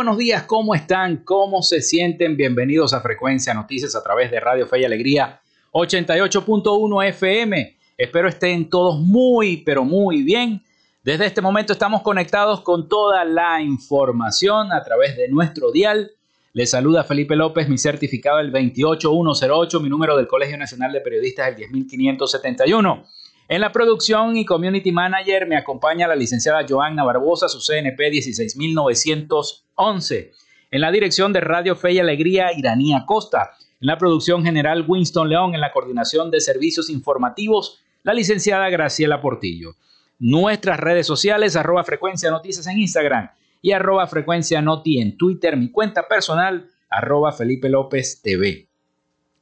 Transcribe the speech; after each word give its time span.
Buenos 0.00 0.16
días. 0.16 0.44
¿Cómo 0.44 0.74
están? 0.74 1.18
¿Cómo 1.18 1.60
se 1.60 1.82
sienten? 1.82 2.34
Bienvenidos 2.34 2.94
a 2.94 3.02
Frecuencia 3.02 3.52
Noticias 3.52 3.94
a 3.94 4.02
través 4.02 4.30
de 4.30 4.40
Radio 4.40 4.66
Fe 4.66 4.80
y 4.80 4.84
Alegría 4.86 5.42
88.1 5.72 7.06
FM. 7.08 7.76
Espero 7.98 8.26
estén 8.26 8.70
todos 8.70 8.98
muy, 8.98 9.58
pero 9.58 9.84
muy 9.84 10.22
bien. 10.22 10.62
Desde 11.04 11.26
este 11.26 11.42
momento 11.42 11.74
estamos 11.74 12.00
conectados 12.00 12.62
con 12.62 12.88
toda 12.88 13.26
la 13.26 13.60
información 13.60 14.72
a 14.72 14.82
través 14.82 15.18
de 15.18 15.28
nuestro 15.28 15.70
dial. 15.70 16.10
Les 16.54 16.70
saluda 16.70 17.04
Felipe 17.04 17.36
López, 17.36 17.68
mi 17.68 17.76
certificado 17.76 18.40
el 18.40 18.50
28108, 18.50 19.80
mi 19.80 19.90
número 19.90 20.16
del 20.16 20.26
Colegio 20.26 20.56
Nacional 20.56 20.92
de 20.92 21.02
Periodistas 21.02 21.48
el 21.48 21.56
10571. 21.56 23.04
En 23.50 23.60
la 23.60 23.70
producción 23.72 24.36
y 24.36 24.44
community 24.44 24.92
manager 24.92 25.44
me 25.44 25.56
acompaña 25.56 26.06
la 26.06 26.14
licenciada 26.14 26.64
Joanna 26.68 27.02
Barbosa, 27.02 27.48
su 27.48 27.58
CNP 27.58 28.12
16911. 28.12 30.30
En 30.70 30.80
la 30.80 30.92
dirección 30.92 31.32
de 31.32 31.40
Radio 31.40 31.74
Fe 31.74 31.94
y 31.94 31.98
Alegría, 31.98 32.56
Iranía 32.56 33.04
Costa. 33.04 33.56
En 33.80 33.88
la 33.88 33.98
producción 33.98 34.44
general, 34.44 34.84
Winston 34.86 35.28
León. 35.28 35.56
En 35.56 35.60
la 35.60 35.72
coordinación 35.72 36.30
de 36.30 36.38
servicios 36.38 36.88
informativos, 36.90 37.80
la 38.04 38.14
licenciada 38.14 38.70
Graciela 38.70 39.20
Portillo. 39.20 39.74
Nuestras 40.20 40.78
redes 40.78 41.08
sociales, 41.08 41.56
arroba 41.56 41.82
frecuencia 41.82 42.30
noticias 42.30 42.68
en 42.68 42.78
Instagram 42.78 43.30
y 43.60 43.72
arroba 43.72 44.06
frecuencia 44.06 44.62
noti 44.62 45.00
en 45.00 45.16
Twitter. 45.16 45.56
Mi 45.56 45.72
cuenta 45.72 46.06
personal, 46.06 46.70
arroba 46.88 47.32
Felipe 47.32 47.68
López 47.68 48.22
TV. 48.22 48.68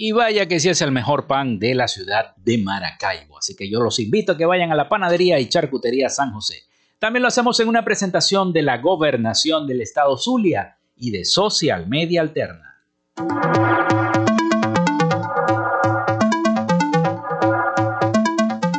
Y 0.00 0.12
vaya 0.12 0.46
que 0.46 0.60
sí 0.60 0.68
es 0.68 0.80
el 0.80 0.92
mejor 0.92 1.26
pan 1.26 1.58
de 1.58 1.74
la 1.74 1.88
ciudad 1.88 2.36
de 2.36 2.56
Maracaibo. 2.56 3.36
Así 3.36 3.56
que 3.56 3.68
yo 3.68 3.80
los 3.80 3.98
invito 3.98 4.30
a 4.30 4.36
que 4.36 4.46
vayan 4.46 4.70
a 4.70 4.76
la 4.76 4.88
panadería 4.88 5.40
y 5.40 5.48
charcutería 5.48 6.08
San 6.08 6.32
José. 6.32 6.62
También 7.00 7.22
lo 7.22 7.26
hacemos 7.26 7.58
en 7.58 7.66
una 7.66 7.84
presentación 7.84 8.52
de 8.52 8.62
la 8.62 8.78
gobernación 8.78 9.66
del 9.66 9.80
estado 9.80 10.16
Zulia 10.16 10.78
y 10.94 11.10
de 11.10 11.24
Social 11.24 11.88
Media 11.88 12.20
Alterna. 12.20 12.76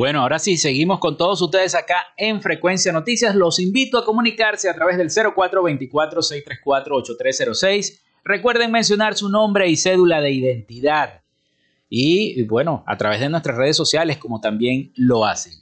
Bueno, 0.00 0.22
ahora 0.22 0.38
sí, 0.38 0.56
seguimos 0.56 0.98
con 0.98 1.18
todos 1.18 1.42
ustedes 1.42 1.74
acá 1.74 2.14
en 2.16 2.40
Frecuencia 2.40 2.90
Noticias. 2.90 3.34
Los 3.34 3.60
invito 3.60 3.98
a 3.98 4.04
comunicarse 4.06 4.70
a 4.70 4.74
través 4.74 4.96
del 4.96 5.10
0424-634-8306. 5.10 8.00
Recuerden 8.24 8.72
mencionar 8.72 9.14
su 9.14 9.28
nombre 9.28 9.68
y 9.68 9.76
cédula 9.76 10.22
de 10.22 10.30
identidad. 10.30 11.20
Y 11.90 12.44
bueno, 12.44 12.82
a 12.86 12.96
través 12.96 13.20
de 13.20 13.28
nuestras 13.28 13.58
redes 13.58 13.76
sociales 13.76 14.16
como 14.16 14.40
también 14.40 14.90
lo 14.96 15.26
hacen. 15.26 15.52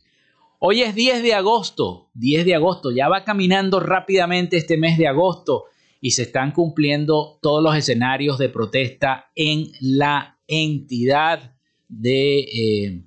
Hoy 0.60 0.82
es 0.82 0.94
10 0.94 1.24
de 1.24 1.34
agosto, 1.34 2.08
10 2.14 2.44
de 2.44 2.54
agosto, 2.54 2.92
ya 2.92 3.08
va 3.08 3.24
caminando 3.24 3.80
rápidamente 3.80 4.56
este 4.56 4.76
mes 4.76 4.98
de 4.98 5.08
agosto 5.08 5.64
y 6.00 6.12
se 6.12 6.22
están 6.22 6.52
cumpliendo 6.52 7.40
todos 7.42 7.60
los 7.60 7.74
escenarios 7.74 8.38
de 8.38 8.50
protesta 8.50 9.32
en 9.34 9.72
la 9.80 10.38
entidad 10.46 11.56
de 11.88 12.38
eh, 12.38 13.02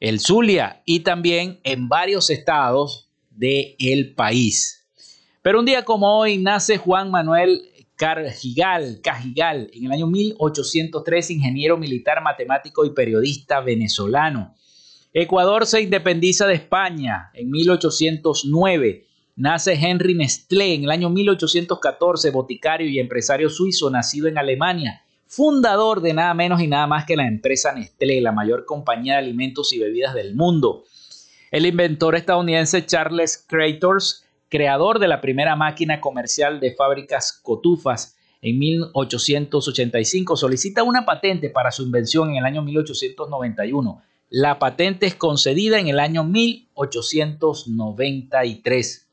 el 0.00 0.18
Zulia 0.18 0.82
y 0.86 1.00
también 1.00 1.60
en 1.62 1.88
varios 1.88 2.30
estados 2.30 3.10
del 3.30 3.76
el 3.78 4.14
país. 4.14 4.88
Pero 5.42 5.60
un 5.60 5.66
día 5.66 5.84
como 5.84 6.18
hoy 6.18 6.38
nace 6.38 6.78
Juan 6.78 7.10
Manuel 7.10 7.70
Cargigal, 7.96 9.00
Cajigal, 9.02 9.70
en 9.74 9.84
el 9.84 9.92
año 9.92 10.06
1803, 10.06 11.30
ingeniero 11.32 11.76
militar, 11.76 12.22
matemático 12.22 12.86
y 12.86 12.94
periodista 12.94 13.60
venezolano. 13.60 14.54
Ecuador 15.12 15.66
se 15.66 15.82
independiza 15.82 16.46
de 16.46 16.54
España 16.54 17.30
en 17.34 17.50
1809. 17.50 19.06
Nace 19.36 19.74
Henry 19.74 20.14
Nestlé 20.14 20.74
en 20.74 20.84
el 20.84 20.90
año 20.90 21.10
1814, 21.10 22.30
boticario 22.30 22.88
y 22.88 22.98
empresario 22.98 23.50
suizo, 23.50 23.90
nacido 23.90 24.28
en 24.28 24.38
Alemania, 24.38 25.02
fundador 25.30 26.02
de 26.02 26.12
nada 26.12 26.34
menos 26.34 26.60
y 26.60 26.66
nada 26.66 26.86
más 26.86 27.06
que 27.06 27.16
la 27.16 27.26
empresa 27.26 27.72
Nestlé, 27.72 28.20
la 28.20 28.32
mayor 28.32 28.66
compañía 28.66 29.14
de 29.14 29.20
alimentos 29.20 29.72
y 29.72 29.78
bebidas 29.78 30.12
del 30.12 30.34
mundo. 30.34 30.84
El 31.50 31.64
inventor 31.64 32.16
estadounidense 32.16 32.84
Charles 32.84 33.42
Crators, 33.48 34.26
creador 34.48 34.98
de 34.98 35.08
la 35.08 35.20
primera 35.20 35.56
máquina 35.56 36.00
comercial 36.00 36.60
de 36.60 36.74
fábricas 36.74 37.32
cotufas 37.32 38.16
en 38.42 38.58
1885, 38.58 40.36
solicita 40.36 40.82
una 40.82 41.06
patente 41.06 41.48
para 41.48 41.70
su 41.70 41.84
invención 41.84 42.30
en 42.30 42.36
el 42.36 42.44
año 42.44 42.62
1891 42.62 44.02
la 44.30 44.58
patente 44.60 45.06
es 45.06 45.16
concedida 45.16 45.80
en 45.80 45.88
el 45.88 45.98
año 45.98 46.22
1893. 46.22 49.09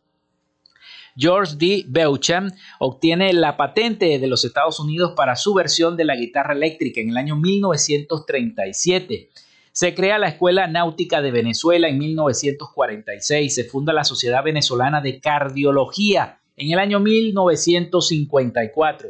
George 1.17 1.55
D. 1.57 1.83
Beauchamp 1.87 2.53
obtiene 2.79 3.33
la 3.33 3.57
patente 3.57 4.19
de 4.19 4.27
los 4.27 4.45
Estados 4.45 4.79
Unidos 4.79 5.13
para 5.15 5.35
su 5.35 5.55
versión 5.55 5.97
de 5.97 6.05
la 6.05 6.15
guitarra 6.15 6.53
eléctrica 6.53 7.01
en 7.01 7.09
el 7.09 7.17
año 7.17 7.35
1937. 7.35 9.31
Se 9.71 9.95
crea 9.95 10.19
la 10.19 10.27
Escuela 10.27 10.67
Náutica 10.67 11.23
de 11.23 11.31
Venezuela 11.31 11.87
en 11.87 11.97
1946. 11.97 13.55
Se 13.55 13.63
funda 13.63 13.93
la 13.93 14.03
Sociedad 14.03 14.43
Venezolana 14.43 15.01
de 15.01 15.19
Cardiología 15.19 16.37
en 16.55 16.71
el 16.71 16.77
año 16.77 16.99
1954. 16.99 19.09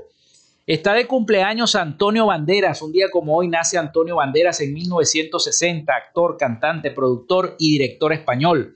Está 0.66 0.94
de 0.94 1.08
cumpleaños 1.08 1.76
Antonio 1.76 2.26
Banderas. 2.26 2.82
Un 2.82 2.92
día 2.92 3.06
como 3.12 3.38
hoy 3.38 3.48
nace 3.48 3.78
Antonio 3.78 4.18
Banderas 4.18 4.60
en 4.62 4.74
1960, 4.74 5.94
actor, 5.94 6.36
cantante, 6.38 6.92
productor 6.92 7.56
y 7.60 7.72
director 7.72 8.12
español. 8.12 8.76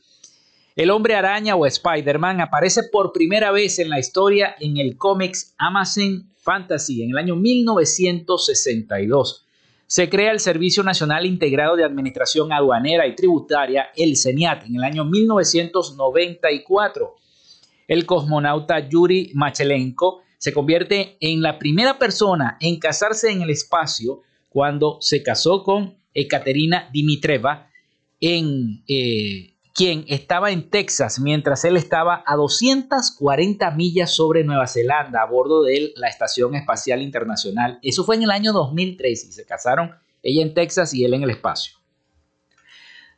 El 0.76 0.90
hombre 0.90 1.16
araña 1.16 1.56
o 1.56 1.66
Spider-Man 1.66 2.40
aparece 2.40 2.84
por 2.92 3.12
primera 3.12 3.52
vez 3.52 3.80
en 3.80 3.90
la 3.90 4.00
historia 4.00 4.56
en 4.60 4.78
el 4.78 4.96
cómics 4.98 5.54
Amazon 5.58 6.32
Fantasy 6.38 7.04
en 7.04 7.10
el 7.10 7.18
año 7.18 7.36
1962. 7.36 9.46
Se 9.86 10.10
crea 10.10 10.32
el 10.32 10.40
Servicio 10.40 10.82
Nacional 10.84 11.26
Integrado 11.26 11.76
de 11.76 11.84
Administración 11.84 12.54
Aduanera 12.54 13.06
y 13.06 13.16
Tributaria, 13.16 13.90
el 13.98 14.16
CENIAT, 14.16 14.66
en 14.66 14.78
el 14.78 14.84
año 14.84 15.04
1994. 15.04 17.16
El 17.90 18.06
cosmonauta 18.06 18.88
Yuri 18.88 19.32
Machelenko 19.34 20.22
se 20.38 20.54
convierte 20.54 21.18
en 21.20 21.42
la 21.42 21.60
primera 21.60 22.00
persona 22.00 22.56
en 22.62 22.80
casarse 22.80 23.30
en 23.30 23.42
el 23.42 23.50
espacio 23.50 24.22
cuando 24.48 25.00
se 25.02 25.22
casó 25.22 25.64
con 25.64 25.98
Ekaterina 26.14 26.90
Dimitreva, 26.94 27.68
en, 28.22 28.86
eh, 28.88 29.51
quien 29.74 30.06
estaba 30.08 30.52
en 30.52 30.70
Texas 30.70 31.20
mientras 31.20 31.64
él 31.66 31.78
estaba 31.78 32.24
a 32.26 32.36
240 32.36 33.72
millas 33.72 34.14
sobre 34.14 34.44
Nueva 34.44 34.68
Zelanda 34.68 35.22
a 35.22 35.26
bordo 35.26 35.64
de 35.64 35.94
la 35.96 36.08
Estación 36.08 36.56
Espacial 36.56 37.02
Internacional. 37.02 37.80
Eso 37.82 38.04
fue 38.04 38.16
en 38.16 38.24
el 38.24 38.32
año 38.32 38.54
2003 38.54 39.26
y 39.26 39.32
se 39.32 39.46
casaron 39.46 39.96
ella 40.24 40.42
en 40.42 40.54
Texas 40.54 40.94
y 40.94 41.06
él 41.06 41.14
en 41.14 41.24
el 41.24 41.30
espacio. 41.30 41.74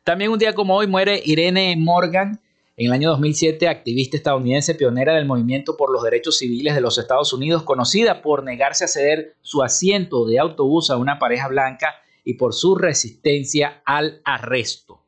También 0.04 0.30
un 0.30 0.38
día 0.38 0.54
como 0.54 0.76
hoy 0.76 0.86
muere 0.86 1.20
Irene 1.24 1.74
Morgan, 1.78 2.40
en 2.76 2.86
el 2.86 2.92
año 2.92 3.10
2007, 3.10 3.68
activista 3.68 4.16
estadounidense 4.16 4.74
pionera 4.74 5.14
del 5.14 5.26
movimiento 5.26 5.76
por 5.76 5.92
los 5.92 6.02
derechos 6.02 6.38
civiles 6.38 6.74
de 6.74 6.80
los 6.80 6.98
Estados 6.98 7.32
Unidos, 7.32 7.62
conocida 7.62 8.20
por 8.20 8.42
negarse 8.42 8.84
a 8.84 8.88
ceder 8.88 9.36
su 9.42 9.62
asiento 9.62 10.26
de 10.26 10.40
autobús 10.40 10.90
a 10.90 10.96
una 10.96 11.20
pareja 11.20 11.46
blanca 11.46 11.94
y 12.24 12.34
por 12.34 12.52
su 12.52 12.74
resistencia 12.74 13.80
al 13.84 14.20
arresto. 14.24 15.03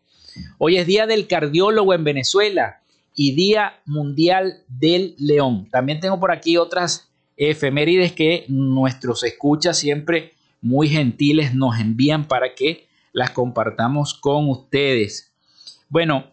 Hoy 0.59 0.77
es 0.77 0.87
Día 0.87 1.06
del 1.06 1.27
Cardiólogo 1.27 1.94
en 1.94 2.05
Venezuela 2.05 2.81
y 3.15 3.35
Día 3.35 3.81
Mundial 3.87 4.62
del 4.69 5.15
León. 5.19 5.69
También 5.71 6.00
tengo 6.00 6.21
por 6.21 6.33
aquí 6.33 6.56
otras 6.56 7.09
efemérides 7.37 8.12
que 8.12 8.44
nuestros 8.49 9.25
escuchas 9.25 9.79
siempre 9.79 10.35
muy 10.61 10.88
gentiles 10.88 11.55
nos 11.55 11.79
envían 11.79 12.27
para 12.29 12.55
que 12.55 12.87
las 13.12 13.31
compartamos 13.31 14.15
con 14.15 14.49
ustedes. 14.50 15.33
Bueno, 15.88 16.33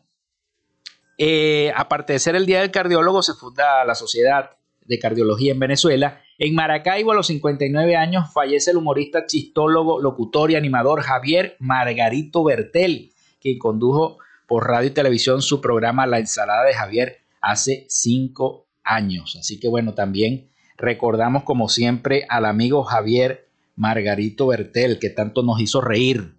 eh, 1.17 1.71
aparte 1.75 2.13
de 2.13 2.19
ser 2.19 2.35
el 2.35 2.45
Día 2.45 2.61
del 2.61 2.71
Cardiólogo, 2.71 3.21
se 3.21 3.33
funda 3.33 3.85
la 3.85 3.95
Sociedad 3.95 4.51
de 4.85 4.99
Cardiología 4.99 5.53
en 5.53 5.59
Venezuela. 5.59 6.21
En 6.37 6.55
Maracaibo, 6.55 7.11
a 7.11 7.15
los 7.15 7.27
59 7.27 7.95
años, 7.95 8.33
fallece 8.33 8.71
el 8.71 8.77
humorista, 8.77 9.25
chistólogo, 9.25 10.01
locutor 10.01 10.51
y 10.51 10.55
animador 10.55 11.01
Javier 11.01 11.55
Margarito 11.59 12.43
Bertel, 12.43 13.12
quien 13.43 13.59
condujo 13.59 14.17
por 14.47 14.67
radio 14.67 14.87
y 14.87 14.93
televisión 14.93 15.41
su 15.41 15.61
programa 15.61 16.07
La 16.07 16.19
Ensalada 16.19 16.63
de 16.63 16.73
Javier 16.73 17.17
hace 17.41 17.85
cinco 17.89 18.65
años. 18.83 19.35
Así 19.39 19.59
que 19.59 19.67
bueno, 19.67 19.93
también 19.93 20.49
recordamos 20.77 21.43
como 21.43 21.67
siempre 21.69 22.25
al 22.29 22.45
amigo 22.45 22.83
Javier 22.83 23.49
Margarito 23.75 24.47
Bertel, 24.47 24.97
que 24.97 25.09
tanto 25.09 25.43
nos 25.43 25.59
hizo 25.59 25.81
reír. 25.81 26.37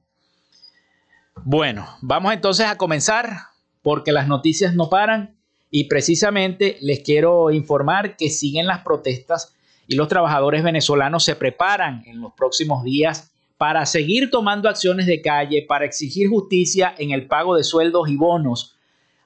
Bueno, 1.44 1.86
vamos 2.00 2.32
entonces 2.32 2.66
a 2.66 2.76
comenzar 2.76 3.36
porque 3.82 4.12
las 4.12 4.26
noticias 4.26 4.74
no 4.74 4.88
paran 4.88 5.36
y 5.70 5.84
precisamente 5.84 6.78
les 6.80 7.00
quiero 7.00 7.50
informar 7.50 8.16
que 8.16 8.30
siguen 8.30 8.66
las 8.66 8.82
protestas 8.82 9.54
y 9.86 9.96
los 9.96 10.08
trabajadores 10.08 10.62
venezolanos 10.62 11.24
se 11.24 11.36
preparan 11.36 12.02
en 12.06 12.20
los 12.20 12.32
próximos 12.32 12.82
días 12.82 13.33
para 13.56 13.86
seguir 13.86 14.30
tomando 14.30 14.68
acciones 14.68 15.06
de 15.06 15.22
calle, 15.22 15.64
para 15.68 15.84
exigir 15.84 16.28
justicia 16.28 16.94
en 16.98 17.12
el 17.12 17.26
pago 17.26 17.56
de 17.56 17.64
sueldos 17.64 18.08
y 18.08 18.16
bonos. 18.16 18.76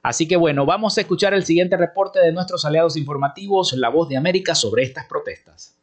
Así 0.01 0.27
que 0.27 0.37
bueno, 0.37 0.65
vamos 0.65 0.97
a 0.97 1.01
escuchar 1.01 1.33
el 1.33 1.45
siguiente 1.45 1.77
reporte 1.77 2.19
de 2.19 2.31
nuestros 2.31 2.63
aliados 2.65 2.95
informativos, 2.95 3.73
La 3.73 3.89
Voz 3.89 4.07
de 4.07 4.17
América, 4.17 4.55
sobre 4.55 4.83
estas 4.83 5.05
protestas. 5.07 5.78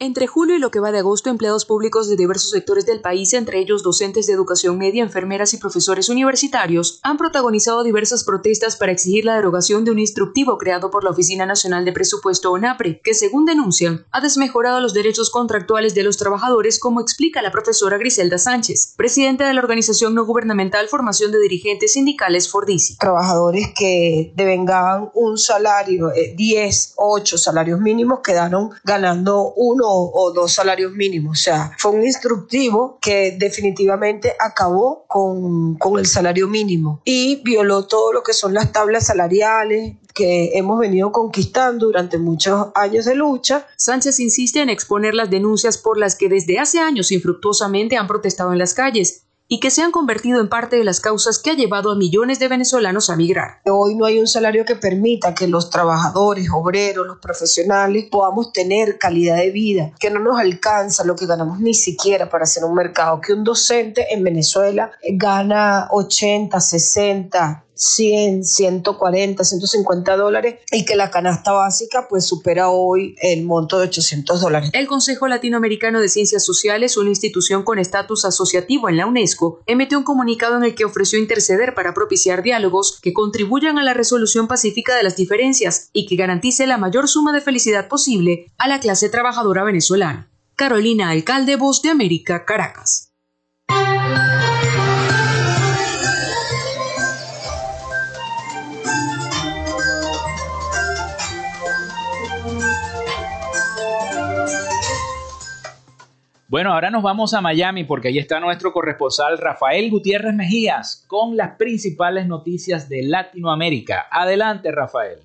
Entre 0.00 0.28
julio 0.28 0.54
y 0.54 0.60
lo 0.60 0.70
que 0.70 0.78
va 0.78 0.92
de 0.92 1.00
agosto, 1.00 1.28
empleados 1.28 1.64
públicos 1.64 2.08
de 2.08 2.14
diversos 2.14 2.52
sectores 2.52 2.86
del 2.86 3.00
país, 3.00 3.32
entre 3.32 3.58
ellos 3.58 3.82
docentes 3.82 4.28
de 4.28 4.32
educación 4.32 4.78
media, 4.78 5.02
enfermeras 5.02 5.54
y 5.54 5.56
profesores 5.56 6.08
universitarios, 6.08 7.00
han 7.02 7.16
protagonizado 7.16 7.82
diversas 7.82 8.22
protestas 8.22 8.76
para 8.76 8.92
exigir 8.92 9.24
la 9.24 9.34
derogación 9.34 9.84
de 9.84 9.90
un 9.90 9.98
instructivo 9.98 10.56
creado 10.56 10.92
por 10.92 11.02
la 11.02 11.10
Oficina 11.10 11.46
Nacional 11.46 11.84
de 11.84 11.90
Presupuesto 11.90 12.52
ONAPRE, 12.52 13.00
que 13.02 13.12
según 13.12 13.44
denuncian, 13.44 14.06
ha 14.12 14.20
desmejorado 14.20 14.80
los 14.80 14.94
derechos 14.94 15.30
contractuales 15.30 15.96
de 15.96 16.04
los 16.04 16.16
trabajadores, 16.16 16.78
como 16.78 17.00
explica 17.00 17.42
la 17.42 17.50
profesora 17.50 17.98
Griselda 17.98 18.38
Sánchez, 18.38 18.94
presidenta 18.96 19.48
de 19.48 19.54
la 19.54 19.62
organización 19.62 20.14
no 20.14 20.24
gubernamental 20.24 20.86
Formación 20.86 21.32
de 21.32 21.40
Dirigentes 21.40 21.94
Sindicales 21.94 22.48
Fordisi. 22.48 22.96
Trabajadores 22.98 23.70
que 23.76 24.32
devengaban 24.36 25.10
un 25.14 25.38
salario, 25.38 26.12
10, 26.36 26.86
eh, 26.86 26.92
8 26.94 27.36
salarios 27.36 27.80
mínimos, 27.80 28.20
quedaron 28.22 28.70
ganando 28.84 29.54
uno 29.56 29.87
o, 29.90 30.32
dos 30.32 30.52
salarios 30.52 30.92
mínimos. 30.92 31.40
O 31.40 31.42
sea, 31.42 31.72
fue 31.78 31.92
un 31.92 32.04
instructivo 32.04 32.98
que 33.00 33.36
definitivamente 33.38 34.34
acabó 34.38 35.04
con, 35.06 35.76
con 35.76 35.98
el 35.98 36.06
salario 36.06 36.48
mínimo 36.48 37.00
y 37.04 37.42
violó 37.42 37.86
todo 37.86 38.12
lo 38.12 38.22
que 38.22 38.32
son 38.32 38.54
las 38.54 38.72
tablas 38.72 39.06
salariales, 39.06 39.96
que 40.14 40.50
hemos 40.58 40.80
venido 40.80 41.12
conquistando 41.12 41.86
durante 41.86 42.18
muchos 42.18 42.68
años 42.74 43.04
de 43.04 43.14
lucha. 43.14 43.66
Sánchez 43.76 44.18
insiste 44.20 44.60
en 44.60 44.68
exponer 44.68 45.14
las 45.14 45.30
denuncias 45.30 45.78
por 45.78 45.96
las 45.96 46.16
que 46.16 46.28
desde 46.28 46.58
hace 46.58 46.80
años 46.80 47.12
infructuosamente 47.12 47.96
han 47.96 48.08
protestado 48.08 48.52
en 48.52 48.58
las 48.58 48.74
calles 48.74 49.27
y 49.48 49.60
que 49.60 49.70
se 49.70 49.82
han 49.82 49.90
convertido 49.90 50.40
en 50.40 50.48
parte 50.48 50.76
de 50.76 50.84
las 50.84 51.00
causas 51.00 51.38
que 51.38 51.50
ha 51.50 51.54
llevado 51.54 51.90
a 51.90 51.96
millones 51.96 52.38
de 52.38 52.48
venezolanos 52.48 53.08
a 53.08 53.16
migrar. 53.16 53.60
Hoy 53.64 53.94
no 53.94 54.04
hay 54.04 54.20
un 54.20 54.26
salario 54.26 54.66
que 54.66 54.76
permita 54.76 55.34
que 55.34 55.48
los 55.48 55.70
trabajadores, 55.70 56.48
obreros, 56.52 57.06
los 57.06 57.18
profesionales 57.18 58.06
podamos 58.10 58.52
tener 58.52 58.98
calidad 58.98 59.38
de 59.38 59.50
vida, 59.50 59.92
que 59.98 60.10
no 60.10 60.20
nos 60.20 60.38
alcanza 60.38 61.04
lo 61.04 61.16
que 61.16 61.26
ganamos 61.26 61.60
ni 61.60 61.72
siquiera 61.72 62.28
para 62.28 62.44
hacer 62.44 62.64
un 62.64 62.74
mercado, 62.74 63.20
que 63.22 63.32
un 63.32 63.42
docente 63.42 64.12
en 64.12 64.22
Venezuela 64.22 64.92
gana 65.14 65.88
80, 65.90 66.60
60, 66.60 67.64
100, 67.78 68.44
140, 68.44 69.44
150 69.44 70.16
dólares 70.16 70.56
y 70.72 70.84
que 70.84 70.96
la 70.96 71.10
canasta 71.10 71.52
básica 71.52 72.06
pues 72.08 72.26
supera 72.26 72.70
hoy 72.70 73.14
el 73.22 73.44
monto 73.44 73.78
de 73.78 73.86
800 73.86 74.40
dólares. 74.40 74.70
El 74.72 74.88
Consejo 74.88 75.28
Latinoamericano 75.28 76.00
de 76.00 76.08
Ciencias 76.08 76.44
Sociales, 76.44 76.96
una 76.96 77.10
institución 77.10 77.62
con 77.62 77.78
estatus 77.78 78.24
asociativo 78.24 78.88
en 78.88 78.96
la 78.96 79.06
UNESCO, 79.06 79.60
emitió 79.66 79.96
un 79.98 80.04
comunicado 80.04 80.56
en 80.56 80.64
el 80.64 80.74
que 80.74 80.84
ofreció 80.84 81.18
interceder 81.18 81.74
para 81.74 81.94
propiciar 81.94 82.42
diálogos 82.42 82.98
que 83.00 83.12
contribuyan 83.12 83.78
a 83.78 83.84
la 83.84 83.94
resolución 83.94 84.48
pacífica 84.48 84.96
de 84.96 85.04
las 85.04 85.16
diferencias 85.16 85.90
y 85.92 86.06
que 86.06 86.16
garantice 86.16 86.66
la 86.66 86.78
mayor 86.78 87.08
suma 87.08 87.32
de 87.32 87.40
felicidad 87.40 87.88
posible 87.88 88.52
a 88.58 88.66
la 88.68 88.80
clase 88.80 89.08
trabajadora 89.08 89.62
venezolana. 89.62 90.30
Carolina 90.56 91.10
Alcalde, 91.10 91.54
Voz 91.54 91.82
de 91.82 91.90
América, 91.90 92.44
Caracas. 92.44 93.12
Bueno, 106.50 106.72
ahora 106.72 106.90
nos 106.90 107.02
vamos 107.02 107.34
a 107.34 107.42
Miami 107.42 107.84
porque 107.84 108.08
ahí 108.08 108.18
está 108.18 108.40
nuestro 108.40 108.72
corresponsal 108.72 109.36
Rafael 109.36 109.90
Gutiérrez 109.90 110.32
Mejías 110.34 111.04
con 111.06 111.36
las 111.36 111.58
principales 111.58 112.26
noticias 112.26 112.88
de 112.88 113.02
Latinoamérica. 113.02 114.06
Adelante, 114.10 114.72
Rafael. 114.72 115.18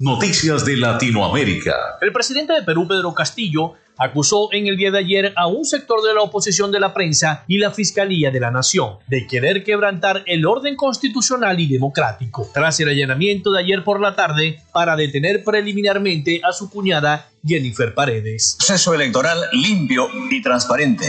Noticias 0.00 0.64
de 0.64 0.76
Latinoamérica. 0.76 1.76
El 2.00 2.12
presidente 2.12 2.54
de 2.54 2.62
Perú, 2.64 2.88
Pedro 2.88 3.14
Castillo, 3.14 3.74
acusó 3.96 4.48
en 4.52 4.66
el 4.66 4.76
día 4.76 4.90
de 4.90 4.98
ayer 4.98 5.32
a 5.36 5.46
un 5.46 5.64
sector 5.64 6.02
de 6.02 6.14
la 6.14 6.22
oposición 6.22 6.72
de 6.72 6.80
la 6.80 6.94
prensa 6.94 7.44
y 7.46 7.58
la 7.58 7.70
Fiscalía 7.70 8.30
de 8.30 8.40
la 8.40 8.50
Nación 8.50 8.98
de 9.06 9.26
querer 9.26 9.64
quebrantar 9.64 10.22
el 10.26 10.46
orden 10.46 10.76
constitucional 10.76 11.60
y 11.60 11.66
democrático, 11.66 12.48
tras 12.52 12.80
el 12.80 12.88
allanamiento 12.88 13.52
de 13.52 13.60
ayer 13.60 13.84
por 13.84 14.00
la 14.00 14.16
tarde 14.16 14.60
para 14.72 14.96
detener 14.96 15.44
preliminarmente 15.44 16.40
a 16.44 16.52
su 16.52 16.70
cuñada 16.70 17.28
Jennifer 17.46 17.94
Paredes. 17.94 18.56
Proceso 18.58 18.94
electoral 18.94 19.38
limpio 19.52 20.08
y 20.30 20.42
transparente, 20.42 21.06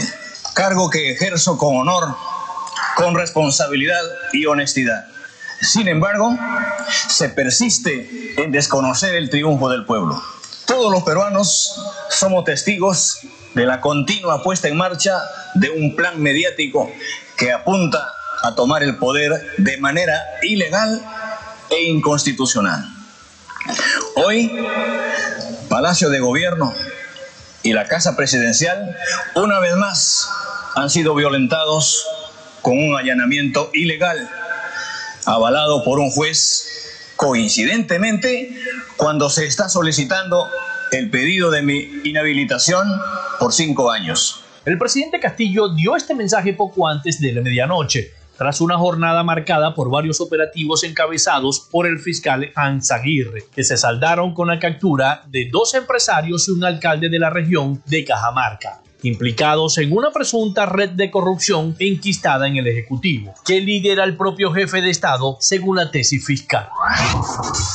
cargo 0.54 0.90
que 0.90 1.12
ejerzo 1.12 1.58
con 1.58 1.76
honor, 1.76 2.14
con 2.96 3.14
responsabilidad 3.14 4.02
y 4.32 4.46
honestidad. 4.46 5.06
Sin 5.60 5.88
embargo, 5.88 6.36
se 7.08 7.30
persiste 7.30 8.34
en 8.36 8.52
desconocer 8.52 9.14
el 9.14 9.30
triunfo 9.30 9.70
del 9.70 9.86
pueblo. 9.86 10.22
Todos 10.66 10.90
los 10.90 11.04
peruanos 11.04 11.80
somos 12.10 12.44
testigos 12.44 13.20
de 13.54 13.66
la 13.66 13.80
continua 13.80 14.42
puesta 14.42 14.68
en 14.68 14.76
marcha 14.76 15.18
de 15.54 15.70
un 15.70 15.94
plan 15.94 16.20
mediático 16.20 16.90
que 17.36 17.52
apunta 17.52 18.12
a 18.42 18.54
tomar 18.54 18.82
el 18.82 18.96
poder 18.98 19.54
de 19.58 19.78
manera 19.78 20.20
ilegal 20.42 21.02
e 21.70 21.84
inconstitucional. 21.84 22.84
Hoy, 24.16 24.52
Palacio 25.68 26.10
de 26.10 26.20
Gobierno 26.20 26.74
y 27.62 27.72
la 27.72 27.86
Casa 27.86 28.16
Presidencial, 28.16 28.96
una 29.34 29.60
vez 29.60 29.76
más, 29.76 30.28
han 30.74 30.90
sido 30.90 31.14
violentados 31.14 32.06
con 32.60 32.76
un 32.78 32.98
allanamiento 32.98 33.70
ilegal, 33.72 34.28
avalado 35.24 35.84
por 35.84 35.98
un 36.00 36.10
juez 36.10 36.66
coincidentemente 37.16 38.54
cuando 38.96 39.28
se 39.30 39.46
está 39.46 39.68
solicitando 39.68 40.46
el 40.92 41.10
pedido 41.10 41.50
de 41.50 41.62
mi 41.62 41.88
inhabilitación 42.04 42.86
por 43.40 43.52
cinco 43.52 43.90
años. 43.90 44.44
El 44.64 44.78
presidente 44.78 45.20
Castillo 45.20 45.70
dio 45.70 45.96
este 45.96 46.14
mensaje 46.14 46.52
poco 46.52 46.86
antes 46.88 47.20
de 47.20 47.32
la 47.32 47.40
medianoche, 47.40 48.12
tras 48.36 48.60
una 48.60 48.76
jornada 48.76 49.22
marcada 49.22 49.74
por 49.74 49.90
varios 49.90 50.20
operativos 50.20 50.84
encabezados 50.84 51.60
por 51.70 51.86
el 51.86 51.98
fiscal 51.98 52.52
Hans 52.54 52.90
Aguirre, 52.90 53.44
que 53.54 53.64
se 53.64 53.76
saldaron 53.76 54.34
con 54.34 54.48
la 54.48 54.58
captura 54.58 55.24
de 55.28 55.48
dos 55.50 55.74
empresarios 55.74 56.48
y 56.48 56.52
un 56.52 56.64
alcalde 56.64 57.08
de 57.08 57.18
la 57.18 57.30
región 57.30 57.82
de 57.86 58.04
Cajamarca 58.04 58.82
implicados 59.06 59.78
en 59.78 59.92
una 59.92 60.10
presunta 60.10 60.66
red 60.66 60.90
de 60.90 61.10
corrupción 61.10 61.76
enquistada 61.78 62.46
en 62.46 62.56
el 62.56 62.66
Ejecutivo, 62.66 63.34
que 63.44 63.60
lidera 63.60 64.04
el 64.04 64.16
propio 64.16 64.52
jefe 64.52 64.80
de 64.82 64.90
Estado 64.90 65.36
según 65.40 65.76
la 65.76 65.90
tesis 65.90 66.24
fiscal. 66.24 66.68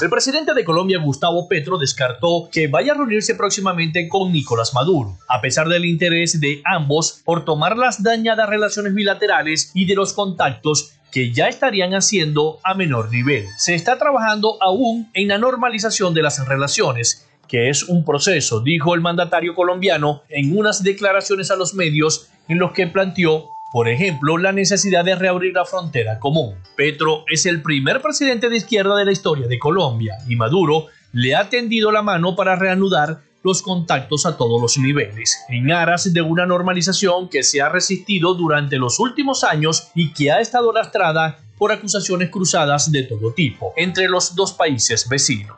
El 0.02 0.10
presidente 0.10 0.54
de 0.54 0.64
Colombia, 0.64 1.00
Gustavo 1.00 1.48
Petro, 1.48 1.78
descartó 1.78 2.50
que 2.52 2.68
vaya 2.68 2.94
a 2.94 2.96
reunirse 2.96 3.36
próximamente 3.36 4.08
con 4.08 4.32
Nicolás 4.32 4.74
Maduro, 4.74 5.18
a 5.28 5.42
pesar 5.42 5.68
del 5.68 5.86
interés 5.86 6.40
de 6.40 6.62
ambos 6.66 7.22
por 7.24 7.46
tomar 7.46 7.78
las 7.78 8.04
dañadas 8.04 8.50
relaciones 8.50 8.94
bilaterales 8.94 9.72
y 9.74 9.86
de 9.86 9.96
los 9.96 10.14
contactos 10.14 10.94
que 11.12 11.34
ya 11.34 11.48
estarían 11.48 11.94
haciendo 11.94 12.60
a 12.64 12.74
menor 12.74 13.12
nivel. 13.12 13.46
Se 13.58 13.76
está 13.76 13.98
trabajando 13.98 14.58
aún 14.62 15.10
en 15.14 15.28
la 15.28 15.38
normalización 15.38 16.14
de 16.14 16.22
las 16.22 16.46
relaciones 16.48 17.28
que 17.52 17.70
es 17.70 17.84
un 17.84 18.06
proceso, 18.06 18.62
dijo 18.62 18.96
el 18.96 19.02
mandatario 19.02 19.54
colombiano 19.54 20.24
en 20.30 20.58
unas 20.58 20.84
declaraciones 20.84 21.52
a 21.52 21.58
los 21.58 21.74
medios 21.74 22.30
en 22.48 22.60
los 22.60 22.72
que 22.72 22.88
planteó, 22.88 23.50
por 23.74 23.90
ejemplo, 23.90 24.38
la 24.38 24.54
necesidad 24.54 25.04
de 25.04 25.16
reabrir 25.16 25.54
la 25.54 25.66
frontera 25.66 26.18
común. 26.18 26.56
Petro 26.78 27.26
es 27.28 27.46
el 27.46 27.62
primer 27.62 28.02
presidente 28.02 28.50
de 28.50 28.56
izquierda 28.56 28.96
de 28.96 29.04
la 29.04 29.12
historia 29.12 29.48
de 29.48 29.60
Colombia 29.60 30.16
y 30.30 30.38
Maduro 30.38 30.86
le 31.12 31.36
ha 31.36 31.50
tendido 31.50 31.92
la 31.92 32.02
mano 32.02 32.38
para 32.38 32.56
reanudar 32.56 33.20
los 33.44 33.62
contactos 33.62 34.26
a 34.26 34.38
todos 34.38 34.62
los 34.62 34.78
niveles, 34.78 35.38
en 35.50 35.74
aras 35.74 36.14
de 36.14 36.22
una 36.22 36.46
normalización 36.46 37.28
que 37.28 37.44
se 37.44 37.62
ha 37.62 37.68
resistido 37.68 38.34
durante 38.34 38.78
los 38.78 38.98
últimos 38.98 39.44
años 39.44 39.90
y 39.94 40.14
que 40.14 40.32
ha 40.32 40.40
estado 40.40 40.72
lastrada 40.72 41.40
por 41.62 41.72
acusaciones 41.72 42.32
cruzadas 42.32 42.92
de 42.92 43.04
todo 43.04 43.34
tipo 43.34 43.72
entre 43.78 44.10
los 44.10 44.34
dos 44.34 44.52
países 44.52 45.08
vecinos. 45.08 45.58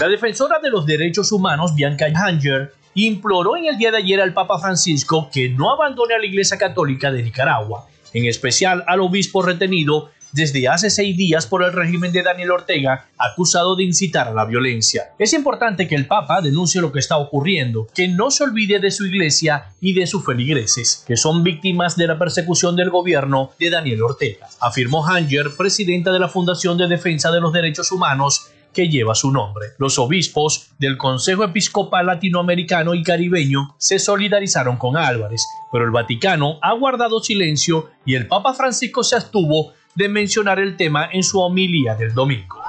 La 0.00 0.08
defensora 0.08 0.58
de 0.58 0.68
los 0.68 0.84
derechos 0.84 1.30
humanos, 1.30 1.76
Bianca 1.76 2.06
Hanger, 2.12 2.74
imploró 2.94 3.56
en 3.56 3.66
el 3.66 3.78
día 3.78 3.92
de 3.92 3.98
ayer 3.98 4.20
al 4.20 4.34
Papa 4.34 4.58
Francisco 4.58 5.30
que 5.32 5.48
no 5.48 5.72
abandone 5.72 6.14
a 6.14 6.18
la 6.18 6.26
Iglesia 6.26 6.58
Católica 6.58 7.12
de 7.12 7.22
Nicaragua, 7.22 7.86
en 8.12 8.24
especial 8.24 8.82
al 8.88 8.98
obispo 8.98 9.42
retenido 9.42 10.10
desde 10.32 10.68
hace 10.68 10.90
seis 10.90 11.16
días 11.16 11.46
por 11.46 11.62
el 11.62 11.72
régimen 11.72 12.12
de 12.12 12.22
Daniel 12.22 12.52
Ortega, 12.52 13.08
acusado 13.18 13.76
de 13.76 13.84
incitar 13.84 14.28
a 14.28 14.34
la 14.34 14.44
violencia. 14.44 15.10
Es 15.18 15.32
importante 15.32 15.88
que 15.88 15.94
el 15.94 16.06
Papa 16.06 16.40
denuncie 16.40 16.80
lo 16.80 16.92
que 16.92 16.98
está 16.98 17.16
ocurriendo, 17.16 17.86
que 17.94 18.08
no 18.08 18.30
se 18.30 18.44
olvide 18.44 18.78
de 18.78 18.90
su 18.90 19.06
iglesia 19.06 19.72
y 19.80 19.92
de 19.92 20.06
sus 20.06 20.24
feligreses, 20.24 21.04
que 21.06 21.16
son 21.16 21.42
víctimas 21.42 21.96
de 21.96 22.06
la 22.06 22.18
persecución 22.18 22.76
del 22.76 22.90
gobierno 22.90 23.50
de 23.58 23.70
Daniel 23.70 24.02
Ortega, 24.02 24.48
afirmó 24.60 25.06
Hanger, 25.06 25.56
presidenta 25.56 26.12
de 26.12 26.18
la 26.18 26.28
Fundación 26.28 26.78
de 26.78 26.88
Defensa 26.88 27.30
de 27.30 27.40
los 27.40 27.52
Derechos 27.52 27.92
Humanos, 27.92 28.50
que 28.72 28.88
lleva 28.88 29.14
su 29.14 29.30
nombre. 29.30 29.68
Los 29.78 29.98
obispos 29.98 30.70
del 30.78 30.96
Consejo 30.96 31.44
Episcopal 31.44 32.06
Latinoamericano 32.06 32.94
y 32.94 33.02
Caribeño 33.02 33.74
se 33.78 33.98
solidarizaron 33.98 34.76
con 34.76 34.96
Álvarez, 34.96 35.44
pero 35.72 35.84
el 35.84 35.90
Vaticano 35.90 36.58
ha 36.62 36.72
guardado 36.74 37.20
silencio 37.20 37.90
y 38.04 38.14
el 38.14 38.26
Papa 38.26 38.54
Francisco 38.54 39.02
se 39.02 39.16
abstuvo 39.16 39.72
de 39.94 40.08
mencionar 40.08 40.58
el 40.58 40.76
tema 40.76 41.08
en 41.12 41.22
su 41.22 41.40
homilía 41.40 41.94
del 41.94 42.14
domingo. 42.14 42.60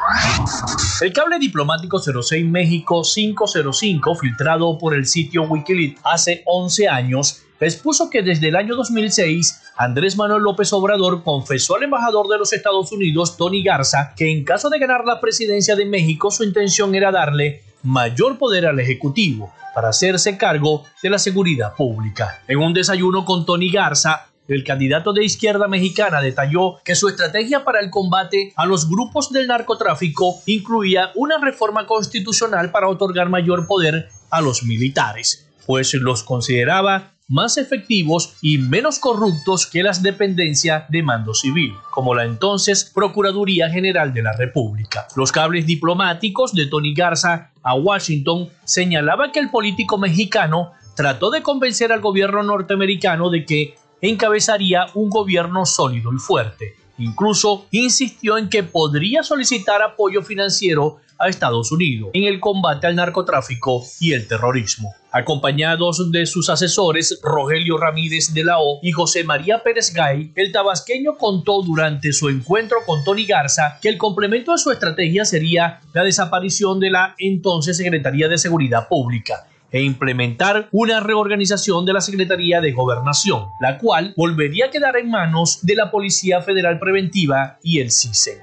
El 1.01 1.13
cable 1.13 1.39
diplomático 1.39 1.99
06 1.99 2.45
México 2.45 3.03
505, 3.03 4.15
filtrado 4.15 4.77
por 4.77 4.93
el 4.93 5.05
sitio 5.05 5.43
Wikileaks 5.43 6.01
hace 6.03 6.43
11 6.45 6.87
años, 6.87 7.43
expuso 7.59 8.09
que 8.09 8.23
desde 8.23 8.49
el 8.49 8.55
año 8.55 8.75
2006 8.75 9.61
Andrés 9.77 10.17
Manuel 10.17 10.43
López 10.43 10.71
Obrador 10.73 11.23
confesó 11.23 11.75
al 11.75 11.83
embajador 11.83 12.27
de 12.27 12.37
los 12.37 12.53
Estados 12.53 12.91
Unidos, 12.91 13.37
Tony 13.37 13.63
Garza, 13.63 14.13
que 14.15 14.31
en 14.31 14.43
caso 14.43 14.69
de 14.69 14.79
ganar 14.79 15.05
la 15.05 15.19
presidencia 15.19 15.75
de 15.75 15.85
México 15.85 16.31
su 16.31 16.43
intención 16.43 16.93
era 16.95 17.11
darle 17.11 17.63
mayor 17.83 18.37
poder 18.37 18.65
al 18.65 18.79
Ejecutivo 18.79 19.51
para 19.73 19.89
hacerse 19.89 20.37
cargo 20.37 20.83
de 21.01 21.09
la 21.09 21.17
seguridad 21.17 21.75
pública. 21.75 22.41
En 22.47 22.59
un 22.59 22.73
desayuno 22.73 23.25
con 23.25 23.45
Tony 23.45 23.71
Garza, 23.71 24.30
el 24.53 24.63
candidato 24.63 25.13
de 25.13 25.23
izquierda 25.23 25.67
mexicana 25.67 26.21
detalló 26.21 26.77
que 26.83 26.95
su 26.95 27.07
estrategia 27.07 27.63
para 27.63 27.79
el 27.79 27.89
combate 27.89 28.53
a 28.55 28.65
los 28.65 28.89
grupos 28.89 29.31
del 29.31 29.47
narcotráfico 29.47 30.41
incluía 30.45 31.11
una 31.15 31.37
reforma 31.37 31.85
constitucional 31.85 32.71
para 32.71 32.89
otorgar 32.89 33.29
mayor 33.29 33.67
poder 33.67 34.09
a 34.29 34.41
los 34.41 34.63
militares, 34.63 35.47
pues 35.65 35.93
los 35.93 36.23
consideraba 36.23 37.13
más 37.31 37.57
efectivos 37.57 38.35
y 38.41 38.57
menos 38.57 38.99
corruptos 38.99 39.65
que 39.65 39.83
las 39.83 40.03
dependencias 40.03 40.83
de 40.89 41.01
mando 41.01 41.33
civil, 41.33 41.73
como 41.89 42.13
la 42.13 42.25
entonces 42.25 42.91
Procuraduría 42.93 43.69
General 43.69 44.13
de 44.13 44.21
la 44.21 44.33
República. 44.33 45.07
Los 45.15 45.31
cables 45.31 45.65
diplomáticos 45.65 46.53
de 46.53 46.65
Tony 46.65 46.93
Garza 46.93 47.51
a 47.63 47.73
Washington 47.75 48.49
señalaban 48.65 49.31
que 49.31 49.39
el 49.39 49.49
político 49.49 49.97
mexicano 49.97 50.73
trató 50.97 51.31
de 51.31 51.41
convencer 51.41 51.93
al 51.93 52.01
gobierno 52.01 52.43
norteamericano 52.43 53.29
de 53.29 53.45
que 53.45 53.75
encabezaría 54.01 54.87
un 54.95 55.09
gobierno 55.09 55.65
sólido 55.65 56.11
y 56.13 56.17
fuerte. 56.17 56.75
Incluso 56.97 57.65
insistió 57.71 58.37
en 58.37 58.49
que 58.49 58.63
podría 58.63 59.23
solicitar 59.23 59.81
apoyo 59.81 60.21
financiero 60.21 60.97
a 61.17 61.29
Estados 61.29 61.71
Unidos 61.71 62.09
en 62.13 62.23
el 62.23 62.39
combate 62.39 62.87
al 62.87 62.95
narcotráfico 62.95 63.83
y 63.99 64.13
el 64.13 64.27
terrorismo. 64.27 64.93
Acompañados 65.11 66.11
de 66.11 66.25
sus 66.25 66.49
asesores 66.49 67.19
Rogelio 67.21 67.77
Ramírez 67.77 68.33
de 68.33 68.43
la 68.43 68.59
O 68.59 68.79
y 68.81 68.91
José 68.91 69.23
María 69.23 69.61
Pérez 69.63 69.93
Gay, 69.93 70.31
el 70.35 70.51
tabasqueño 70.51 71.17
contó 71.17 71.61
durante 71.61 72.11
su 72.13 72.29
encuentro 72.29 72.77
con 72.85 73.03
Tony 73.03 73.25
Garza 73.25 73.77
que 73.81 73.89
el 73.89 73.97
complemento 73.97 74.51
de 74.51 74.57
su 74.57 74.71
estrategia 74.71 75.25
sería 75.25 75.79
la 75.93 76.03
desaparición 76.03 76.79
de 76.79 76.89
la 76.89 77.15
entonces 77.19 77.77
Secretaría 77.77 78.27
de 78.27 78.37
Seguridad 78.37 78.87
Pública 78.87 79.47
e 79.71 79.81
implementar 79.81 80.67
una 80.71 80.99
reorganización 80.99 81.85
de 81.85 81.93
la 81.93 82.01
Secretaría 82.01 82.61
de 82.61 82.71
Gobernación, 82.71 83.47
la 83.59 83.77
cual 83.77 84.13
volvería 84.17 84.65
a 84.67 84.69
quedar 84.69 84.97
en 84.97 85.09
manos 85.09 85.59
de 85.63 85.75
la 85.75 85.91
Policía 85.91 86.41
Federal 86.41 86.79
Preventiva 86.79 87.59
y 87.63 87.79
el 87.79 87.91
CISE. 87.91 88.41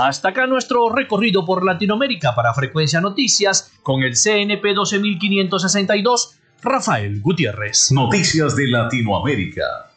Hasta 0.00 0.28
acá 0.28 0.46
nuestro 0.46 0.90
recorrido 0.90 1.44
por 1.44 1.64
Latinoamérica 1.64 2.34
para 2.34 2.54
Frecuencia 2.54 3.00
Noticias 3.00 3.72
con 3.82 4.02
el 4.02 4.14
CNP 4.14 4.74
12562, 4.74 6.36
Rafael 6.62 7.20
Gutiérrez. 7.20 7.90
Noticias 7.92 8.56
de 8.56 8.68
Latinoamérica. 8.68 9.89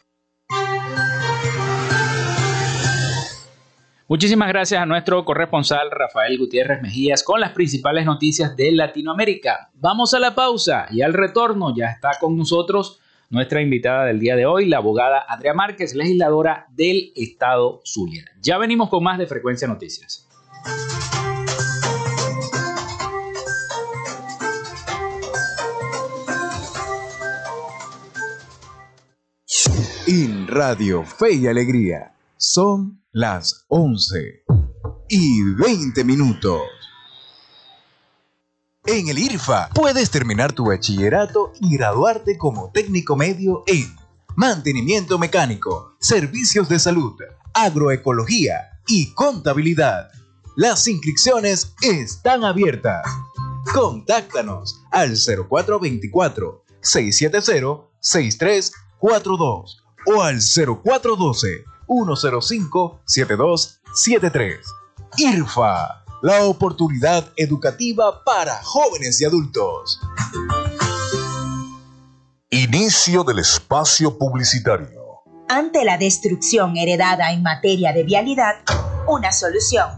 Muchísimas 4.06 4.48
gracias 4.48 4.82
a 4.82 4.84
nuestro 4.84 5.24
corresponsal 5.24 5.90
Rafael 5.90 6.36
Gutiérrez 6.36 6.82
Mejías 6.82 7.22
con 7.22 7.40
las 7.40 7.52
principales 7.52 8.04
noticias 8.04 8.54
de 8.54 8.70
Latinoamérica. 8.70 9.70
Vamos 9.76 10.12
a 10.12 10.18
la 10.18 10.34
pausa 10.34 10.86
y 10.90 11.00
al 11.00 11.14
retorno 11.14 11.74
ya 11.74 11.86
está 11.86 12.10
con 12.20 12.36
nosotros 12.36 13.00
nuestra 13.30 13.62
invitada 13.62 14.04
del 14.04 14.20
día 14.20 14.36
de 14.36 14.44
hoy, 14.44 14.68
la 14.68 14.76
abogada 14.76 15.24
Andrea 15.26 15.54
Márquez, 15.54 15.94
legisladora 15.94 16.66
del 16.68 17.12
Estado 17.16 17.80
Zulia. 17.82 18.26
Ya 18.42 18.58
venimos 18.58 18.90
con 18.90 19.02
más 19.02 19.16
de 19.16 19.26
Frecuencia 19.26 19.66
Noticias. 19.66 20.28
En 30.06 30.46
Radio 30.46 31.04
Fe 31.04 31.32
y 31.32 31.46
Alegría 31.46 32.13
son 32.36 33.02
las 33.12 33.64
11 33.68 34.44
y 35.08 35.42
20 35.54 36.04
minutos. 36.04 36.60
En 38.86 39.08
el 39.08 39.18
IRFA 39.18 39.70
puedes 39.74 40.10
terminar 40.10 40.52
tu 40.52 40.66
bachillerato 40.66 41.52
y 41.60 41.76
graduarte 41.76 42.36
como 42.36 42.70
técnico 42.70 43.16
medio 43.16 43.64
en 43.66 43.96
mantenimiento 44.36 45.18
mecánico, 45.18 45.94
servicios 46.00 46.68
de 46.68 46.78
salud, 46.78 47.14
agroecología 47.54 48.80
y 48.86 49.12
contabilidad. 49.14 50.10
Las 50.56 50.86
inscripciones 50.86 51.74
están 51.80 52.44
abiertas. 52.44 53.06
Contáctanos 53.72 54.82
al 54.90 55.14
0424 55.16 56.64
670 56.82 57.88
6342 58.00 59.82
o 60.06 60.22
al 60.22 60.40
0412 60.40 61.64
105-7273. 61.86 64.58
IRFA, 65.16 66.04
la 66.22 66.44
oportunidad 66.44 67.32
educativa 67.36 68.24
para 68.24 68.62
jóvenes 68.62 69.20
y 69.20 69.24
adultos. 69.24 70.00
Inicio 72.50 73.24
del 73.24 73.40
espacio 73.40 74.16
publicitario. 74.18 75.02
Ante 75.48 75.84
la 75.84 75.98
destrucción 75.98 76.76
heredada 76.76 77.32
en 77.32 77.42
materia 77.42 77.92
de 77.92 78.02
vialidad, 78.02 78.56
una 79.06 79.32
solución. 79.32 79.90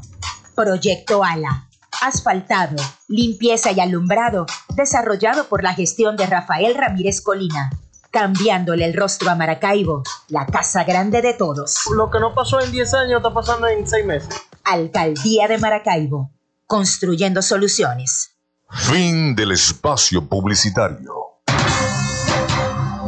Proyecto 0.54 1.22
ALA. 1.22 1.68
Asfaltado, 2.02 2.76
limpieza 3.08 3.72
y 3.72 3.80
alumbrado, 3.80 4.46
desarrollado 4.74 5.48
por 5.48 5.62
la 5.62 5.74
gestión 5.74 6.16
de 6.16 6.26
Rafael 6.26 6.74
Ramírez 6.74 7.22
Colina 7.22 7.70
cambiándole 8.10 8.84
el 8.84 8.94
rostro 8.94 9.30
a 9.30 9.34
Maracaibo, 9.34 10.02
la 10.28 10.46
casa 10.46 10.84
grande 10.84 11.22
de 11.22 11.34
todos. 11.34 11.76
Lo 11.94 12.10
que 12.10 12.20
no 12.20 12.34
pasó 12.34 12.60
en 12.60 12.70
10 12.72 12.94
años 12.94 13.16
está 13.18 13.32
pasando 13.32 13.66
en 13.66 13.86
6 13.86 14.06
meses. 14.06 14.28
Alcaldía 14.64 15.48
de 15.48 15.58
Maracaibo, 15.58 16.30
construyendo 16.66 17.42
soluciones. 17.42 18.30
Fin 18.71 19.34
del 19.34 19.52
espacio 19.52 20.28
publicitario. 20.28 21.12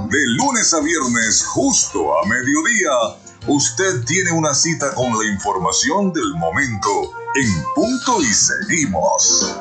De 0.08 0.26
lunes 0.36 0.72
a 0.72 0.80
viernes, 0.80 1.44
justo 1.44 2.18
a 2.18 2.26
mediodía, 2.26 2.90
usted 3.46 4.04
tiene 4.04 4.32
una 4.32 4.54
cita 4.54 4.94
con 4.94 5.18
la 5.18 5.26
información 5.26 6.12
del 6.12 6.32
momento 6.34 6.88
en 7.34 7.64
punto 7.74 8.22
y 8.22 8.32
seguimos. 8.32 9.54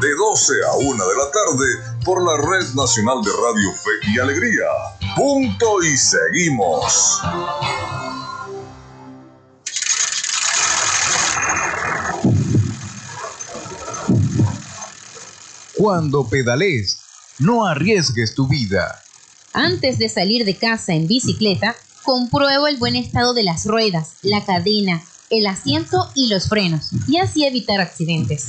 De 0.00 0.14
12 0.14 0.52
a 0.70 0.76
1 0.76 1.08
de 1.08 1.16
la 1.16 1.30
tarde 1.30 1.97
por 2.08 2.24
la 2.24 2.38
Red 2.38 2.72
Nacional 2.72 3.22
de 3.22 3.30
Radio 3.30 3.70
Fe 3.74 4.10
y 4.10 4.18
Alegría. 4.18 4.64
Punto 5.14 5.82
y 5.82 5.94
seguimos. 5.94 7.20
Cuando 15.76 16.26
pedales, 16.26 17.00
no 17.40 17.66
arriesgues 17.66 18.34
tu 18.34 18.48
vida. 18.48 19.02
Antes 19.52 19.98
de 19.98 20.08
salir 20.08 20.46
de 20.46 20.56
casa 20.56 20.94
en 20.94 21.08
bicicleta, 21.08 21.76
compruebo 22.04 22.68
el 22.68 22.78
buen 22.78 22.96
estado 22.96 23.34
de 23.34 23.42
las 23.42 23.66
ruedas, 23.66 24.14
la 24.22 24.46
cadena, 24.46 25.02
el 25.28 25.46
asiento 25.46 26.08
y 26.14 26.28
los 26.28 26.48
frenos, 26.48 26.88
y 27.06 27.18
así 27.18 27.44
evitar 27.44 27.82
accidentes. 27.82 28.46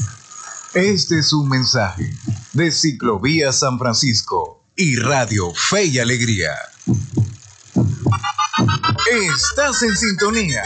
Este 0.74 1.18
es 1.18 1.34
un 1.34 1.50
mensaje 1.50 2.14
de 2.54 2.72
Ciclovía 2.72 3.52
San 3.52 3.80
Francisco 3.80 4.64
y 4.76 4.98
Radio 4.98 5.52
Fe 5.56 5.86
y 5.86 5.98
Alegría. 5.98 6.52
Estás 9.12 9.82
en 9.82 9.98
sintonía 9.98 10.62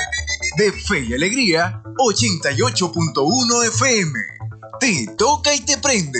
de 0.57 0.73
Fe 0.73 1.05
y 1.05 1.13
Alegría 1.13 1.81
88.1 1.97 3.67
FM. 3.69 4.19
Te 4.81 5.07
toca 5.17 5.55
y 5.55 5.61
te 5.61 5.77
prende. 5.77 6.19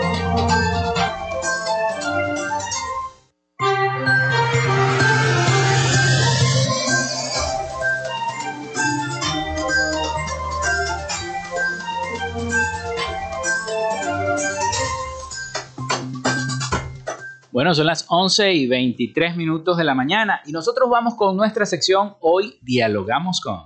Bueno, 17.61 17.75
son 17.75 17.85
las 17.85 18.07
11 18.09 18.53
y 18.53 18.65
23 18.65 19.37
minutos 19.37 19.77
de 19.77 19.83
la 19.83 19.93
mañana 19.93 20.41
y 20.47 20.51
nosotros 20.51 20.89
vamos 20.89 21.13
con 21.13 21.37
nuestra 21.37 21.63
sección 21.67 22.15
Hoy 22.19 22.57
Dialogamos 22.63 23.39
con. 23.39 23.65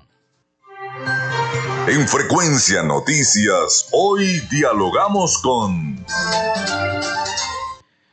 En 1.88 2.06
Frecuencia 2.06 2.84
Noticias, 2.84 3.88
hoy 3.94 4.42
dialogamos 4.52 5.38
con... 5.42 5.96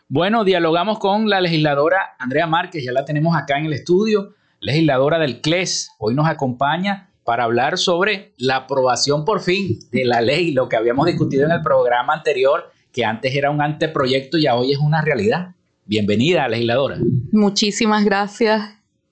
Bueno, 0.07 0.45
dialogamos 0.45 1.01
con 1.01 1.29
la 1.29 1.41
legisladora 1.41 2.15
Andrea 2.17 2.47
Márquez, 2.47 2.85
ya 2.85 2.93
la 2.93 3.05
tenemos 3.05 3.37
acá 3.37 3.59
en 3.59 3.67
el 3.67 3.73
estudio, 3.73 4.37
legisladora 4.61 5.19
del 5.19 5.41
CLES. 5.41 5.91
Hoy 5.99 6.15
nos 6.15 6.29
acompaña 6.29 7.11
para 7.25 7.43
hablar 7.43 7.77
sobre 7.77 8.35
la 8.37 8.55
aprobación 8.55 9.25
por 9.25 9.41
fin 9.41 9.81
de 9.91 10.05
la 10.05 10.21
ley, 10.21 10.53
lo 10.53 10.69
que 10.69 10.77
habíamos 10.77 11.07
discutido 11.07 11.45
en 11.45 11.51
el 11.51 11.61
programa 11.61 12.15
anterior, 12.15 12.71
que 12.93 13.05
antes 13.05 13.35
era 13.35 13.51
un 13.51 13.61
anteproyecto 13.61 14.39
y 14.39 14.47
hoy 14.47 14.71
es 14.71 14.79
una 14.79 15.03
realidad. 15.03 15.57
Bienvenida, 15.93 16.49
legisladora. 16.49 16.97
Muchísimas 17.33 18.03
gracias. 18.03 18.63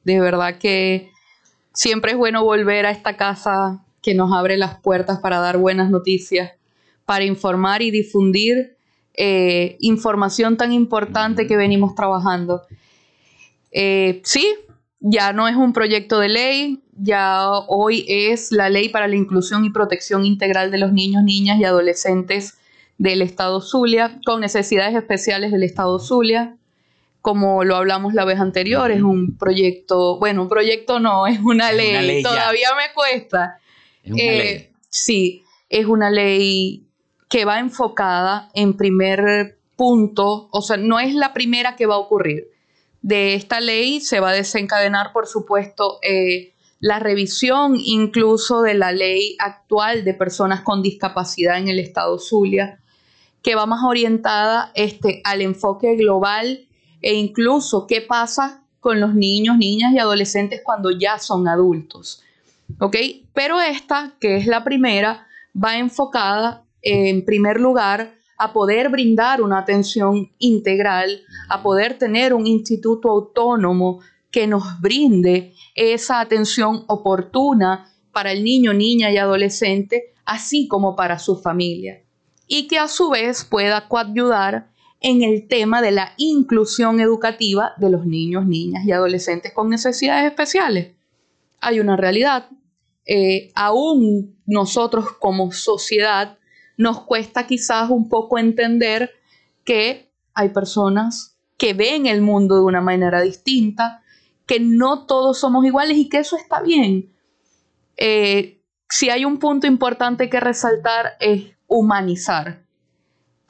De 0.02 0.18
verdad 0.18 0.56
que 0.56 1.10
siempre 1.74 2.12
es 2.12 2.16
bueno 2.16 2.42
volver 2.42 2.86
a 2.86 2.90
esta 2.90 3.18
casa 3.18 3.84
que 4.00 4.14
nos 4.14 4.32
abre 4.32 4.56
las 4.56 4.80
puertas 4.80 5.18
para 5.18 5.40
dar 5.40 5.58
buenas 5.58 5.90
noticias, 5.90 6.52
para 7.04 7.26
informar 7.26 7.82
y 7.82 7.90
difundir 7.90 8.78
eh, 9.12 9.76
información 9.80 10.56
tan 10.56 10.72
importante 10.72 11.46
que 11.46 11.58
venimos 11.58 11.94
trabajando. 11.94 12.62
Eh, 13.72 14.22
sí, 14.24 14.48
ya 15.00 15.34
no 15.34 15.48
es 15.48 15.56
un 15.56 15.74
proyecto 15.74 16.18
de 16.18 16.30
ley, 16.30 16.82
ya 16.96 17.46
hoy 17.68 18.06
es 18.08 18.52
la 18.52 18.70
ley 18.70 18.88
para 18.88 19.06
la 19.06 19.16
inclusión 19.16 19.66
y 19.66 19.70
protección 19.70 20.24
integral 20.24 20.70
de 20.70 20.78
los 20.78 20.94
niños, 20.94 21.24
niñas 21.24 21.60
y 21.60 21.64
adolescentes 21.64 22.54
del 22.96 23.20
Estado 23.20 23.60
Zulia, 23.60 24.18
con 24.24 24.40
necesidades 24.40 24.94
especiales 24.94 25.52
del 25.52 25.64
Estado 25.64 25.98
Zulia 25.98 26.56
como 27.22 27.64
lo 27.64 27.76
hablamos 27.76 28.14
la 28.14 28.24
vez 28.24 28.38
anterior, 28.40 28.90
es 28.90 29.02
un 29.02 29.36
proyecto, 29.36 30.18
bueno, 30.18 30.42
un 30.42 30.48
proyecto 30.48 31.00
no, 31.00 31.26
es 31.26 31.40
una, 31.40 31.72
ley, 31.72 32.22
todavía 32.22 32.68
me 32.76 32.94
cuesta. 32.94 33.58
Eh, 34.04 34.72
sí, 34.88 35.42
es 35.68 35.86
una 35.86 36.10
ley 36.10 36.86
que 37.28 37.44
va 37.44 37.58
enfocada 37.58 38.50
en 38.54 38.76
primer 38.76 39.58
punto, 39.76 40.48
o 40.50 40.62
sea, 40.62 40.76
no 40.76 40.98
es 40.98 41.14
la 41.14 41.32
primera 41.32 41.76
que 41.76 41.86
va 41.86 41.94
a 41.94 41.98
ocurrir. 41.98 42.48
De 43.02 43.34
esta 43.34 43.60
ley 43.60 44.00
se 44.00 44.20
va 44.20 44.30
a 44.30 44.34
desencadenar, 44.34 45.12
por 45.12 45.26
supuesto, 45.26 45.98
eh, 46.02 46.54
la 46.80 46.98
revisión 46.98 47.76
incluso 47.76 48.62
de 48.62 48.74
la 48.74 48.92
ley 48.92 49.36
actual 49.38 50.04
de 50.04 50.14
personas 50.14 50.62
con 50.62 50.82
discapacidad 50.82 51.58
en 51.58 51.68
el 51.68 51.78
estado 51.78 52.18
Zulia, 52.18 52.80
que 53.42 53.54
va 53.54 53.66
más 53.66 53.84
orientada 53.84 54.72
este, 54.74 55.20
al 55.24 55.42
enfoque 55.42 55.96
global 55.96 56.66
e 57.00 57.14
incluso 57.14 57.86
qué 57.86 58.00
pasa 58.00 58.62
con 58.80 59.00
los 59.00 59.14
niños, 59.14 59.58
niñas 59.58 59.92
y 59.92 59.98
adolescentes 59.98 60.62
cuando 60.64 60.90
ya 60.90 61.18
son 61.18 61.48
adultos. 61.48 62.22
¿Ok? 62.78 62.96
Pero 63.34 63.60
esta, 63.60 64.14
que 64.20 64.36
es 64.36 64.46
la 64.46 64.64
primera, 64.64 65.26
va 65.54 65.76
enfocada 65.76 66.64
en 66.82 67.24
primer 67.24 67.60
lugar 67.60 68.14
a 68.38 68.52
poder 68.54 68.88
brindar 68.88 69.42
una 69.42 69.58
atención 69.58 70.30
integral, 70.38 71.20
a 71.50 71.62
poder 71.62 71.98
tener 71.98 72.32
un 72.32 72.46
instituto 72.46 73.10
autónomo 73.10 74.00
que 74.30 74.46
nos 74.46 74.80
brinde 74.80 75.52
esa 75.74 76.20
atención 76.20 76.84
oportuna 76.86 77.92
para 78.12 78.32
el 78.32 78.42
niño, 78.42 78.72
niña 78.72 79.10
y 79.10 79.18
adolescente, 79.18 80.14
así 80.24 80.68
como 80.68 80.96
para 80.96 81.18
su 81.18 81.36
familia, 81.36 82.02
y 82.46 82.66
que 82.66 82.78
a 82.78 82.88
su 82.88 83.10
vez 83.10 83.44
pueda 83.44 83.88
coayudar 83.88 84.69
en 85.00 85.22
el 85.22 85.48
tema 85.48 85.80
de 85.80 85.92
la 85.92 86.12
inclusión 86.18 87.00
educativa 87.00 87.72
de 87.78 87.90
los 87.90 88.06
niños, 88.06 88.46
niñas 88.46 88.84
y 88.84 88.92
adolescentes 88.92 89.52
con 89.52 89.70
necesidades 89.70 90.26
especiales. 90.26 90.92
Hay 91.60 91.80
una 91.80 91.96
realidad, 91.96 92.48
eh, 93.06 93.50
aún 93.54 94.36
nosotros 94.46 95.06
como 95.18 95.52
sociedad 95.52 96.38
nos 96.76 97.02
cuesta 97.02 97.46
quizás 97.46 97.90
un 97.90 98.08
poco 98.08 98.38
entender 98.38 99.10
que 99.64 100.10
hay 100.34 100.50
personas 100.50 101.36
que 101.56 101.74
ven 101.74 102.06
el 102.06 102.22
mundo 102.22 102.56
de 102.56 102.62
una 102.62 102.80
manera 102.80 103.20
distinta, 103.20 104.02
que 104.46 104.60
no 104.60 105.06
todos 105.06 105.38
somos 105.38 105.64
iguales 105.64 105.96
y 105.96 106.08
que 106.08 106.18
eso 106.18 106.36
está 106.36 106.62
bien. 106.62 107.12
Eh, 107.96 108.62
si 108.88 109.10
hay 109.10 109.24
un 109.24 109.38
punto 109.38 109.66
importante 109.66 110.28
que 110.30 110.40
resaltar 110.40 111.16
es 111.20 111.52
humanizar 111.66 112.64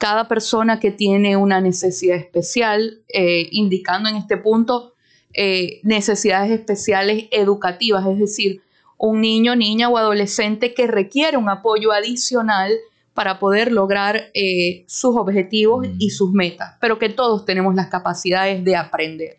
cada 0.01 0.27
persona 0.27 0.79
que 0.79 0.89
tiene 0.89 1.37
una 1.37 1.61
necesidad 1.61 2.17
especial, 2.17 3.03
eh, 3.07 3.47
indicando 3.51 4.09
en 4.09 4.15
este 4.15 4.35
punto 4.35 4.95
eh, 5.31 5.79
necesidades 5.83 6.49
especiales 6.49 7.25
educativas, 7.29 8.07
es 8.07 8.17
decir, 8.17 8.63
un 8.97 9.21
niño, 9.21 9.55
niña 9.55 9.89
o 9.89 9.99
adolescente 9.99 10.73
que 10.73 10.87
requiere 10.87 11.37
un 11.37 11.49
apoyo 11.49 11.91
adicional 11.91 12.71
para 13.13 13.37
poder 13.37 13.71
lograr 13.71 14.31
eh, 14.33 14.85
sus 14.87 15.15
objetivos 15.15 15.85
y 15.99 16.09
sus 16.09 16.31
metas, 16.31 16.77
pero 16.81 16.97
que 16.97 17.09
todos 17.09 17.45
tenemos 17.45 17.75
las 17.75 17.85
capacidades 17.85 18.63
de 18.63 18.75
aprender. 18.75 19.37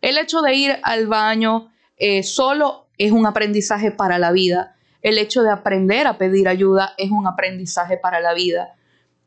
El 0.00 0.18
hecho 0.18 0.42
de 0.42 0.54
ir 0.56 0.76
al 0.82 1.06
baño 1.06 1.70
solo 2.24 2.86
es 2.98 3.12
un 3.12 3.26
aprendizaje 3.26 3.92
para 3.92 4.18
la 4.18 4.32
vida. 4.32 4.74
El 5.02 5.18
hecho 5.18 5.44
de 5.44 5.50
aprender 5.50 6.08
a 6.08 6.18
pedir 6.18 6.48
ayuda 6.48 6.94
es 6.98 7.12
un 7.12 7.28
aprendizaje 7.28 7.96
para 7.96 8.18
la 8.18 8.34
vida 8.34 8.74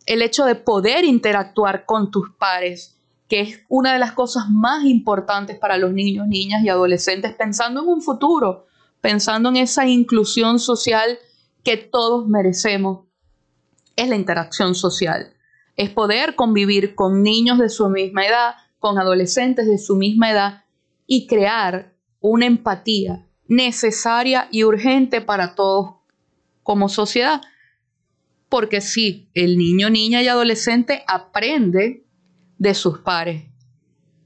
el 0.05 0.21
hecho 0.21 0.45
de 0.45 0.55
poder 0.55 1.05
interactuar 1.05 1.85
con 1.85 2.11
tus 2.11 2.29
pares, 2.31 2.97
que 3.29 3.41
es 3.41 3.59
una 3.69 3.93
de 3.93 3.99
las 3.99 4.11
cosas 4.11 4.49
más 4.49 4.83
importantes 4.85 5.57
para 5.57 5.77
los 5.77 5.93
niños, 5.93 6.27
niñas 6.27 6.63
y 6.63 6.69
adolescentes, 6.69 7.33
pensando 7.33 7.81
en 7.81 7.87
un 7.87 8.01
futuro, 8.01 8.67
pensando 9.01 9.49
en 9.49 9.57
esa 9.57 9.87
inclusión 9.87 10.59
social 10.59 11.17
que 11.63 11.77
todos 11.77 12.27
merecemos, 12.27 13.05
es 13.95 14.09
la 14.09 14.15
interacción 14.15 14.75
social. 14.75 15.33
Es 15.75 15.89
poder 15.89 16.35
convivir 16.35 16.95
con 16.95 17.23
niños 17.23 17.57
de 17.57 17.69
su 17.69 17.89
misma 17.89 18.25
edad, 18.25 18.55
con 18.79 18.99
adolescentes 18.99 19.67
de 19.67 19.77
su 19.77 19.95
misma 19.95 20.31
edad 20.31 20.65
y 21.07 21.27
crear 21.27 21.93
una 22.19 22.45
empatía 22.45 23.25
necesaria 23.47 24.47
y 24.51 24.63
urgente 24.63 25.21
para 25.21 25.55
todos 25.55 25.95
como 26.63 26.89
sociedad 26.89 27.41
porque 28.53 28.81
sí, 28.81 29.31
el 29.33 29.57
niño, 29.57 29.89
niña 29.89 30.21
y 30.21 30.27
adolescente 30.27 31.03
aprende 31.07 32.05
de 32.59 32.75
sus 32.75 32.99
pares, 32.99 33.45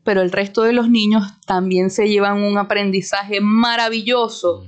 pero 0.03 0.21
el 0.21 0.33
resto 0.33 0.63
de 0.63 0.73
los 0.73 0.89
niños 0.89 1.23
también 1.45 1.89
se 1.89 2.09
llevan 2.09 2.43
un 2.43 2.57
aprendizaje 2.57 3.39
maravilloso, 3.39 4.65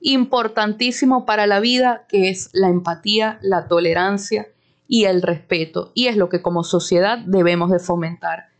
importantísimo 0.00 1.26
para 1.26 1.48
la 1.48 1.58
vida, 1.58 2.06
que 2.08 2.30
es 2.30 2.50
la 2.52 2.68
empatía, 2.68 3.40
la 3.42 3.66
tolerancia 3.66 4.46
y 4.86 5.06
el 5.06 5.22
respeto. 5.22 5.90
Y 5.96 6.06
es 6.06 6.16
lo 6.16 6.28
que 6.28 6.40
como 6.40 6.62
sociedad 6.62 7.18
debemos 7.18 7.72
de 7.72 7.80
fomentar. 7.80 8.50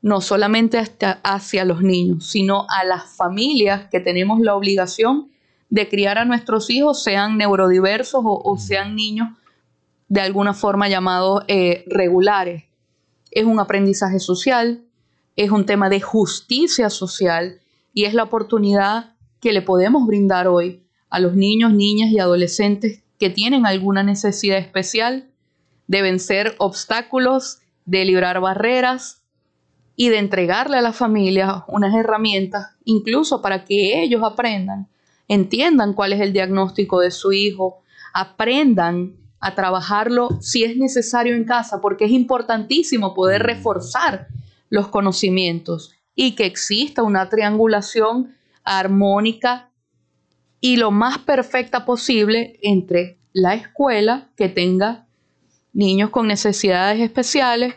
No 0.00 0.20
solamente 0.20 0.80
hacia 1.24 1.64
los 1.64 1.82
niños, 1.82 2.24
sino 2.24 2.68
a 2.68 2.84
las 2.84 3.16
familias 3.16 3.88
que 3.90 3.98
tenemos 3.98 4.38
la 4.38 4.54
obligación 4.54 5.32
de 5.70 5.88
criar 5.88 6.18
a 6.18 6.24
nuestros 6.24 6.70
hijos, 6.70 7.02
sean 7.02 7.36
neurodiversos 7.36 8.22
o, 8.24 8.40
o 8.44 8.58
sean 8.58 8.94
niños 8.94 9.30
de 10.08 10.20
alguna 10.20 10.54
forma 10.54 10.88
llamados 10.88 11.44
eh, 11.48 11.84
regulares. 11.86 12.64
Es 13.30 13.44
un 13.44 13.60
aprendizaje 13.60 14.18
social, 14.18 14.84
es 15.36 15.50
un 15.50 15.66
tema 15.66 15.88
de 15.88 16.00
justicia 16.00 16.90
social 16.90 17.60
y 17.92 18.04
es 18.04 18.14
la 18.14 18.24
oportunidad 18.24 19.14
que 19.40 19.52
le 19.52 19.62
podemos 19.62 20.06
brindar 20.06 20.48
hoy 20.48 20.82
a 21.10 21.20
los 21.20 21.34
niños, 21.34 21.72
niñas 21.72 22.10
y 22.10 22.18
adolescentes 22.18 23.02
que 23.18 23.30
tienen 23.30 23.66
alguna 23.66 24.02
necesidad 24.02 24.58
especial 24.58 25.28
de 25.86 26.02
vencer 26.02 26.54
obstáculos, 26.58 27.60
de 27.84 28.04
librar 28.04 28.40
barreras 28.40 29.22
y 29.96 30.10
de 30.10 30.18
entregarle 30.18 30.76
a 30.76 30.82
la 30.82 30.92
familia 30.92 31.64
unas 31.66 31.94
herramientas, 31.94 32.76
incluso 32.84 33.42
para 33.42 33.64
que 33.64 34.02
ellos 34.02 34.22
aprendan, 34.22 34.88
entiendan 35.26 35.94
cuál 35.94 36.12
es 36.12 36.20
el 36.20 36.32
diagnóstico 36.32 37.00
de 37.00 37.10
su 37.10 37.32
hijo, 37.32 37.82
aprendan 38.12 39.16
a 39.40 39.54
trabajarlo 39.54 40.38
si 40.40 40.64
es 40.64 40.76
necesario 40.76 41.34
en 41.34 41.44
casa, 41.44 41.80
porque 41.80 42.06
es 42.06 42.10
importantísimo 42.10 43.14
poder 43.14 43.42
reforzar 43.42 44.28
los 44.70 44.88
conocimientos 44.88 45.94
y 46.14 46.34
que 46.34 46.46
exista 46.46 47.02
una 47.02 47.28
triangulación 47.28 48.34
armónica 48.64 49.70
y 50.60 50.76
lo 50.76 50.90
más 50.90 51.18
perfecta 51.18 51.84
posible 51.84 52.58
entre 52.62 53.18
la 53.32 53.54
escuela 53.54 54.28
que 54.36 54.48
tenga 54.48 55.06
niños 55.72 56.10
con 56.10 56.26
necesidades 56.26 57.00
especiales, 57.00 57.74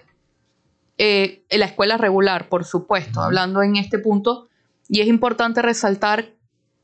eh, 0.98 1.44
la 1.52 1.66
escuela 1.66 1.98
regular, 1.98 2.50
por 2.50 2.66
supuesto, 2.66 3.22
hablando 3.22 3.62
en 3.62 3.76
este 3.76 4.00
punto, 4.00 4.50
y 4.90 5.02
es 5.02 5.08
importante 5.08 5.62
resaltar 5.62 6.34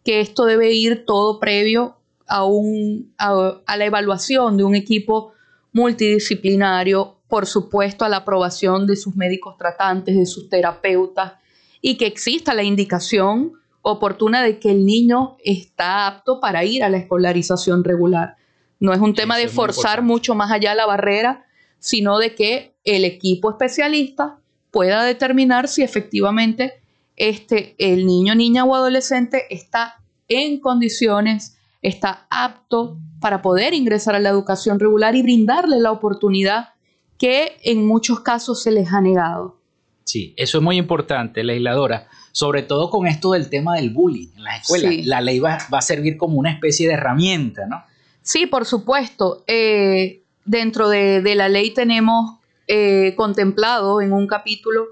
que 0.04 0.22
esto 0.22 0.46
debe 0.46 0.74
ir 0.74 1.06
todo 1.06 1.40
previo 1.40 1.97
a, 2.28 3.78
la 3.78 3.86
evaluación 3.86 4.58
de 4.58 4.63
un 4.63 4.76
equipo 4.76 5.34
multidisciplinario, 5.74 7.18
por 7.28 7.46
supuesto 7.46 8.06
a 8.06 8.10
la 8.10 8.18
aprobación 8.18 8.88
de 8.88 8.96
sus 8.96 9.16
médicos 9.16 9.58
tratantes, 9.58 10.16
de 10.16 10.26
sus 10.26 10.50
terapeutas, 10.50 11.34
y 11.82 11.98
que 11.98 12.08
exista 12.08 12.54
la 12.54 12.63
indicación 12.63 13.54
oportuna 13.82 14.44
de 14.44 14.60
que 14.60 14.72
el 14.72 14.86
niño 14.86 15.38
está 15.44 16.08
apto 16.08 16.40
para 16.40 16.66
ir 16.66 16.84
a 16.84 16.90
la 16.90 16.98
escolarización 16.98 17.84
regular. 17.84 18.36
No 18.80 18.94
es 18.94 19.00
un 19.00 19.13
tema 19.13 19.38
de 19.38 19.48
forzar 19.48 20.02
mucho 20.02 20.36
más 20.36 20.52
allá 20.52 20.76
la 20.76 20.86
barrera, 20.86 21.46
sino 21.80 22.18
de 22.18 22.36
que 22.36 22.76
el 22.84 23.06
equipo 23.06 23.50
especialista 23.50 24.40
pueda 24.72 25.04
determinar 25.04 25.68
si 25.68 25.84
efectivamente 25.84 26.82
este, 27.16 27.76
el 27.78 28.06
niño, 28.06 28.36
niña 28.36 28.66
o 28.66 28.76
adolescente 28.76 29.46
está 29.50 30.04
en 30.28 30.60
condiciones 30.60 31.57
está 31.82 32.28
apto 32.30 32.98
para 33.20 33.42
poder 33.42 33.74
ingresar 33.74 34.16
a 34.16 34.20
la 34.20 34.30
educación 34.30 34.80
regular 34.80 35.16
y 35.16 35.22
brindarle 35.22 35.80
la 35.80 35.92
oportunidad 35.92 36.70
que 37.18 37.58
en 37.63 37.86
muchos 37.86 38.20
casos 38.20 38.62
se 38.62 38.72
les 38.72 38.92
ha 38.94 39.02
negado. 39.02 39.58
Sí, 40.04 40.34
eso 40.38 40.60
es 40.60 40.63
muy 40.63 40.78
importante, 40.78 41.44
legisladora, 41.44 42.08
sobre 42.32 42.63
todo 42.63 42.90
con 42.90 43.08
esto 43.08 43.32
del 43.32 43.50
tema 43.50 43.76
del 43.76 43.90
bullying 43.90 44.30
en 44.38 44.44
las 44.44 44.62
escuelas. 44.62 45.06
La 45.06 45.20
ley 45.20 45.40
va, 45.40 45.56
a 45.56 45.82
servir 45.82 46.18
como 46.18 46.38
una 46.38 46.52
especie 46.52 46.88
de 46.88 46.94
herramienta, 46.94 47.66
¿no? 47.66 47.84
Sí, 48.22 48.46
por 48.46 48.66
supuesto. 48.66 49.44
Eh, 49.48 50.24
dentro 50.46 50.88
de, 50.88 51.22
la 51.36 51.50
ley 51.50 51.74
tenemos 51.74 52.40
eh, 52.68 53.16
contemplado 53.18 54.02
en 54.02 54.13
un 54.13 54.28
capítulo 54.28 54.86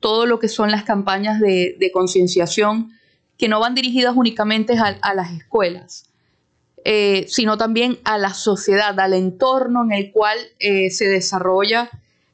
todo 0.00 0.26
lo 0.26 0.38
que 0.38 0.48
son 0.48 0.70
las 0.70 0.84
campañas 0.84 1.40
de, 1.40 1.90
concienciación 1.92 2.92
que 3.38 3.48
no 3.48 3.60
van 3.60 3.74
dirigidas 3.74 4.14
únicamente 4.16 4.76
a 4.78 5.14
las 5.14 5.32
escuelas, 5.32 6.07
eh, 6.90 7.26
sino 7.28 7.58
también 7.58 7.98
a 8.04 8.16
la 8.16 8.32
sociedad, 8.32 8.98
al 8.98 9.12
entorno 9.12 9.84
en 9.84 9.92
el 9.92 10.10
cual 10.10 10.38
eh, 10.58 10.88
se 10.88 11.06
desarrolla 11.06 11.90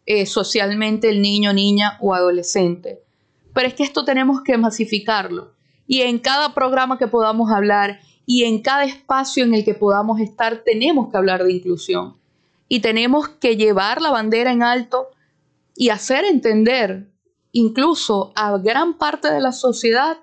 eh, 0.07 0.27
socialmente 0.27 1.09
el 1.09 1.23
niño, 1.23 1.53
niña 1.53 1.99
o 2.01 2.15
adolescente. 2.15 3.03
Pero 3.53 3.67
es 3.67 3.75
que 3.75 3.83
esto 3.83 4.05
tenemos 4.05 4.43
que 4.43 4.57
masificarlo. 4.57 5.51
Y 5.89 6.03
en 6.03 6.21
cada 6.21 6.55
programa 6.55 6.99
que 6.99 7.09
podamos 7.09 7.51
hablar 7.51 7.99
y 8.27 8.45
en 8.45 8.63
cada 8.63 8.85
espacio 8.85 9.43
en 9.43 9.55
el 9.55 9.65
que 9.65 9.75
podamos 9.75 10.21
estar, 10.21 10.59
tenemos 10.59 11.11
que 11.11 11.17
hablar 11.17 11.43
de 11.43 11.53
inclusión. 11.53 12.15
Y 12.69 12.79
tenemos 12.79 13.29
que 13.29 13.57
llevar 13.57 14.01
la 14.01 14.13
bandera 14.13 14.53
en 14.53 14.63
alto 14.63 15.09
y 15.75 15.89
hacer 15.89 16.25
entender 16.25 17.09
incluso 17.51 18.31
a 18.37 18.57
gran 18.59 18.99
parte 18.99 19.33
de 19.33 19.41
la 19.41 19.51
sociedad 19.51 20.19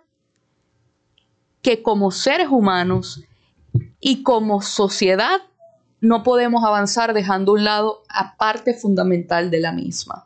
que 1.62 1.84
como 1.84 2.12
seres 2.12 2.48
humanos 2.50 3.26
y 4.00 4.24
como 4.24 4.62
sociedad 4.62 5.42
no 6.02 6.24
podemos 6.24 6.64
avanzar 6.64 7.14
dejando 7.14 7.52
a 7.52 7.56
un 7.56 7.64
lado 7.64 8.02
a 8.10 8.36
parte 8.36 8.74
fundamental 8.74 9.52
de 9.52 9.60
la 9.60 9.72
misma, 9.72 10.26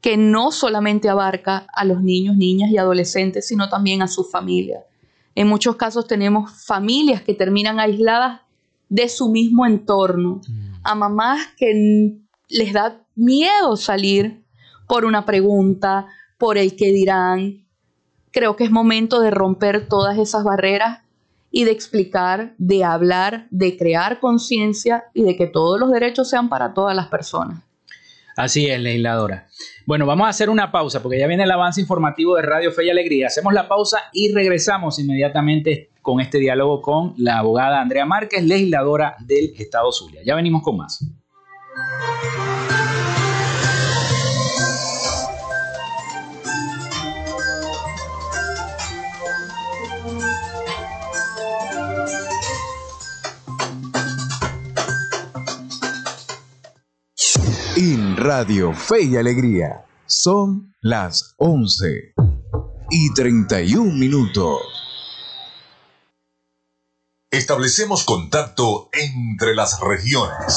que 0.00 0.16
no 0.16 0.52
solamente 0.52 1.08
abarca 1.08 1.66
a 1.74 1.84
los 1.84 2.02
niños, 2.02 2.36
niñas 2.36 2.70
y 2.70 2.78
adolescentes, 2.78 3.46
sino 3.46 3.68
también 3.68 4.00
a 4.00 4.08
su 4.08 4.24
familia. 4.24 4.84
En 5.34 5.48
muchos 5.48 5.76
casos 5.76 6.06
tenemos 6.06 6.52
familias 6.64 7.22
que 7.22 7.34
terminan 7.34 7.80
aisladas 7.80 8.42
de 8.88 9.08
su 9.08 9.30
mismo 9.30 9.66
entorno, 9.66 10.40
mm. 10.46 10.74
a 10.84 10.94
mamás 10.94 11.40
que 11.56 12.18
les 12.48 12.72
da 12.72 13.00
miedo 13.14 13.76
salir 13.76 14.44
por 14.86 15.04
una 15.04 15.24
pregunta, 15.24 16.06
por 16.38 16.58
el 16.58 16.76
que 16.76 16.92
dirán. 16.92 17.64
Creo 18.30 18.56
que 18.56 18.64
es 18.64 18.70
momento 18.70 19.20
de 19.20 19.30
romper 19.30 19.88
todas 19.88 20.18
esas 20.18 20.44
barreras 20.44 21.00
y 21.52 21.64
de 21.64 21.70
explicar, 21.70 22.54
de 22.58 22.82
hablar, 22.82 23.46
de 23.50 23.76
crear 23.76 24.18
conciencia 24.18 25.04
y 25.14 25.22
de 25.22 25.36
que 25.36 25.46
todos 25.46 25.78
los 25.78 25.92
derechos 25.92 26.28
sean 26.28 26.48
para 26.48 26.74
todas 26.74 26.96
las 26.96 27.08
personas. 27.08 27.62
Así 28.36 28.66
es, 28.66 28.80
legisladora. 28.80 29.46
Bueno, 29.84 30.06
vamos 30.06 30.26
a 30.26 30.30
hacer 30.30 30.48
una 30.48 30.72
pausa 30.72 31.02
porque 31.02 31.18
ya 31.18 31.26
viene 31.26 31.44
el 31.44 31.50
avance 31.50 31.80
informativo 31.80 32.36
de 32.36 32.42
Radio 32.42 32.72
Fe 32.72 32.86
y 32.86 32.90
Alegría. 32.90 33.26
Hacemos 33.26 33.52
la 33.52 33.68
pausa 33.68 33.98
y 34.12 34.32
regresamos 34.32 34.98
inmediatamente 34.98 35.90
con 36.00 36.20
este 36.20 36.38
diálogo 36.38 36.80
con 36.80 37.14
la 37.18 37.38
abogada 37.38 37.80
Andrea 37.80 38.06
Márquez, 38.06 38.42
legisladora 38.42 39.16
del 39.20 39.52
Estado 39.56 39.92
Zulia. 39.92 40.22
Ya 40.24 40.34
venimos 40.34 40.62
con 40.62 40.78
más. 40.78 41.04
Radio 58.22 58.72
Fe 58.72 59.02
y 59.02 59.16
Alegría 59.16 59.84
son 60.06 60.76
las 60.80 61.34
11 61.38 62.14
y 62.88 63.12
31 63.14 63.92
minutos. 63.94 64.60
Establecemos 67.32 68.04
contacto 68.04 68.90
entre 68.92 69.56
las 69.56 69.80
regiones. 69.80 70.56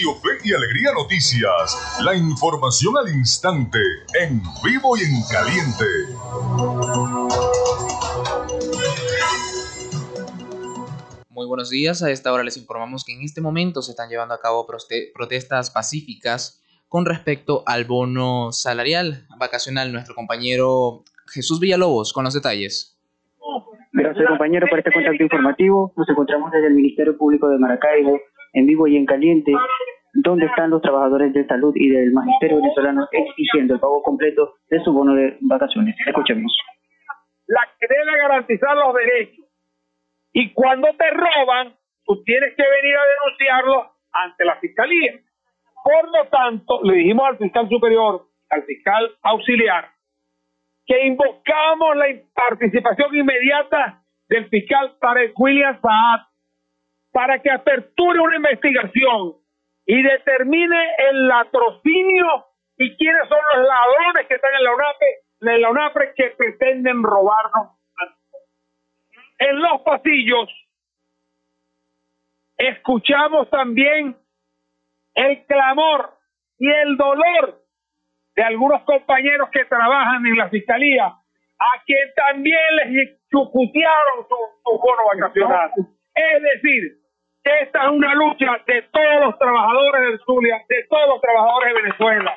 Radio 0.00 0.14
Fe 0.14 0.48
y 0.48 0.54
Alegría 0.54 0.92
Noticias, 0.94 2.00
la 2.02 2.16
información 2.16 2.96
al 2.96 3.14
instante, 3.14 3.78
en 4.18 4.40
vivo 4.64 4.96
y 4.96 5.00
en 5.00 5.20
caliente. 5.30 5.84
Muy 11.28 11.46
buenos 11.46 11.68
días, 11.68 12.02
a 12.02 12.10
esta 12.10 12.32
hora 12.32 12.44
les 12.44 12.56
informamos 12.56 13.04
que 13.04 13.12
en 13.12 13.20
este 13.20 13.42
momento 13.42 13.82
se 13.82 13.90
están 13.90 14.08
llevando 14.08 14.32
a 14.32 14.40
cabo 14.40 14.66
protestas 14.66 15.70
pacíficas 15.70 16.62
con 16.88 17.04
respecto 17.04 17.62
al 17.66 17.84
bono 17.84 18.52
salarial 18.52 19.26
vacacional. 19.38 19.92
Nuestro 19.92 20.14
compañero 20.14 21.04
Jesús 21.26 21.60
Villalobos 21.60 22.14
con 22.14 22.24
los 22.24 22.32
detalles. 22.32 22.96
Gracias 23.92 24.28
compañero 24.28 24.66
por 24.70 24.78
este 24.78 24.92
contacto 24.92 25.22
informativo. 25.22 25.92
Nos 25.96 26.08
encontramos 26.08 26.50
desde 26.52 26.68
el 26.68 26.74
Ministerio 26.74 27.18
Público 27.18 27.48
de 27.48 27.58
Maracaibo, 27.58 28.18
en 28.52 28.66
vivo 28.66 28.86
y 28.86 28.96
en 28.96 29.06
caliente, 29.06 29.52
donde 30.12 30.46
están 30.46 30.70
los 30.70 30.82
trabajadores 30.82 31.32
de 31.32 31.46
salud 31.46 31.72
y 31.76 31.88
del 31.88 32.12
Magisterio 32.12 32.56
venezolano 32.56 33.08
exigiendo 33.12 33.74
el 33.74 33.80
pago 33.80 34.02
completo 34.02 34.54
de 34.68 34.80
su 34.82 34.92
bono 34.92 35.14
de 35.14 35.36
vacaciones. 35.42 35.96
Escuchemos. 36.06 36.52
La 37.46 37.68
que 37.78 37.86
debe 37.88 38.18
garantizar 38.18 38.76
los 38.76 38.94
derechos. 38.94 39.44
Y 40.32 40.52
cuando 40.52 40.88
te 40.96 41.10
roban, 41.10 41.74
tú 42.04 42.22
tienes 42.24 42.54
que 42.56 42.62
venir 42.62 42.96
a 42.96 43.02
denunciarlo 43.02 43.92
ante 44.12 44.44
la 44.44 44.56
fiscalía. 44.56 45.20
Por 45.82 46.10
lo 46.10 46.28
tanto, 46.28 46.80
le 46.84 46.94
dijimos 46.94 47.26
al 47.26 47.38
fiscal 47.38 47.68
superior, 47.68 48.26
al 48.50 48.62
fiscal 48.64 49.10
auxiliar, 49.22 49.88
que 50.86 51.06
invocamos 51.06 51.96
la 51.96 52.06
participación 52.34 53.16
inmediata 53.16 54.02
del 54.28 54.48
fiscal 54.48 54.96
Tarek 55.00 55.38
William 55.38 55.80
Saad 55.80 56.29
para 57.12 57.40
que 57.40 57.50
aperture 57.50 58.20
una 58.20 58.36
investigación 58.36 59.34
y 59.86 60.02
determine 60.02 60.88
el 61.10 61.28
latrocinio 61.28 62.46
y 62.78 62.96
quiénes 62.96 63.28
son 63.28 63.38
los 63.54 63.66
ladrones 63.66 64.26
que 64.28 64.34
están 64.34 64.54
en 64.54 64.64
la 64.64 64.74
UNAPE, 64.74 65.06
en 65.40 65.60
la 65.60 65.70
UNAPRE 65.70 66.14
que 66.16 66.30
pretenden 66.36 67.02
robarnos. 67.02 67.76
En 69.38 69.58
los 69.60 69.80
pasillos 69.82 70.48
escuchamos 72.56 73.48
también 73.50 74.16
el 75.14 75.44
clamor 75.46 76.10
y 76.58 76.70
el 76.70 76.96
dolor 76.96 77.60
de 78.36 78.42
algunos 78.42 78.82
compañeros 78.82 79.48
que 79.50 79.64
trabajan 79.64 80.24
en 80.24 80.36
la 80.36 80.48
fiscalía, 80.50 81.06
a 81.06 81.82
quien 81.84 82.14
también 82.14 82.76
les 82.76 83.18
chucutearon 83.30 84.28
su, 84.28 84.36
su 84.62 84.78
bono 84.78 85.02
vacacional. 85.12 85.70
Es 86.14 86.42
decir, 86.42 86.99
esta 87.62 87.84
es 87.84 87.90
una 87.90 88.14
lucha 88.14 88.58
de 88.66 88.82
todos 88.92 89.24
los 89.26 89.38
trabajadores 89.38 90.02
del 90.02 90.20
Zulia, 90.24 90.62
de 90.68 90.84
todos 90.88 91.08
los 91.08 91.20
trabajadores 91.20 91.74
de 91.74 91.82
Venezuela. 91.82 92.34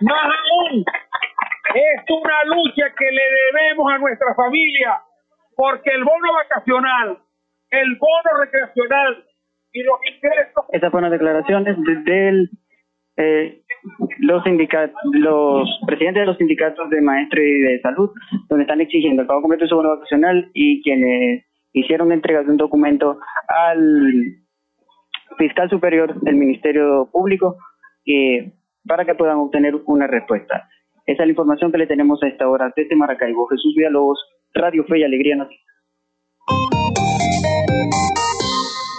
Más 0.00 0.24
aún, 0.24 0.84
es 1.74 2.00
una 2.08 2.44
lucha 2.44 2.94
que 2.98 3.10
le 3.10 3.22
debemos 3.54 3.92
a 3.92 3.98
nuestra 3.98 4.34
familia, 4.34 5.00
porque 5.56 5.90
el 5.90 6.04
bono 6.04 6.32
vacacional, 6.34 7.18
el 7.70 7.96
bono 7.96 8.40
recreacional, 8.40 9.24
esas 10.72 10.90
fueron 10.90 11.10
declaraciones 11.10 11.76
de, 12.04 12.48
eh, 13.16 13.62
los 14.20 14.42
los 15.12 15.80
presidentes 15.86 16.20
de 16.22 16.26
los 16.26 16.36
sindicatos 16.36 16.90
de 16.90 17.00
maestros 17.00 17.44
y 17.44 17.60
de 17.60 17.80
salud, 17.80 18.10
donde 18.48 18.64
están 18.64 18.80
exigiendo 18.80 19.22
el 19.22 19.28
pago 19.28 19.42
completo 19.42 19.64
de 19.64 19.68
su 19.68 19.76
bono 19.76 19.96
vacacional 19.96 20.50
y 20.52 20.82
quienes 20.82 21.44
hicieron 21.72 22.12
entrega 22.12 22.42
de 22.42 22.50
un 22.50 22.56
documento 22.56 23.18
al 23.48 24.42
fiscal 25.38 25.70
superior 25.70 26.20
del 26.20 26.36
Ministerio 26.36 27.08
Público 27.10 27.56
eh, 28.06 28.52
para 28.86 29.04
que 29.04 29.14
puedan 29.14 29.38
obtener 29.38 29.74
una 29.86 30.06
respuesta. 30.06 30.68
Esa 31.06 31.22
es 31.22 31.26
la 31.26 31.32
información 31.32 31.72
que 31.72 31.78
le 31.78 31.86
tenemos 31.86 32.22
a 32.22 32.28
esta 32.28 32.48
hora 32.48 32.72
desde 32.76 32.94
Maracaibo. 32.94 33.46
Jesús 33.48 33.74
Villalobos, 33.76 34.18
Radio 34.54 34.84
Fe 34.84 35.00
y 35.00 35.04
Alegría 35.04 35.36
Noticias. 35.36 35.66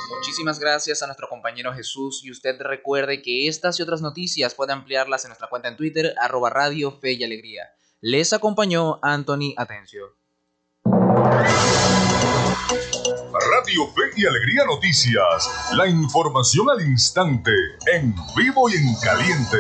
Muchísimas 0.10 0.60
gracias 0.60 1.04
a 1.04 1.06
nuestro 1.06 1.28
compañero 1.30 1.72
Jesús 1.74 2.26
y 2.26 2.32
usted 2.32 2.60
recuerde 2.60 3.22
que 3.22 3.48
estas 3.48 3.80
y 3.80 3.84
otras 3.84 4.02
noticias 4.02 4.56
puede 4.56 4.74
ampliarlas 4.74 5.24
en 5.26 5.30
nuestra 5.30 5.48
cuenta 5.48 5.70
en 5.70 5.78
Twitter, 5.78 6.14
arroba 6.20 6.50
Radio 6.50 6.92
Fe 6.92 7.14
y 7.14 7.24
Alegría. 7.24 7.64
Les 8.02 8.34
acompañó 8.34 9.00
Anthony 9.02 9.54
Atencio. 9.56 10.08
Radio 13.64 13.88
Fe 13.94 14.02
y 14.18 14.26
Alegría 14.26 14.66
Noticias, 14.66 15.50
la 15.78 15.88
información 15.88 16.70
al 16.70 16.86
instante, 16.86 17.52
en 17.94 18.14
vivo 18.36 18.70
y 18.70 18.74
en 18.74 18.94
caliente. 18.96 19.58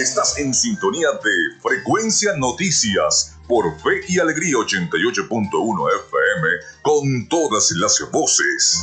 Estás 0.00 0.36
en 0.38 0.52
sintonía 0.52 1.12
de 1.22 1.60
Frecuencia 1.62 2.32
Noticias 2.38 3.36
por 3.46 3.72
Fe 3.82 4.00
y 4.08 4.18
Alegría 4.18 4.56
88.1 4.56 5.88
FM 6.08 6.48
con 6.82 7.28
todas 7.28 7.70
las 7.76 8.00
voces. 8.10 8.82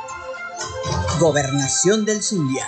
Gobernación 1.19 2.05
del 2.05 2.21
Zulia. 2.21 2.65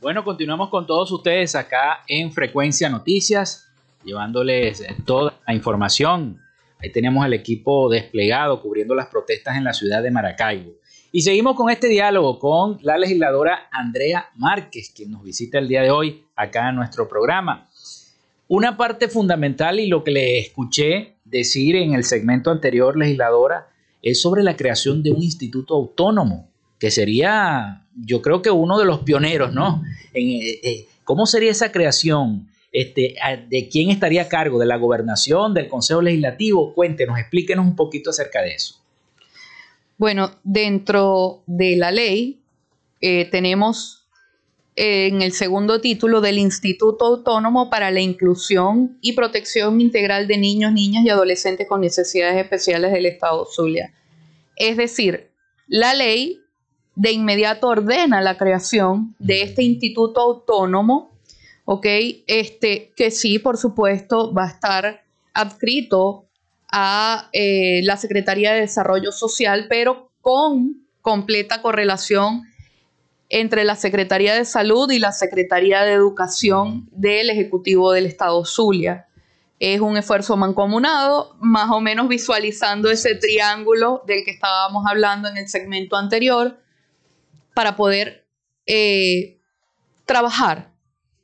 Bueno, 0.00 0.24
continuamos 0.24 0.68
con 0.68 0.86
todos 0.86 1.10
ustedes 1.12 1.54
acá 1.54 2.02
en 2.06 2.32
Frecuencia 2.32 2.90
Noticias, 2.90 3.68
llevándoles 4.04 4.84
toda 5.04 5.34
la 5.46 5.54
información. 5.54 6.38
Ahí 6.82 6.90
tenemos 6.90 7.24
el 7.24 7.32
equipo 7.32 7.88
desplegado 7.88 8.60
cubriendo 8.60 8.94
las 8.94 9.06
protestas 9.06 9.56
en 9.56 9.64
la 9.64 9.72
ciudad 9.72 10.02
de 10.02 10.10
Maracaibo. 10.10 10.72
Y 11.12 11.22
seguimos 11.22 11.54
con 11.54 11.70
este 11.70 11.88
diálogo 11.88 12.38
con 12.38 12.78
la 12.82 12.98
legisladora 12.98 13.68
Andrea 13.70 14.30
Márquez, 14.34 14.90
quien 14.94 15.12
nos 15.12 15.22
visita 15.22 15.58
el 15.58 15.68
día 15.68 15.82
de 15.82 15.90
hoy 15.90 16.24
acá 16.34 16.70
en 16.70 16.76
nuestro 16.76 17.06
programa. 17.06 17.68
Una 18.48 18.76
parte 18.76 19.08
fundamental 19.08 19.78
y 19.78 19.86
lo 19.86 20.02
que 20.02 20.10
le 20.10 20.38
escuché 20.38 21.14
decir 21.24 21.76
en 21.76 21.94
el 21.94 22.04
segmento 22.04 22.50
anterior, 22.50 22.96
legisladora, 22.96 23.68
es 24.02 24.20
sobre 24.20 24.42
la 24.42 24.56
creación 24.56 25.02
de 25.02 25.12
un 25.12 25.22
instituto 25.22 25.74
autónomo, 25.74 26.48
que 26.80 26.90
sería, 26.90 27.86
yo 27.94 28.20
creo 28.20 28.42
que 28.42 28.50
uno 28.50 28.78
de 28.78 28.86
los 28.86 29.00
pioneros, 29.00 29.52
¿no? 29.52 29.84
Eh, 30.14 30.60
eh, 30.62 30.86
¿Cómo 31.04 31.26
sería 31.26 31.52
esa 31.52 31.70
creación? 31.70 32.48
Este, 32.72 33.14
¿De 33.48 33.68
quién 33.68 33.90
estaría 33.90 34.22
a 34.22 34.28
cargo? 34.28 34.58
¿De 34.58 34.66
la 34.66 34.76
gobernación? 34.76 35.52
¿Del 35.52 35.68
Consejo 35.68 36.00
Legislativo? 36.00 36.74
Cuéntenos, 36.74 37.18
explíquenos 37.18 37.66
un 37.66 37.76
poquito 37.76 38.10
acerca 38.10 38.40
de 38.40 38.54
eso. 38.54 38.76
Bueno, 39.98 40.32
dentro 40.42 41.42
de 41.46 41.76
la 41.76 41.90
ley 41.90 42.40
eh, 43.00 43.26
tenemos 43.30 44.02
eh, 44.74 45.08
en 45.08 45.20
el 45.20 45.32
segundo 45.32 45.82
título 45.82 46.22
del 46.22 46.38
Instituto 46.38 47.04
Autónomo 47.04 47.68
para 47.68 47.90
la 47.90 48.00
Inclusión 48.00 48.96
y 49.02 49.12
Protección 49.12 49.80
Integral 49.82 50.26
de 50.26 50.38
Niños, 50.38 50.72
Niñas 50.72 51.04
y 51.04 51.10
Adolescentes 51.10 51.68
con 51.68 51.82
Necesidades 51.82 52.42
Especiales 52.42 52.90
del 52.90 53.04
Estado 53.04 53.44
Zulia. 53.44 53.92
Es 54.56 54.78
decir, 54.78 55.30
la 55.66 55.94
ley 55.94 56.40
de 56.94 57.12
inmediato 57.12 57.68
ordena 57.68 58.20
la 58.20 58.38
creación 58.38 59.14
de 59.18 59.42
este 59.42 59.62
instituto 59.62 60.20
autónomo, 60.20 61.11
¿ok? 61.64 61.86
Este, 62.26 62.92
que 62.96 63.10
sí, 63.10 63.38
por 63.38 63.56
supuesto, 63.56 64.32
va 64.32 64.44
a 64.44 64.50
estar 64.50 65.04
adscrito 65.34 66.26
a 66.70 67.28
eh, 67.32 67.80
la 67.84 67.96
Secretaría 67.96 68.52
de 68.52 68.60
Desarrollo 68.60 69.12
Social, 69.12 69.66
pero 69.68 70.10
con 70.20 70.86
completa 71.00 71.62
correlación 71.62 72.44
entre 73.28 73.64
la 73.64 73.76
Secretaría 73.76 74.34
de 74.34 74.44
Salud 74.44 74.90
y 74.90 74.98
la 74.98 75.12
Secretaría 75.12 75.82
de 75.82 75.92
Educación 75.92 76.88
del 76.92 77.30
Ejecutivo 77.30 77.92
del 77.92 78.06
Estado 78.06 78.44
Zulia. 78.44 79.06
Es 79.58 79.80
un 79.80 79.96
esfuerzo 79.96 80.36
mancomunado, 80.36 81.36
más 81.40 81.70
o 81.70 81.80
menos 81.80 82.08
visualizando 82.08 82.90
ese 82.90 83.14
triángulo 83.14 84.02
del 84.06 84.24
que 84.24 84.32
estábamos 84.32 84.84
hablando 84.86 85.28
en 85.28 85.36
el 85.36 85.48
segmento 85.48 85.96
anterior, 85.96 86.58
para 87.54 87.76
poder 87.76 88.26
eh, 88.66 89.38
trabajar 90.04 90.71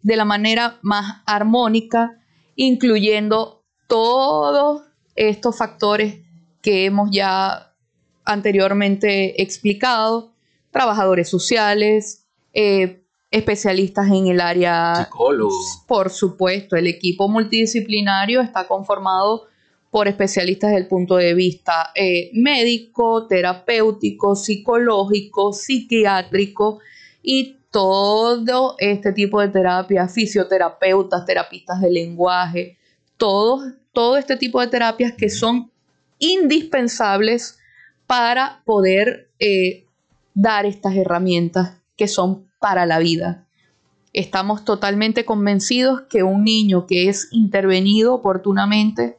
de 0.03 0.17
la 0.17 0.25
manera 0.25 0.79
más 0.83 1.23
armónica, 1.27 2.19
incluyendo 2.55 3.65
todos 3.87 4.83
estos 5.17 5.57
factores 5.57 6.21
que 6.63 6.85
hemos 6.85 7.11
ya 7.13 7.75
anteriormente 8.25 9.43
explicado, 9.43 10.33
trabajadores 10.71 11.29
sociales, 11.29 12.27
eh, 12.53 13.03
especialistas 13.31 14.09
en 14.09 14.29
el 14.29 14.41
área... 14.41 14.95
Psicólogos. 15.05 15.83
Por 15.87 16.11
supuesto, 16.11 16.77
el 16.77 16.87
equipo 16.87 17.29
multidisciplinario 17.29 18.41
está 18.41 18.67
conformado 18.67 19.47
por 19.91 20.09
especialistas 20.09 20.73
del 20.73 20.87
punto 20.87 21.17
de 21.17 21.35
vista 21.35 21.91
eh, 21.95 22.31
médico, 22.35 23.27
terapéutico, 23.27 24.37
psicológico, 24.37 25.53
psiquiátrico 25.53 26.81
y 27.23 27.58
todo 27.71 28.77
este 28.79 29.13
tipo 29.13 29.41
de 29.41 29.49
terapia, 29.49 30.09
fisioterapeutas, 30.09 31.27
terapistas 31.27 31.81
de 31.81 31.91
lenguaje, 31.91 32.79
todos 33.17 33.75
todo 33.93 34.17
este 34.17 34.37
tipo 34.37 34.61
de 34.61 34.69
terapias 34.69 35.13
que 35.13 35.29
son 35.29 35.73
indispensables 36.21 37.59
para 38.07 38.63
poder 38.65 39.29
eh, 39.41 39.87
dar 40.35 40.67
estas 40.67 40.95
herramientas 40.95 41.73
que 41.97 42.07
son 42.07 42.47
para 42.61 42.87
la 42.87 43.01
vida. 43.01 43.45
Estamos 44.13 44.65
totalmente 44.65 45.25
convencidos 45.25 46.03
que 46.03 46.23
un 46.23 46.45
niño 46.45 46.87
que 46.87 47.09
es 47.09 47.27
intervenido 47.33 48.15
oportunamente, 48.15 49.19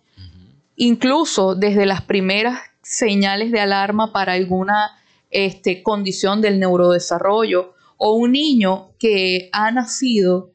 incluso 0.78 1.56
desde 1.56 1.86
las 1.86 2.02
primeras 2.02 2.62
señales 2.82 3.52
de 3.52 3.60
alarma 3.60 4.14
para 4.14 4.32
alguna 4.32 4.92
este, 5.30 5.84
condición 5.84 6.40
del 6.40 6.58
neurodesarrollo 6.58 7.74
o 8.02 8.14
un 8.14 8.32
niño 8.32 8.94
que 8.98 9.50
ha 9.52 9.72
nacido, 9.72 10.54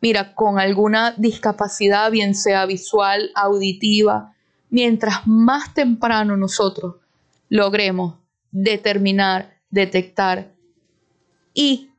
mira, 0.00 0.34
con 0.34 0.58
alguna 0.58 1.14
discapacidad, 1.18 2.10
bien 2.10 2.34
sea 2.34 2.64
visual, 2.64 3.30
auditiva, 3.34 4.34
mientras 4.70 5.26
más 5.26 5.74
temprano 5.74 6.36
nosotros 6.36 6.96
logremos 7.50 8.14
determinar, 8.50 9.58
detectar 9.70 10.50
y, 11.52 11.90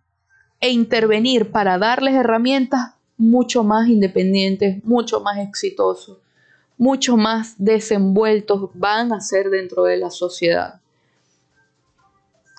e 0.59 0.71
intervenir 0.71 1.51
para 1.51 1.77
darles 1.77 2.15
herramientas 2.15 2.95
mucho 3.15 3.63
más 3.63 3.87
independientes, 3.87 4.83
mucho 4.83 5.19
más 5.19 5.37
exitosos, 5.37 6.17
mucho 6.79 7.15
más 7.15 7.53
desenvueltos 7.59 8.71
van 8.73 9.13
a 9.13 9.21
ser 9.21 9.51
dentro 9.51 9.83
de 9.83 9.97
la 9.97 10.09
sociedad. 10.09 10.81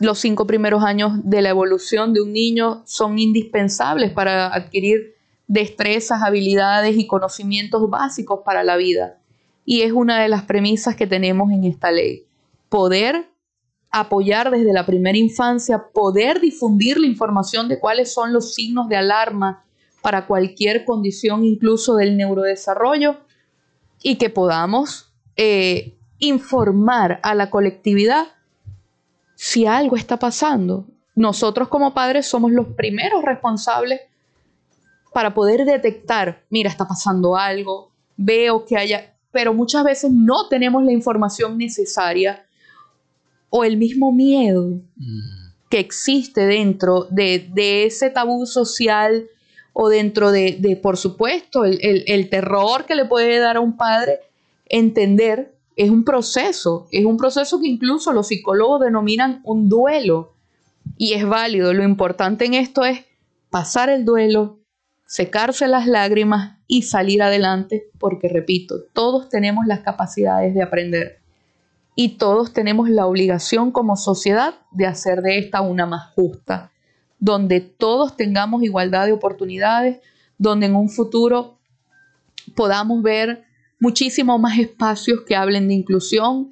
Los 0.04 0.18
cinco 0.18 0.46
primeros 0.46 0.84
años 0.84 1.12
de 1.24 1.40
la 1.40 1.48
evolución 1.48 2.12
de 2.12 2.20
un 2.20 2.34
niño 2.34 2.82
son 2.84 3.18
indispensables 3.18 4.12
para 4.12 4.54
adquirir 4.54 5.14
destrezas, 5.46 6.22
habilidades 6.22 6.98
y 6.98 7.06
conocimientos 7.06 7.88
básicos 7.88 8.40
para 8.44 8.64
la 8.64 8.76
vida. 8.76 9.18
Y 9.64 9.80
es 9.80 9.92
una 9.92 10.20
de 10.20 10.28
las 10.28 10.42
premisas 10.42 10.94
que 10.94 11.06
tenemos 11.06 11.50
en 11.50 11.64
esta 11.64 11.90
ley. 11.90 12.26
Poder 12.68 13.30
apoyar 13.90 14.50
desde 14.50 14.74
la 14.74 14.84
primera 14.84 15.16
infancia, 15.16 15.86
poder 15.94 16.38
difundir 16.38 17.00
la 17.00 17.06
información 17.06 17.66
de 17.70 17.80
cuáles 17.80 18.12
son 18.12 18.34
los 18.34 18.52
signos 18.52 18.90
de 18.90 18.96
alarma 18.96 19.64
para 20.02 20.26
cualquier 20.26 20.84
condición, 20.84 21.46
incluso 21.46 21.96
del 21.96 22.18
neurodesarrollo, 22.18 23.20
y 24.02 24.16
que 24.16 24.28
podamos 24.28 25.14
eh, 25.36 25.94
informar 26.18 27.20
a 27.22 27.34
la 27.34 27.48
colectividad 27.48 28.33
si 29.44 29.66
algo 29.66 29.96
está 29.96 30.18
pasando. 30.18 30.86
Nosotros 31.14 31.68
como 31.68 31.92
padres 31.92 32.26
somos 32.26 32.50
los 32.50 32.68
primeros 32.68 33.22
responsables 33.22 34.00
para 35.12 35.34
poder 35.34 35.66
detectar, 35.66 36.42
mira, 36.48 36.70
está 36.70 36.88
pasando 36.88 37.36
algo, 37.36 37.90
veo 38.16 38.64
que 38.64 38.78
haya, 38.78 39.14
pero 39.32 39.52
muchas 39.52 39.84
veces 39.84 40.10
no 40.10 40.48
tenemos 40.48 40.82
la 40.82 40.92
información 40.92 41.58
necesaria 41.58 42.46
o 43.50 43.64
el 43.64 43.76
mismo 43.76 44.12
miedo 44.12 44.80
que 45.68 45.78
existe 45.78 46.46
dentro 46.46 47.06
de, 47.10 47.84
ese 47.84 48.08
tabú 48.08 48.46
social 48.46 49.26
o 49.74 49.90
dentro 49.90 50.32
de, 50.32 50.80
por 50.82 50.96
supuesto, 50.96 51.66
el, 51.66 51.78
el, 51.82 52.30
terror 52.30 52.86
que 52.86 52.94
le 52.94 53.04
puede 53.04 53.38
dar 53.40 53.58
a 53.58 53.60
un 53.60 53.76
padre, 53.76 54.20
entender, 54.70 55.53
es 55.76 55.90
un 55.90 56.04
proceso, 56.04 56.86
es 56.90 57.04
un 57.04 57.16
proceso 57.16 57.60
que 57.60 57.68
incluso 57.68 58.12
los 58.12 58.28
psicólogos 58.28 58.80
denominan 58.80 59.40
un 59.44 59.68
duelo 59.68 60.34
y 60.96 61.14
es 61.14 61.26
válido. 61.26 61.72
Lo 61.72 61.82
importante 61.82 62.44
en 62.44 62.54
esto 62.54 62.84
es 62.84 63.04
pasar 63.50 63.88
el 63.88 64.04
duelo, 64.04 64.60
secarse 65.06 65.66
las 65.66 65.86
lágrimas 65.86 66.58
y 66.66 66.82
salir 66.82 67.22
adelante, 67.22 67.88
porque 67.98 68.28
repito, 68.28 68.82
todos 68.92 69.28
tenemos 69.28 69.66
las 69.66 69.80
capacidades 69.80 70.54
de 70.54 70.62
aprender 70.62 71.20
y 71.96 72.16
todos 72.16 72.52
tenemos 72.52 72.88
la 72.88 73.06
obligación 73.06 73.70
como 73.70 73.96
sociedad 73.96 74.54
de 74.70 74.86
hacer 74.86 75.22
de 75.22 75.38
esta 75.38 75.60
una 75.60 75.86
más 75.86 76.12
justa, 76.14 76.72
donde 77.18 77.60
todos 77.60 78.16
tengamos 78.16 78.62
igualdad 78.62 79.06
de 79.06 79.12
oportunidades, 79.12 80.00
donde 80.38 80.66
en 80.66 80.74
un 80.74 80.88
futuro 80.88 81.58
podamos 82.56 83.02
ver 83.02 83.43
muchísimos 83.84 84.40
más 84.40 84.58
espacios 84.58 85.20
que 85.26 85.36
hablen 85.36 85.68
de 85.68 85.74
inclusión. 85.74 86.48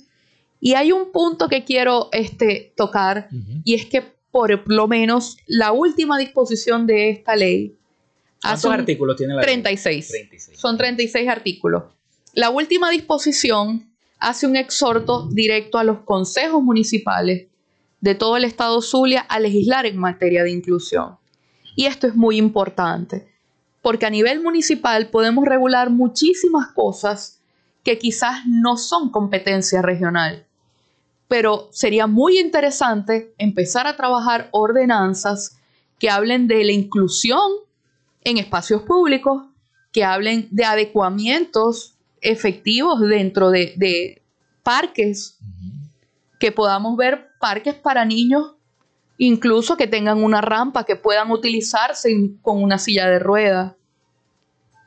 Y 0.61 0.75
hay 0.75 0.93
un 0.93 1.11
punto 1.11 1.49
que 1.49 1.65
quiero 1.65 2.11
este, 2.13 2.75
tocar 2.77 3.29
y 3.65 3.75
es 3.75 3.87
que 3.87 4.03
por 4.31 4.63
lo 4.71 4.87
menos 4.87 5.39
la 5.47 5.73
última 5.73 6.19
disposición 6.19 6.87
de 6.87 7.11
esta 7.11 7.35
ley 7.35 7.77
¿Cuántos 8.43 8.73
artículos 8.73 9.17
tiene 9.17 9.35
la 9.35 9.41
36. 9.41 10.09
36. 10.09 10.61
Son 10.61 10.77
36 10.77 11.29
artículos. 11.29 11.85
La 12.35 12.51
última 12.51 12.91
disposición 12.91 13.91
hace 14.19 14.47
un 14.47 14.57
exhorto 14.57 15.29
directo 15.29 15.79
a 15.79 15.85
los 15.85 16.01
consejos 16.01 16.63
municipales 16.63 17.47
de 18.01 18.15
todo 18.15 18.37
el 18.37 18.45
estado 18.45 18.83
Zulia 18.83 19.21
a 19.23 19.39
legislar 19.39 19.87
en 19.87 19.97
materia 19.97 20.43
de 20.43 20.51
inclusión. 20.51 21.17
Y 21.77 21.87
esto 21.87 22.07
es 22.09 22.15
muy 22.15 22.37
importante, 22.37 23.32
porque 23.83 24.07
a 24.07 24.11
nivel 24.11 24.41
municipal 24.41 25.09
podemos 25.09 25.45
regular 25.45 25.91
muchísimas 25.91 26.69
cosas 26.69 27.41
que 27.83 27.99
quizás 27.99 28.47
no 28.47 28.77
son 28.77 29.11
competencia 29.11 29.83
regional, 29.83 30.47
pero 31.29 31.69
sería 31.73 32.07
muy 32.07 32.39
interesante 32.39 33.35
empezar 33.39 33.87
a 33.87 33.97
trabajar 33.97 34.49
ordenanzas 34.53 35.59
que 35.99 36.11
hablen 36.11 36.47
de 36.47 36.65
la 36.65 36.73
inclusión 36.73 37.51
en 38.25 38.39
espacios 38.39 38.83
públicos, 38.83 39.45
que 39.93 40.05
hablen 40.05 40.49
de 40.51 40.65
adecuamientos 40.65 41.95
efectivos 42.21 43.01
dentro 43.01 43.51
de, 43.51 44.23
parques, 44.63 45.39
que 46.39 46.53
podamos 46.53 46.97
ver 46.97 47.29
parques 47.41 47.75
para 47.75 48.05
niños, 48.05 48.53
incluso 49.25 49.77
que 49.77 49.87
tengan 49.87 50.25
una 50.25 50.41
rampa, 50.41 50.85
que 50.85 50.97
puedan 50.97 51.31
utilizarse 51.31 52.11
con 52.43 52.61
una 52.61 52.77
silla 52.77 53.07
de 53.09 53.21
ruedas. 53.21 53.75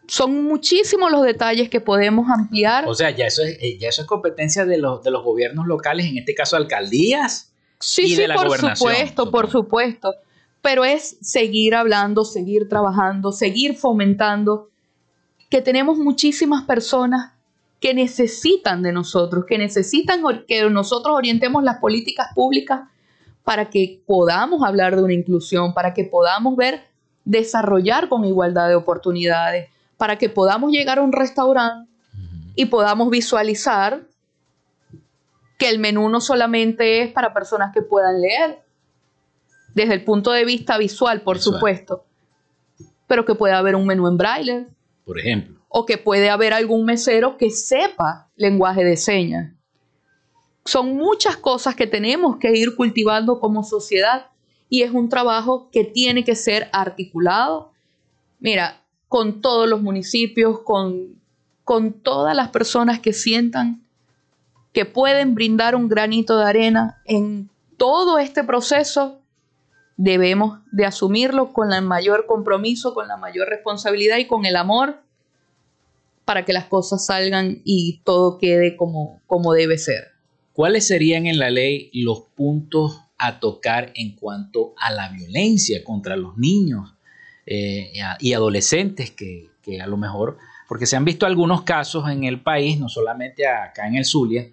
Son 0.08 0.44
muchísimos 0.44 1.10
los 1.10 1.24
detalles 1.24 1.70
que 1.70 1.80
podemos 1.80 2.30
ampliar. 2.30 2.86
O 2.86 2.94
sea, 2.94 3.12
ya 3.12 3.28
eso 3.28 3.44
es, 3.44 3.58
eh, 3.62 3.78
ya 3.80 3.88
eso 3.88 4.02
es 4.02 4.08
competencia 4.08 4.66
de 4.66 4.78
los, 4.78 5.02
de 5.04 5.12
los 5.12 5.24
gobiernos 5.24 5.68
locales, 5.68 6.08
en 6.08 6.18
este 6.18 6.36
caso 6.36 6.58
alcaldías. 6.58 7.54
Sí, 7.80 8.04
y 8.04 8.10
sí, 8.10 8.16
de 8.18 8.28
la 8.28 8.36
por 8.36 8.58
supuesto, 8.58 9.32
por 9.32 9.50
supuesto. 9.50 10.14
Pero 10.62 10.84
es 10.84 11.18
seguir 11.22 11.74
hablando, 11.74 12.26
seguir 12.26 12.68
trabajando, 12.68 13.32
seguir 13.32 13.78
fomentando 13.78 14.68
que 15.50 15.62
tenemos 15.62 15.98
muchísimas 15.98 16.66
personas 16.66 17.32
que 17.80 17.94
necesitan 17.94 18.84
de 18.84 18.92
nosotros, 18.92 19.46
que 19.48 19.58
necesitan 19.58 20.22
que 20.46 20.70
nosotros 20.70 21.16
orientemos 21.16 21.64
las 21.64 21.78
políticas 21.78 22.28
públicas 22.36 22.90
para 23.46 23.70
que 23.70 24.02
podamos 24.06 24.64
hablar 24.64 24.96
de 24.96 25.04
una 25.04 25.14
inclusión, 25.14 25.74
para 25.74 25.93
que 25.93 26.04
podamos 26.04 26.58
ver 26.58 26.82
desarrollar 27.24 28.10
con 28.10 28.26
igualdad 28.26 28.68
de 28.68 28.76
oportunidades, 28.76 29.70
para 29.98 30.18
que 30.18 30.30
podamos 30.30 30.72
llegar 30.72 30.98
a 30.98 31.04
un 31.04 31.14
restaurante 31.14 31.89
y 32.56 32.66
podamos 32.66 33.10
visualizar 33.10 34.02
que 35.58 35.70
el 35.70 35.80
menú 35.80 36.10
no 36.10 36.20
solamente 36.20 37.04
es 37.04 37.12
para 37.14 37.34
personas 37.34 37.72
que 37.74 37.82
puedan 37.82 38.20
leer, 38.20 38.60
desde 39.74 39.93
el 39.93 40.04
punto 40.04 40.32
de 40.32 40.43
vista 40.43 40.78
visual, 40.78 41.22
por 41.22 41.38
supuesto, 41.38 42.06
pero 43.08 43.26
que 43.26 43.36
pueda 43.36 43.60
haber 43.60 43.76
un 43.76 43.86
menú 43.86 44.08
en 44.08 44.18
braille, 44.18 44.68
por 45.06 45.20
ejemplo. 45.20 45.56
O 45.68 45.86
que 45.86 45.98
puede 45.98 46.30
haber 46.30 46.54
algún 46.54 46.86
mesero 46.86 47.38
que 47.38 47.50
sepa 47.52 48.30
lenguaje 48.38 48.84
de 48.84 48.96
señas. 48.96 49.55
Son 50.66 50.95
muchas 50.95 51.38
cosas 51.38 51.76
que 51.76 51.88
tenemos 51.88 52.38
que 52.38 52.57
ir 52.57 52.76
cultivando 52.76 53.39
como 53.39 53.63
sociedad 53.63 54.28
y 54.68 54.82
es 54.82 54.91
un 54.91 55.09
trabajo 55.09 55.70
que 55.72 55.84
tiene 55.84 56.24
que 56.24 56.36
ser 56.36 56.70
articulado, 56.74 57.72
mira, 58.39 58.82
con 59.07 59.41
todos 59.41 59.70
los 59.70 59.82
municipios, 59.82 60.59
con, 60.61 61.22
con 61.63 61.93
todas 61.93 62.36
las 62.36 62.49
personas 62.49 62.99
que 62.99 63.13
sientan 63.13 63.86
que 64.74 64.84
pueden 64.84 65.36
brindar 65.36 65.74
un 65.76 65.88
granito 65.88 66.38
de 66.38 66.45
arena 66.45 67.01
en 67.05 67.49
todo 67.78 68.20
este 68.20 68.43
proceso 68.43 69.22
debemos 69.97 70.59
de 70.72 70.86
asumirlo 70.86 71.53
con 71.53 71.72
el 71.72 71.82
mayor 71.82 72.26
compromiso, 72.26 72.93
con 72.93 73.07
la 73.07 73.16
mayor 73.16 73.47
responsabilidad 73.47 74.18
y 74.18 74.28
con 74.28 74.45
el 74.45 74.57
amor 74.57 74.97
para 76.26 76.43
que 76.43 76.51
las 76.51 76.66
cosas 76.66 77.05
salgan 77.05 77.61
y 77.63 78.01
todo 78.03 78.38
quede 78.38 78.76
como, 78.76 79.22
como 79.28 79.53
debe 79.53 79.78
ser. 79.78 80.14
¿Cuáles 80.56 80.88
serían 80.88 81.28
en 81.28 81.38
la 81.38 81.49
ley 81.49 81.89
los 81.91 82.22
puntos 82.34 83.01
a 83.18 83.41
tocar 83.41 83.91
en 83.93 84.16
cuanto 84.16 84.74
a 84.78 84.89
la 84.89 85.10
violencia 85.10 85.84
contra 85.84 86.16
los 86.16 86.38
niños 86.38 86.93
eh, 87.45 87.91
y 88.22 88.32
adolescentes 88.32 89.12
que, 89.12 89.49
que, 89.62 89.82
a 89.82 89.88
lo 89.88 89.97
mejor, 89.97 90.38
porque 90.70 90.86
se 90.86 90.95
han 90.95 91.03
visto 91.03 91.26
algunos 91.26 91.64
casos 91.64 92.10
en 92.10 92.24
el 92.24 92.41
país, 92.41 92.80
no 92.80 92.88
solamente 92.88 93.45
acá 93.45 93.86
en 93.86 93.95
el 93.95 94.06
Zulia, 94.06 94.47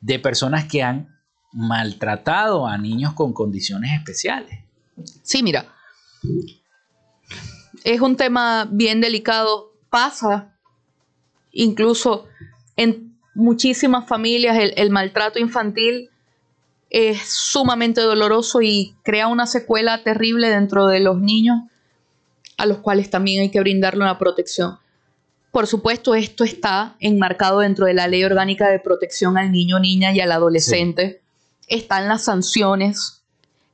de 0.00 0.18
personas 0.18 0.64
que 0.64 0.82
han 0.82 1.14
maltratado 1.52 2.66
a 2.66 2.78
niños 2.78 3.12
con 3.12 3.34
condiciones 3.34 3.92
especiales. 3.92 4.60
Sí, 5.22 5.42
mira, 5.42 5.66
es 7.84 8.00
un 8.00 8.16
tema 8.16 8.66
bien 8.72 9.02
delicado. 9.02 9.74
Pasa 9.90 10.56
incluso 11.52 12.26
en 12.74 13.05
muchísimas 13.36 14.08
familias 14.08 14.56
el, 14.58 14.90
maltrato 14.90 15.38
infantil 15.38 16.10
es 16.90 17.22
sumamente 17.22 18.00
doloroso 18.00 18.62
y 18.62 18.94
crea 19.02 19.28
una 19.28 19.46
secuela 19.46 20.02
terrible 20.02 20.48
dentro 20.48 20.86
de 20.86 21.00
los 21.00 21.20
niños 21.20 21.60
a 22.56 22.66
los 22.66 22.78
cuales 22.78 23.10
también 23.10 23.42
hay 23.42 23.50
que 23.50 23.60
brindarle 23.60 24.02
una 24.02 24.18
protección. 24.18 24.78
Por 25.52 25.66
supuesto, 25.66 26.14
esto 26.14 26.44
está 26.44 26.96
enmarcado 27.00 27.60
dentro 27.60 27.86
de 27.86 27.94
la 27.94 28.08
Ley 28.08 28.24
Orgánica 28.24 28.68
de 28.68 28.78
Protección 28.78 29.38
al 29.38 29.52
Niño, 29.52 29.78
Niña 29.78 30.12
y 30.12 30.20
al 30.20 30.32
Adolescente. 30.32 31.20
Están 31.68 32.08
las 32.08 32.24
sanciones 32.24 33.16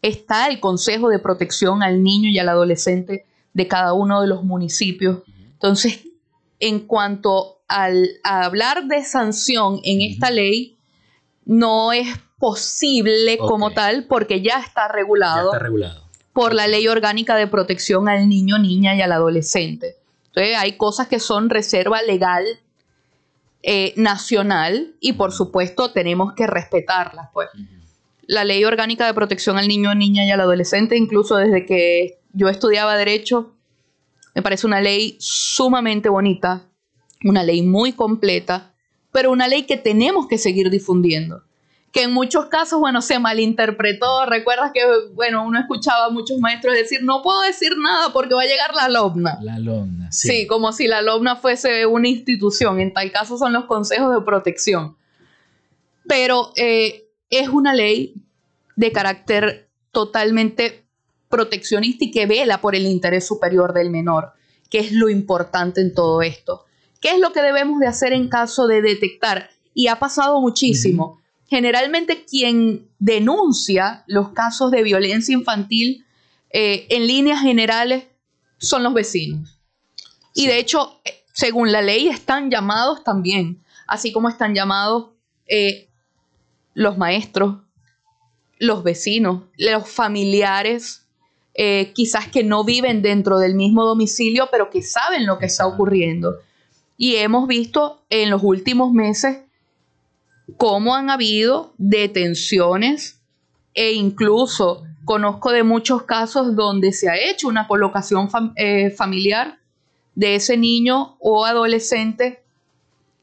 está 0.02 0.48
el 0.48 0.58
Consejo 0.58 1.08
de 1.08 1.20
Protección 1.20 1.82
al 1.82 2.02
Niño 2.02 2.28
y 2.28 2.38
al 2.38 2.48
Adolescente 2.48 3.24
de 3.54 3.68
cada 3.68 3.92
uno 3.92 4.20
de 4.20 4.26
los 4.26 4.42
municipios. 4.42 5.20
Entonces, 5.52 6.00
en 6.58 6.80
cuanto 6.80 7.51
al, 7.72 8.20
hablar 8.22 8.86
de 8.86 9.04
sanción 9.04 9.80
en 9.82 10.02
esta 10.02 10.30
ley, 10.30 10.78
no 11.44 11.92
es 11.92 12.08
posible 12.38 13.38
como 13.38 13.70
tal 13.72 14.04
porque 14.04 14.42
ya 14.42 14.58
está 14.58 14.88
regulado. 14.88 15.50
Ya 15.50 15.56
está 15.56 15.64
regulado. 15.64 16.02
Por 16.32 16.54
la 16.54 16.66
ley 16.66 16.88
orgánica 16.88 17.36
de 17.36 17.46
protección 17.46 18.08
al 18.08 18.28
niño, 18.28 18.58
niña 18.58 18.94
y 18.94 19.00
al 19.00 19.12
adolescente. 19.12 19.96
Entonces 20.26 20.56
hay 20.56 20.76
cosas 20.76 21.08
que 21.08 21.20
son 21.20 21.50
reserva 21.50 22.00
legal 22.02 22.44
eh, 23.62 23.92
nacional 23.96 24.94
y 25.00 25.12
por 25.12 25.32
supuesto 25.32 25.92
tenemos 25.92 26.32
que 26.34 26.46
respetarlas. 26.46 27.28
Pues. 27.32 27.48
La 28.26 28.44
ley 28.44 28.64
orgánica 28.64 29.06
de 29.06 29.14
protección 29.14 29.58
al 29.58 29.68
niño, 29.68 29.94
niña 29.94 30.24
y 30.24 30.30
al 30.30 30.40
adolescente, 30.40 30.96
incluso 30.96 31.36
desde 31.36 31.66
que 31.66 32.18
yo 32.32 32.48
estudiaba 32.48 32.96
derecho, 32.96 33.52
me 34.34 34.42
parece 34.42 34.66
una 34.66 34.80
ley 34.80 35.16
sumamente 35.20 36.08
bonita, 36.08 36.66
una 37.24 37.42
ley 37.42 37.62
muy 37.62 37.92
completa, 37.92 38.74
pero 39.10 39.30
una 39.30 39.48
ley 39.48 39.64
que 39.64 39.76
tenemos 39.76 40.26
que 40.26 40.38
seguir 40.38 40.70
difundiendo 40.70 41.42
que 41.92 42.04
en 42.04 42.12
muchos 42.12 42.46
casos, 42.46 42.80
bueno, 42.80 43.02
se 43.02 43.18
malinterpretó. 43.18 44.24
Recuerdas 44.24 44.72
que, 44.72 44.80
bueno, 45.12 45.46
uno 45.46 45.60
escuchaba 45.60 46.06
a 46.06 46.10
muchos 46.10 46.38
maestros 46.38 46.74
decir, 46.74 47.00
no 47.02 47.20
puedo 47.22 47.42
decir 47.42 47.72
nada 47.76 48.12
porque 48.14 48.34
va 48.34 48.42
a 48.42 48.46
llegar 48.46 48.74
la 48.74 48.84
alumna. 48.84 49.38
La 49.42 49.56
alumna, 49.56 50.10
sí. 50.10 50.28
Sí, 50.28 50.46
como 50.46 50.72
si 50.72 50.88
la 50.88 50.98
alumna 50.98 51.36
fuese 51.36 51.84
una 51.84 52.08
institución. 52.08 52.80
En 52.80 52.94
tal 52.94 53.12
caso 53.12 53.36
son 53.36 53.52
los 53.52 53.66
consejos 53.66 54.14
de 54.14 54.22
protección. 54.22 54.96
Pero 56.08 56.52
eh, 56.56 57.10
es 57.28 57.48
una 57.50 57.74
ley 57.74 58.14
de 58.74 58.90
carácter 58.90 59.68
totalmente 59.90 60.86
proteccionista 61.28 62.06
y 62.06 62.10
que 62.10 62.24
vela 62.24 62.62
por 62.62 62.74
el 62.74 62.86
interés 62.86 63.26
superior 63.26 63.74
del 63.74 63.90
menor, 63.90 64.32
que 64.70 64.78
es 64.78 64.92
lo 64.92 65.10
importante 65.10 65.82
en 65.82 65.94
todo 65.94 66.22
esto. 66.22 66.64
¿Qué 67.03 67.11
es 67.11 67.20
lo 67.20 67.32
que 67.32 67.42
debemos 67.42 67.80
de 67.80 67.88
hacer 67.88 68.14
en 68.14 68.28
caso 68.30 68.66
de 68.66 68.80
detectar? 68.80 69.50
Y 69.74 69.88
ha 69.88 69.98
pasado 69.98 70.40
muchísimo 70.40 71.20
generalmente 71.53 72.24
quien 72.24 72.88
denuncia 72.98 74.05
los 74.07 74.30
casos 74.30 74.70
de 74.70 74.82
violencia 74.82 75.34
infantil 75.34 76.07
eh, 76.48 76.86
en 76.88 77.07
líneas 77.07 77.42
generales 77.42 78.05
son 78.57 78.82
los 78.82 78.94
vecinos. 78.94 79.61
Y 80.32 80.46
de 80.46 80.59
hecho, 80.59 80.98
eh, 81.05 81.24
según 81.34 81.70
la 81.70 81.82
ley, 81.82 82.09
están 82.09 82.50
llamados 82.50 83.05
también, 83.05 83.62
así 83.86 84.12
como 84.12 84.30
están 84.30 84.55
llamados 84.55 85.11
eh, 85.46 85.90
los 86.72 86.96
maestros, 86.96 87.57
los 88.59 88.82
vecinos, 88.82 89.42
los 89.59 89.86
familiares, 89.86 91.07
quizás 91.92 92.28
que 92.28 92.44
no 92.44 92.64
viven 92.64 93.03
dentro 93.03 93.38
del 93.38 93.57
mismo 93.57 93.84
domicilio, 93.84 94.48
pero 94.50 94.70
que 94.70 94.80
saben 94.80 95.26
lo 95.26 95.38
que 95.38 95.44
está 95.44 95.66
ocurriendo. 95.66 96.38
Y 97.03 97.16
hemos 97.16 97.48
visto 97.48 98.05
en 98.11 98.30
los 98.30 98.44
últimos 98.44 98.92
meses 98.92 99.38
cómo 100.57 100.94
han 100.94 101.11
habido 101.11 101.74
detenciones 101.76 103.20
e 103.74 103.94
incluso 103.94 104.84
conozco 105.05 105.50
de 105.50 105.64
muchos 105.64 106.05
casos 106.05 106.55
donde 106.55 106.92
se 106.92 107.09
ha 107.09 107.16
hecho 107.16 107.48
una 107.48 107.66
colocación 107.66 108.30
eh, 108.55 108.90
familiar 108.90 109.59
de 110.14 110.36
ese 110.36 110.57
niño 110.57 111.16
o 111.18 111.44
adolescente 111.44 112.44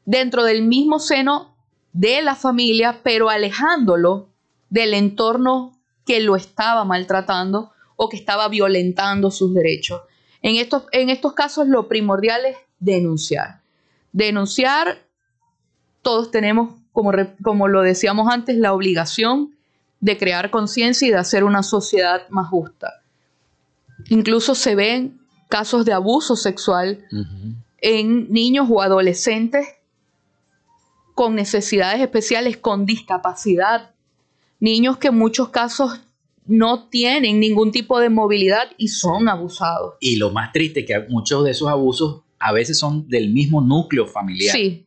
dentro 0.04 0.44
del 0.44 0.60
mismo 0.60 0.98
seno 0.98 1.54
de 1.94 2.20
la 2.20 2.34
familia, 2.34 3.00
pero 3.02 3.30
alejándolo 3.30 4.28
del 4.68 4.92
entorno 4.92 5.74
que 6.04 6.20
lo 6.20 6.36
estaba 6.36 6.84
maltratando 6.84 7.72
o 7.96 8.10
que 8.10 8.18
estaba 8.18 8.48
violentando 8.48 9.30
sus 9.30 9.54
derechos. 9.54 10.02
En 10.42 10.56
estos, 10.56 10.84
en 10.92 11.08
estos 11.08 11.32
casos 11.32 11.66
lo 11.66 11.88
primordial 11.88 12.44
es 12.44 12.58
denunciar. 12.78 13.59
Denunciar, 14.12 15.06
todos 16.02 16.30
tenemos 16.30 16.80
como, 16.92 17.68
lo 17.68 17.82
decíamos 17.82 18.32
antes, 18.32 18.56
la 18.56 18.72
obligación 18.72 19.54
de 20.00 20.18
crear 20.18 20.50
conciencia 20.50 21.08
y 21.08 21.10
de 21.10 21.18
hacer 21.18 21.44
una 21.44 21.62
sociedad 21.62 22.28
más 22.30 22.48
justa. 22.48 23.02
Incluso 24.08 24.54
se 24.54 24.74
ven 24.74 25.20
casos 25.48 25.84
de 25.84 25.92
abuso 25.92 26.36
sexual 26.36 27.04
en 27.80 28.30
niños 28.32 28.66
o 28.70 28.82
adolescentes 28.82 29.66
con 31.14 31.34
necesidades 31.34 32.00
especiales, 32.00 32.56
con 32.56 32.86
discapacidad, 32.86 33.90
niños 34.58 34.96
que 34.96 35.08
en 35.08 35.18
muchos 35.18 35.50
casos 35.50 36.00
no 36.46 36.88
tienen 36.88 37.40
ningún 37.40 37.72
tipo 37.72 38.00
de 38.00 38.08
movilidad 38.08 38.70
y 38.78 38.88
son 38.88 39.28
abusados. 39.28 39.94
Y 40.00 40.16
lo 40.16 40.30
más 40.30 40.52
triste 40.52 40.84
que 40.84 41.06
muchos 41.08 41.44
de 41.44 41.50
esos 41.50 41.68
abusos 41.68 42.22
a 42.40 42.52
veces 42.52 42.78
son 42.78 43.06
del 43.08 43.30
mismo 43.30 43.60
núcleo 43.60 44.06
familiar. 44.06 44.56
Sí, 44.56 44.86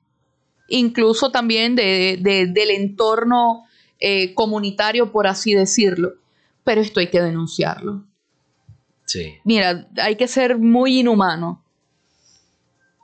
incluso 0.68 1.32
también 1.32 1.76
de, 1.76 2.18
del 2.20 2.72
entorno 2.72 3.64
eh, 4.00 4.34
comunitario, 4.34 5.12
por 5.12 5.28
así 5.28 5.54
decirlo. 5.54 6.16
Pero 6.64 6.82
esto 6.82 7.00
hay 7.00 7.08
que 7.08 7.22
denunciarlo. 7.22 8.06
Sí. 9.06 9.36
Mira, 9.44 9.88
hay 9.98 10.16
que 10.16 10.28
ser 10.28 10.58
muy 10.58 11.00
inhumano 11.00 11.64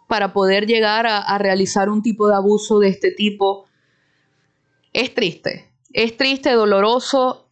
para 0.07 0.33
poder 0.33 0.65
llegar 0.65 1.05
a, 1.05 1.37
realizar 1.37 1.87
un 1.87 2.01
tipo 2.01 2.27
de 2.27 2.33
abuso 2.33 2.79
de 2.79 2.87
este 2.87 3.11
tipo. 3.11 3.67
Es 4.91 5.13
triste, 5.13 5.71
es 5.93 6.17
triste, 6.17 6.51
doloroso, 6.53 7.47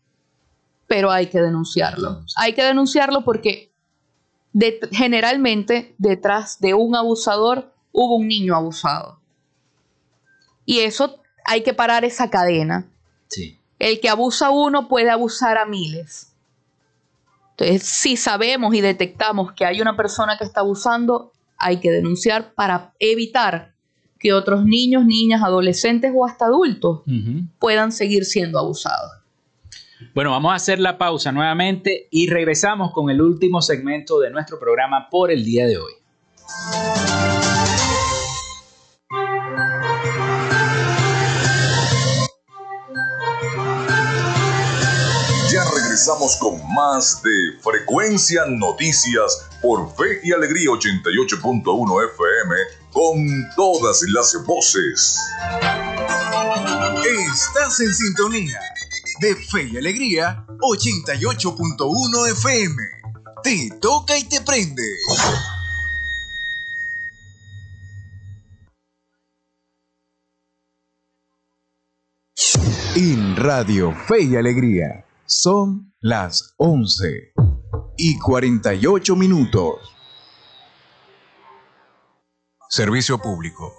pero 0.87 1.11
hay 1.11 1.27
que 1.27 1.39
denunciarlo. 1.39 2.23
Hay 2.35 2.53
que 2.53 2.63
denunciarlo 2.63 3.23
porque 3.23 3.71
generalmente 4.91 5.95
detrás 5.97 6.59
de 6.59 6.73
un 6.73 6.95
abusador 6.95 7.73
hubo 7.91 8.15
un 8.17 8.27
niño 8.27 8.55
abusado. 8.55 9.19
Y 10.65 10.79
eso 10.79 11.21
hay 11.45 11.63
que 11.63 11.73
parar 11.73 12.05
esa 12.05 12.29
cadena. 12.29 12.89
Sí. 13.27 13.57
El 13.79 13.99
que 13.99 14.09
abusa 14.09 14.47
a 14.47 14.49
uno 14.51 14.87
puede 14.87 15.09
abusar 15.09 15.57
a 15.57 15.65
miles. 15.65 16.33
Entonces, 17.51 17.87
si 17.87 18.17
sabemos 18.17 18.75
y 18.75 18.81
detectamos 18.81 19.53
que 19.53 19.65
hay 19.65 19.81
una 19.81 19.95
persona 19.95 20.37
que 20.37 20.43
está 20.43 20.59
abusando, 20.59 21.31
hay 21.57 21.79
que 21.79 21.91
denunciar 21.91 22.53
para 22.53 22.93
evitar 22.99 23.73
que 24.19 24.33
otros 24.33 24.65
niños, 24.65 25.05
niñas, 25.05 25.41
adolescentes 25.43 26.11
o 26.15 26.25
hasta 26.25 26.45
adultos 26.45 27.01
puedan 27.59 27.91
seguir 27.91 28.25
siendo 28.25 28.59
abusados. 28.59 29.11
Bueno, 30.13 30.31
vamos 30.31 30.51
a 30.51 30.55
hacer 30.55 30.79
la 30.79 30.97
pausa 30.97 31.31
nuevamente 31.31 32.07
y 32.11 32.27
regresamos 32.29 32.91
con 32.91 33.09
el 33.09 33.21
último 33.21 33.61
segmento 33.61 34.19
de 34.19 34.29
nuestro 34.29 34.59
programa 34.59 35.09
por 35.09 35.31
el 35.31 35.43
día 35.43 35.65
de 35.65 35.77
hoy. 35.77 35.93
regresamos 45.97 46.35
con 46.35 46.61
más 46.75 47.23
de 47.23 47.59
Frecuencia 47.59 48.45
Noticias 48.47 49.49
por 49.63 49.91
Fe 49.95 50.19
y 50.23 50.31
Alegría 50.31 50.69
88.1 50.69 52.11
FM 52.13 52.55
con 52.91 53.49
todas 53.55 54.03
las 54.13 54.37
voces. 54.45 55.17
Estás 57.33 57.79
en 57.79 57.93
sintonía 57.93 58.59
de 59.19 59.35
Fe 59.35 59.69
y 59.71 59.77
Alegría 59.77 60.45
88.1 60.59 62.31
FM. 62.31 62.83
Te 63.43 63.69
toca 63.79 64.17
y 64.17 64.23
te 64.25 64.41
prende. 64.41 64.83
En 72.95 73.35
Radio 73.35 73.95
Fe 74.07 74.23
y 74.23 74.35
Alegría 74.35 75.05
son 75.25 75.93
las 75.99 76.53
11 76.57 77.33
y 77.97 78.17
48 78.19 79.15
minutos. 79.15 79.93
Servicio 82.69 83.19
público. 83.19 83.73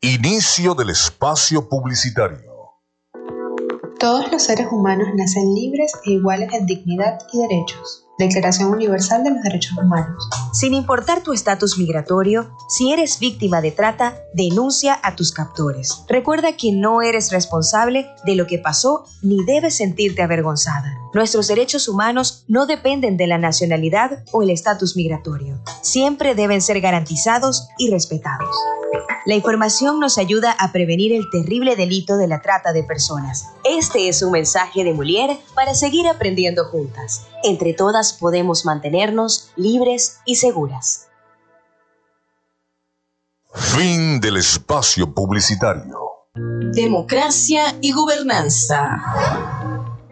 Inicio 0.02 0.74
del 0.74 0.88
espacio 0.90 1.68
publicitario. 1.68 2.48
Todos 3.98 4.30
los 4.32 4.44
seres 4.44 4.68
humanos 4.70 5.08
nacen 5.14 5.52
libres 5.52 5.92
e 6.06 6.12
iguales 6.12 6.54
en 6.54 6.64
dignidad 6.64 7.18
y 7.32 7.42
derechos. 7.42 8.06
Declaración 8.20 8.70
Universal 8.70 9.24
de 9.24 9.30
los 9.30 9.42
Derechos 9.42 9.78
Humanos. 9.78 10.28
Sin 10.52 10.74
importar 10.74 11.22
tu 11.22 11.32
estatus 11.32 11.78
migratorio, 11.78 12.54
si 12.68 12.92
eres 12.92 13.18
víctima 13.18 13.62
de 13.62 13.72
trata, 13.72 14.14
denuncia 14.34 15.00
a 15.02 15.16
tus 15.16 15.32
captores. 15.32 16.04
Recuerda 16.06 16.54
que 16.54 16.70
no 16.70 17.00
eres 17.00 17.32
responsable 17.32 18.10
de 18.26 18.34
lo 18.34 18.46
que 18.46 18.58
pasó 18.58 19.06
ni 19.22 19.42
debes 19.46 19.76
sentirte 19.76 20.22
avergonzada. 20.22 20.94
Nuestros 21.14 21.48
derechos 21.48 21.88
humanos 21.88 22.44
no 22.46 22.66
dependen 22.66 23.16
de 23.16 23.26
la 23.26 23.38
nacionalidad 23.38 24.22
o 24.32 24.42
el 24.42 24.50
estatus 24.50 24.96
migratorio. 24.96 25.58
Siempre 25.80 26.34
deben 26.34 26.60
ser 26.60 26.80
garantizados 26.82 27.68
y 27.78 27.90
respetados. 27.90 28.54
La 29.26 29.34
información 29.34 30.00
nos 30.00 30.18
ayuda 30.18 30.52
a 30.58 30.72
prevenir 30.72 31.12
el 31.12 31.28
terrible 31.30 31.76
delito 31.76 32.16
de 32.16 32.26
la 32.26 32.40
trata 32.40 32.72
de 32.72 32.82
personas. 32.82 33.46
Este 33.64 34.08
es 34.08 34.22
un 34.22 34.32
mensaje 34.32 34.82
de 34.82 34.94
Molière 34.94 35.38
para 35.54 35.74
seguir 35.74 36.08
aprendiendo 36.08 36.64
juntas. 36.64 37.26
Entre 37.42 37.74
todas 37.74 38.09
podemos 38.12 38.64
mantenernos 38.64 39.50
libres 39.56 40.18
y 40.24 40.36
seguras. 40.36 41.08
Fin 43.54 44.20
del 44.20 44.36
espacio 44.36 45.12
publicitario. 45.12 45.98
Democracia 46.72 47.76
y 47.80 47.92
gobernanza. 47.92 49.02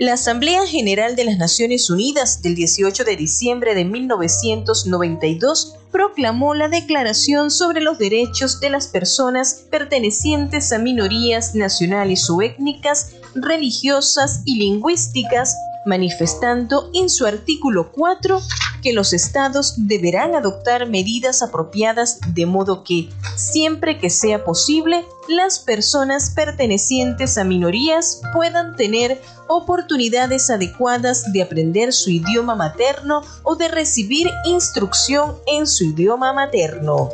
La 0.00 0.12
Asamblea 0.12 0.64
General 0.64 1.16
de 1.16 1.24
las 1.24 1.38
Naciones 1.38 1.90
Unidas 1.90 2.40
del 2.40 2.54
18 2.54 3.02
de 3.02 3.16
diciembre 3.16 3.74
de 3.74 3.84
1992 3.84 5.74
proclamó 5.90 6.54
la 6.54 6.68
Declaración 6.68 7.50
sobre 7.50 7.80
los 7.80 7.98
Derechos 7.98 8.60
de 8.60 8.70
las 8.70 8.86
Personas 8.86 9.64
pertenecientes 9.70 10.72
a 10.72 10.78
minorías 10.78 11.56
nacionales 11.56 12.30
o 12.30 12.42
étnicas, 12.42 13.14
religiosas 13.34 14.42
y 14.44 14.58
lingüísticas 14.58 15.56
manifestando 15.88 16.90
en 16.94 17.08
su 17.08 17.26
artículo 17.26 17.90
4 17.90 18.40
que 18.82 18.92
los 18.92 19.12
estados 19.12 19.74
deberán 19.76 20.36
adoptar 20.36 20.86
medidas 20.86 21.42
apropiadas 21.42 22.20
de 22.28 22.46
modo 22.46 22.84
que, 22.84 23.08
siempre 23.34 23.98
que 23.98 24.10
sea 24.10 24.44
posible, 24.44 25.04
las 25.28 25.58
personas 25.58 26.30
pertenecientes 26.30 27.38
a 27.38 27.44
minorías 27.44 28.20
puedan 28.32 28.76
tener 28.76 29.20
oportunidades 29.48 30.50
adecuadas 30.50 31.32
de 31.32 31.42
aprender 31.42 31.92
su 31.92 32.10
idioma 32.10 32.54
materno 32.54 33.22
o 33.42 33.56
de 33.56 33.68
recibir 33.68 34.30
instrucción 34.44 35.36
en 35.46 35.66
su 35.66 35.84
idioma 35.84 36.32
materno. 36.32 37.08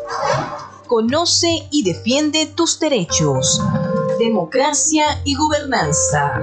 Conoce 0.86 1.66
y 1.70 1.82
defiende 1.82 2.46
tus 2.46 2.78
derechos. 2.78 3.62
Democracia 4.18 5.20
y 5.24 5.34
gobernanza. 5.34 6.42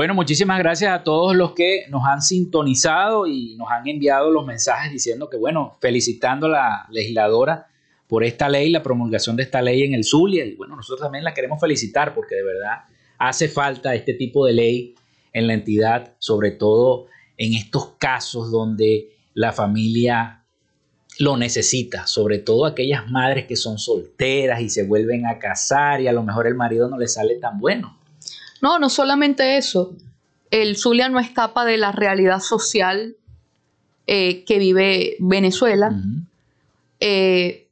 Bueno, 0.00 0.14
muchísimas 0.14 0.58
gracias 0.58 0.94
a 0.94 1.04
todos 1.04 1.36
los 1.36 1.52
que 1.52 1.84
nos 1.90 2.06
han 2.06 2.22
sintonizado 2.22 3.26
y 3.26 3.54
nos 3.56 3.70
han 3.70 3.86
enviado 3.86 4.30
los 4.30 4.46
mensajes 4.46 4.90
diciendo 4.90 5.28
que, 5.28 5.36
bueno, 5.36 5.76
felicitando 5.78 6.46
a 6.46 6.48
la 6.48 6.86
legisladora 6.88 7.66
por 8.06 8.24
esta 8.24 8.48
ley, 8.48 8.70
la 8.70 8.82
promulgación 8.82 9.36
de 9.36 9.42
esta 9.42 9.60
ley 9.60 9.82
en 9.82 9.92
el 9.92 10.04
Zulia. 10.04 10.46
Y 10.46 10.54
bueno, 10.54 10.74
nosotros 10.74 11.02
también 11.02 11.22
la 11.22 11.34
queremos 11.34 11.60
felicitar 11.60 12.14
porque 12.14 12.34
de 12.34 12.42
verdad 12.42 12.84
hace 13.18 13.50
falta 13.50 13.94
este 13.94 14.14
tipo 14.14 14.46
de 14.46 14.54
ley 14.54 14.94
en 15.34 15.46
la 15.46 15.52
entidad, 15.52 16.14
sobre 16.18 16.52
todo 16.52 17.08
en 17.36 17.52
estos 17.52 17.90
casos 17.98 18.50
donde 18.50 19.10
la 19.34 19.52
familia 19.52 20.46
lo 21.18 21.36
necesita, 21.36 22.06
sobre 22.06 22.38
todo 22.38 22.64
aquellas 22.64 23.06
madres 23.10 23.44
que 23.44 23.56
son 23.56 23.76
solteras 23.78 24.62
y 24.62 24.70
se 24.70 24.82
vuelven 24.82 25.26
a 25.26 25.38
casar 25.38 26.00
y 26.00 26.08
a 26.08 26.12
lo 26.12 26.22
mejor 26.22 26.46
el 26.46 26.54
marido 26.54 26.88
no 26.88 26.96
le 26.96 27.06
sale 27.06 27.34
tan 27.34 27.60
bueno. 27.60 27.99
No, 28.60 28.78
no 28.78 28.90
solamente 28.90 29.56
eso. 29.56 29.94
El 30.50 30.76
Zulia 30.76 31.08
no 31.08 31.20
escapa 31.20 31.64
de 31.64 31.78
la 31.78 31.92
realidad 31.92 32.40
social 32.40 33.16
eh, 34.06 34.44
que 34.44 34.58
vive 34.58 35.16
Venezuela. 35.20 35.94
Eh, 36.98 37.68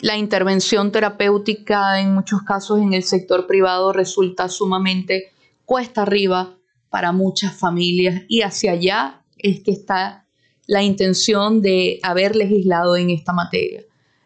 la 0.00 0.16
intervención 0.16 0.92
terapéutica 0.92 2.00
en 2.00 2.14
muchos 2.14 2.42
casos 2.42 2.80
en 2.80 2.92
el 2.92 3.04
sector 3.04 3.46
privado 3.46 3.92
resulta 3.92 4.48
sumamente 4.48 5.32
cuesta 5.64 6.02
arriba 6.02 6.54
para 6.90 7.12
muchas 7.12 7.54
familias 7.54 8.22
y 8.28 8.42
hacia 8.42 8.72
allá 8.72 9.22
es 9.38 9.60
que 9.60 9.72
está 9.72 10.26
la 10.66 10.82
intención 10.82 11.60
de 11.60 12.00
haber 12.02 12.36
legislado 12.36 12.96
en 12.96 13.10
esta 13.10 13.32
materia, 13.32 13.82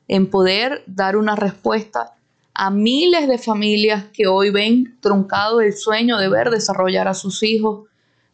en 0.06 0.28
poder 0.28 0.84
dar 0.86 1.16
una 1.16 1.34
respuesta 1.34 2.17
a 2.60 2.70
miles 2.70 3.28
de 3.28 3.38
familias 3.38 4.06
que 4.12 4.26
hoy 4.26 4.50
ven 4.50 4.98
truncado 5.00 5.60
el 5.60 5.72
sueño 5.74 6.18
de 6.18 6.28
ver 6.28 6.50
desarrollar 6.50 7.06
a 7.06 7.14
sus 7.14 7.44
hijos, 7.44 7.86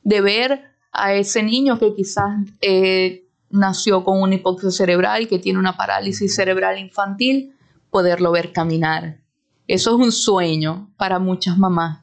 de 0.02 0.22
ver 0.22 0.62
a 0.92 1.12
ese 1.12 1.42
niño 1.42 1.78
que 1.78 1.94
quizás 1.94 2.34
eh, 2.62 3.26
nació 3.50 4.02
con 4.02 4.22
una 4.22 4.36
hipoxia 4.36 4.70
cerebral, 4.70 5.28
que 5.28 5.38
tiene 5.38 5.58
una 5.58 5.76
parálisis 5.76 6.34
cerebral 6.34 6.78
infantil, 6.78 7.54
poderlo 7.90 8.32
ver 8.32 8.50
caminar. 8.52 9.20
Eso 9.68 9.90
es 9.90 9.96
un 10.06 10.10
sueño 10.10 10.90
para 10.96 11.18
muchas 11.18 11.58
mamás. 11.58 12.02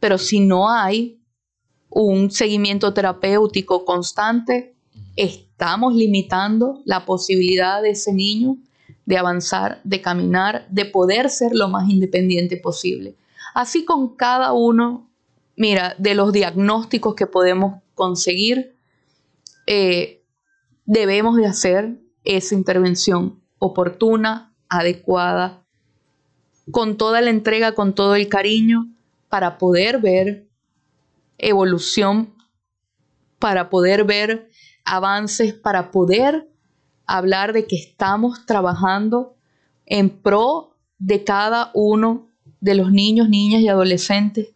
Pero 0.00 0.18
si 0.18 0.40
no 0.40 0.68
hay 0.68 1.22
un 1.88 2.30
seguimiento 2.30 2.92
terapéutico 2.92 3.86
constante, 3.86 4.74
estamos 5.16 5.94
limitando 5.94 6.82
la 6.84 7.06
posibilidad 7.06 7.80
de 7.80 7.90
ese 7.92 8.12
niño 8.12 8.58
de 9.06 9.18
avanzar, 9.18 9.80
de 9.84 10.00
caminar, 10.00 10.66
de 10.70 10.86
poder 10.86 11.30
ser 11.30 11.52
lo 11.54 11.68
más 11.68 11.88
independiente 11.90 12.56
posible. 12.56 13.16
Así 13.54 13.84
con 13.84 14.16
cada 14.16 14.52
uno, 14.52 15.10
mira, 15.56 15.94
de 15.98 16.14
los 16.14 16.32
diagnósticos 16.32 17.14
que 17.14 17.26
podemos 17.26 17.82
conseguir, 17.94 18.74
eh, 19.66 20.22
debemos 20.84 21.36
de 21.36 21.46
hacer 21.46 22.00
esa 22.24 22.54
intervención 22.54 23.40
oportuna, 23.58 24.54
adecuada, 24.68 25.62
con 26.70 26.96
toda 26.96 27.20
la 27.20 27.30
entrega, 27.30 27.72
con 27.72 27.94
todo 27.94 28.14
el 28.14 28.28
cariño, 28.28 28.88
para 29.28 29.58
poder 29.58 30.00
ver 30.00 30.46
evolución, 31.38 32.34
para 33.38 33.68
poder 33.68 34.04
ver 34.04 34.48
avances, 34.84 35.52
para 35.52 35.90
poder 35.90 36.48
hablar 37.06 37.52
de 37.52 37.66
que 37.66 37.76
estamos 37.76 38.46
trabajando 38.46 39.34
en 39.86 40.10
pro 40.10 40.74
de 40.98 41.24
cada 41.24 41.70
uno 41.74 42.28
de 42.60 42.74
los 42.74 42.90
niños, 42.90 43.28
niñas 43.28 43.60
y 43.60 43.68
adolescentes 43.68 44.48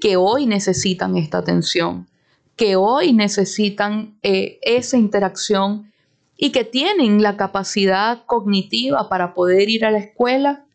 que 0.00 0.16
hoy 0.16 0.46
necesitan 0.46 1.16
esta 1.16 1.38
atención, 1.38 2.08
que 2.56 2.76
hoy 2.76 3.12
necesitan 3.12 4.18
eh, 4.22 4.58
esa 4.62 4.98
interacción 4.98 5.92
y 6.36 6.50
que 6.50 6.64
tienen 6.64 7.22
la 7.22 7.36
capacidad 7.36 8.24
cognitiva 8.26 9.08
para 9.08 9.34
poder 9.34 9.70
ir 9.70 9.84
a 9.84 9.90
la 9.90 9.98
escuela, 9.98 10.66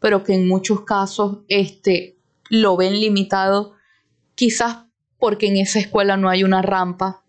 pero 0.00 0.22
que 0.22 0.34
en 0.34 0.48
muchos 0.48 0.82
casos 0.82 1.38
este, 1.48 2.16
lo 2.50 2.76
ven 2.76 3.00
limitado, 3.00 3.72
quizás 4.34 4.84
porque 5.18 5.46
en 5.46 5.56
esa 5.56 5.78
escuela 5.78 6.16
no 6.16 6.28
hay 6.28 6.44
una 6.44 6.60
rampa 6.60 7.23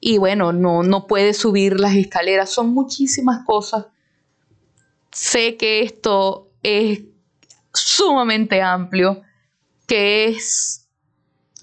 y 0.00 0.18
bueno, 0.18 0.52
no, 0.52 0.82
no 0.82 1.06
puede 1.06 1.34
subir 1.34 1.78
las 1.78 1.94
escaleras. 1.94 2.50
Son 2.50 2.72
muchísimas 2.72 3.44
cosas 3.44 3.86
sé 5.12 5.56
que 5.56 5.82
esto 5.82 6.50
es 6.62 7.02
sumamente 7.72 8.62
amplio, 8.62 9.22
que 9.86 10.26
es 10.26 10.88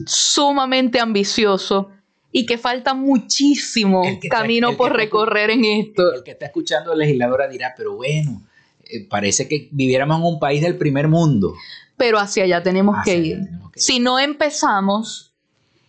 sumamente 0.06 1.00
ambicioso 1.00 1.92
y 2.32 2.46
que 2.46 2.58
falta 2.58 2.94
muchísimo 2.94 4.04
camino 4.30 4.76
por 4.78 4.94
recorrer 4.94 5.50
en 5.50 5.66
esto. 5.66 6.14
El 6.14 6.24
que 6.24 6.32
está 6.32 6.46
escuchando 6.48 6.92
a 6.92 6.96
la 6.96 7.06
legisladora 7.06 7.48
dirá, 7.48 7.74
pero 7.76 7.96
bueno, 7.96 8.44
eh, 8.84 9.08
parece 9.08 9.48
que 9.48 9.70
viviéramos 9.72 10.20
en 10.20 10.26
un 10.26 10.40
país 10.40 10.62
del 10.62 10.78
primer 10.78 11.08
mundo. 11.08 11.54
Pero 11.96 12.20
hacia 12.20 12.44
allá 12.44 12.62
tenemos, 12.62 12.98
que, 13.04 13.18
ir. 13.18 13.40
Si 13.76 14.00
no 14.00 14.20
empezamos 14.20 15.34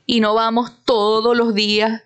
y 0.07 0.21
no 0.21 0.35
vamos 0.35 0.73
todos 0.85 1.37
los 1.37 1.55
días 1.55 2.03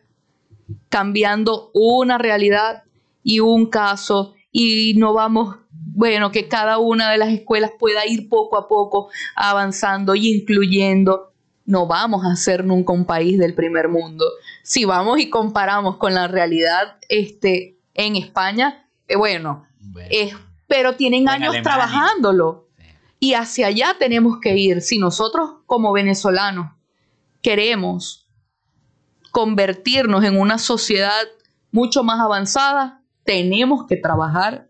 cambiando 0.89 1.71
una 1.75 2.19
realidad 2.19 2.85
y 3.23 3.41
un 3.41 3.67
caso 3.67 4.35
y 4.51 4.95
no 4.97 5.15
vamos, 5.15 5.57
bueno, 5.71 6.31
que 6.31 6.49
cada 6.49 6.79
una 6.79 7.11
de 7.11 7.19
las 7.19 7.31
escuelas 7.31 7.71
pueda 7.79 8.07
ir 8.07 8.29
poco 8.29 8.57
a 8.57 8.69
poco 8.69 9.09
avanzando 9.35 10.15
y 10.15 10.29
incluyendo 10.29 11.33
no 11.65 11.87
vamos 11.87 12.25
a 12.25 12.37
ser 12.37 12.65
nunca 12.65 12.93
un 12.93 13.07
país 13.07 13.39
del 13.39 13.55
primer 13.55 13.89
mundo. 13.89 14.27
Si 14.63 14.85
vamos 14.85 15.21
y 15.21 15.31
comparamos 15.31 15.97
con 15.97 16.15
la 16.15 16.29
realidad 16.29 16.97
este, 17.09 17.79
en 17.95 18.17
España, 18.17 18.89
eh, 19.09 19.17
bueno, 19.17 19.67
pero 20.67 20.97
tienen 20.97 21.29
años 21.29 21.57
trabajándolo. 21.63 22.69
Y 23.19 23.35
hacia 23.35 23.69
allá 23.69 23.97
tenemos 23.99 24.39
que 24.41 24.57
ir. 24.57 24.83
Si 24.83 24.99
nosotros 24.99 25.51
como 25.67 25.93
venezolanos 25.93 26.73
queremos 27.41 28.22
convertirnos 29.33 30.23
en 30.25 30.39
una 30.39 30.59
sociedad 30.59 31.25
mucho 31.73 32.05
más 32.05 32.21
avanzada, 32.21 33.03
tenemos 33.25 33.87
que 33.89 33.97
trabajar 33.97 34.69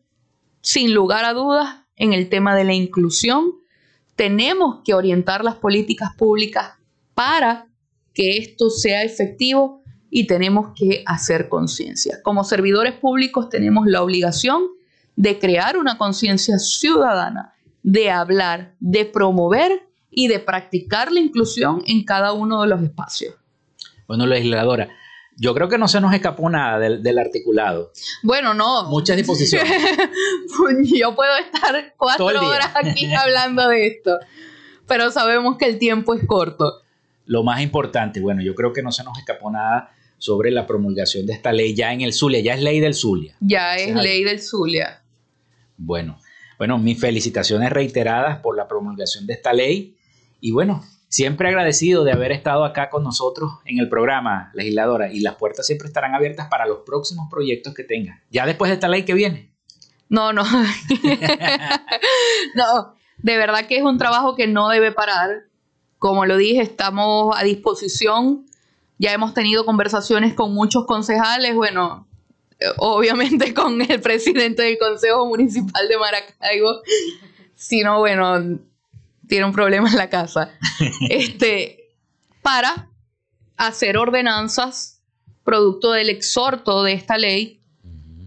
sin 0.60 0.94
lugar 0.94 1.24
a 1.24 1.34
dudas 1.34 1.80
en 1.96 2.12
el 2.12 2.28
tema 2.28 2.54
de 2.54 2.64
la 2.64 2.72
inclusión. 2.72 3.56
Tenemos 4.14 4.80
que 4.84 4.94
orientar 4.94 5.44
las 5.44 5.56
políticas 5.56 6.14
públicas 6.16 6.74
para 7.14 7.66
que 8.14 8.38
esto 8.38 8.70
sea 8.70 9.02
efectivo 9.02 9.82
y 10.10 10.26
tenemos 10.26 10.72
que 10.76 11.02
hacer 11.06 11.48
conciencia. 11.48 12.20
Como 12.22 12.44
servidores 12.44 12.92
públicos 12.92 13.48
tenemos 13.48 13.86
la 13.86 14.02
obligación 14.02 14.62
de 15.16 15.38
crear 15.40 15.76
una 15.76 15.98
conciencia 15.98 16.58
ciudadana, 16.58 17.54
de 17.82 18.10
hablar, 18.10 18.76
de 18.78 19.06
promover 19.06 19.88
y 20.08 20.28
de 20.28 20.38
practicar 20.38 21.10
la 21.10 21.20
inclusión 21.20 21.82
en 21.86 22.04
cada 22.04 22.32
uno 22.32 22.62
de 22.62 22.68
los 22.68 22.82
espacios. 22.82 23.34
Bueno, 24.12 24.26
legisladora, 24.26 24.90
yo 25.38 25.54
creo 25.54 25.70
que 25.70 25.78
no 25.78 25.88
se 25.88 25.98
nos 25.98 26.12
escapó 26.12 26.50
nada 26.50 26.78
del, 26.78 27.18
articulado. 27.18 27.92
Bueno, 28.22 28.52
no. 28.52 28.90
Muchas 28.90 29.16
disposiciones. 29.16 29.72
yo 30.94 31.14
puedo 31.14 31.34
estar 31.38 31.94
cuatro 31.96 32.46
horas 32.46 32.74
aquí 32.74 33.10
hablando 33.18 33.66
de 33.68 33.86
esto, 33.86 34.18
pero 34.86 35.10
sabemos 35.10 35.56
que 35.56 35.64
el 35.64 35.78
tiempo 35.78 36.12
es 36.12 36.26
corto. 36.26 36.82
Lo 37.24 37.42
más 37.42 37.62
importante, 37.62 38.20
bueno, 38.20 38.42
yo 38.42 38.54
creo 38.54 38.74
que 38.74 38.82
no 38.82 38.92
se 38.92 39.02
nos 39.02 39.16
escapó 39.16 39.50
nada 39.50 39.94
sobre 40.18 40.50
la 40.50 40.66
promulgación 40.66 41.24
de 41.24 41.32
esta 41.32 41.50
ley 41.50 41.74
ya 41.74 41.94
en 41.94 42.02
el 42.02 42.12
Zulia, 42.12 42.40
ya 42.40 42.52
es 42.52 42.60
ley 42.60 42.80
del 42.80 42.92
Zulia. 42.92 43.34
Ya 43.40 43.76
es 43.76 43.94
ley 43.94 44.24
del 44.24 44.42
Zulia. 44.42 45.02
Bueno, 45.78 46.18
bueno, 46.58 46.76
mis 46.76 47.00
felicitaciones 47.00 47.70
reiteradas 47.70 48.40
por 48.40 48.58
la 48.58 48.68
promulgación 48.68 49.26
de 49.26 49.32
esta 49.32 49.54
ley 49.54 49.96
y 50.38 50.50
bueno, 50.50 50.84
siempre 51.12 51.48
agradecido 51.48 52.04
de 52.04 52.12
haber 52.12 52.32
estado 52.32 52.64
acá 52.64 52.88
con 52.88 53.04
nosotros 53.04 53.52
en 53.66 53.78
el 53.78 53.90
programa 53.90 54.50
legisladora 54.54 55.12
y 55.12 55.20
las 55.20 55.34
puertas 55.34 55.66
siempre 55.66 55.86
estarán 55.86 56.14
abiertas 56.14 56.48
para 56.48 56.66
los 56.66 56.78
próximos 56.86 57.28
proyectos 57.30 57.74
que 57.74 57.84
tengan. 57.84 58.22
Ya 58.30 58.46
después 58.46 58.70
de 58.70 58.76
esta 58.76 58.88
ley 58.88 59.04
que 59.04 59.12
viene. 59.12 59.52
No, 60.08 60.32
no. 60.32 60.42
no, 62.54 62.94
de 63.18 63.36
verdad 63.36 63.66
que 63.66 63.76
es 63.76 63.82
un 63.82 63.98
trabajo 63.98 64.34
que 64.34 64.46
no 64.46 64.70
debe 64.70 64.90
parar. 64.90 65.42
Como 65.98 66.24
lo 66.24 66.38
dije, 66.38 66.62
estamos 66.62 67.36
a 67.38 67.44
disposición. 67.44 68.46
Ya 68.96 69.12
hemos 69.12 69.34
tenido 69.34 69.66
conversaciones 69.66 70.32
con 70.32 70.54
muchos 70.54 70.86
concejales, 70.86 71.54
bueno, 71.54 72.08
obviamente 72.78 73.52
con 73.52 73.82
el 73.82 74.00
presidente 74.00 74.62
del 74.62 74.78
Consejo 74.78 75.26
Municipal 75.26 75.88
de 75.88 75.98
Maracaibo, 75.98 76.80
si 77.54 77.82
no, 77.82 77.98
bueno, 77.98 78.60
tiene 79.33 79.47
un 79.47 79.55
problema 79.55 79.89
en 79.89 79.97
la 79.97 80.11
casa, 80.11 80.51
este, 81.09 81.89
para 82.43 82.91
hacer 83.57 83.97
ordenanzas 83.97 85.01
producto 85.43 85.93
del 85.93 86.11
exhorto 86.11 86.83
de 86.83 86.93
esta 86.93 87.16
ley 87.16 87.62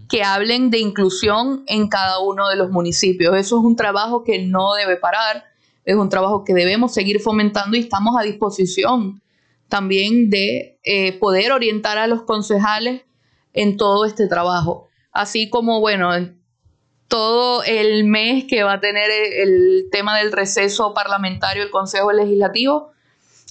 que 0.08 0.24
hablen 0.24 0.68
de 0.68 0.80
inclusión 0.80 1.62
en 1.68 1.86
cada 1.86 2.18
uno 2.18 2.48
de 2.48 2.56
los 2.56 2.70
municipios. 2.70 3.36
Eso 3.36 3.60
es 3.60 3.64
un 3.64 3.76
trabajo 3.76 4.24
que 4.24 4.40
no 4.40 4.74
debe 4.74 4.96
parar 4.96 5.44
es 5.84 5.94
un 5.94 6.08
trabajo 6.08 6.42
que 6.42 6.54
debemos 6.54 6.92
seguir 6.92 7.20
fomentando 7.20 7.76
y 7.76 7.80
estamos 7.80 8.16
a 8.18 8.24
disposición 8.24 9.22
también 9.68 10.28
de 10.28 10.80
eh, 10.82 11.12
poder 11.20 11.52
orientar 11.52 11.98
a 11.98 12.08
los 12.08 12.22
concejales 12.22 13.02
en 13.52 13.76
todo 13.76 14.06
este 14.06 14.26
trabajo. 14.26 14.88
Así 15.12 15.48
como, 15.48 15.78
bueno, 15.78 16.10
todo 17.08 17.62
el 17.64 18.04
mes 18.04 18.44
que 18.48 18.62
va 18.62 18.74
a 18.74 18.80
tener 18.80 19.10
el 19.10 19.88
tema 19.90 20.18
del 20.18 20.32
receso 20.32 20.92
parlamentario 20.94 21.62
el 21.62 21.70
Consejo 21.70 22.12
Legislativo, 22.12 22.92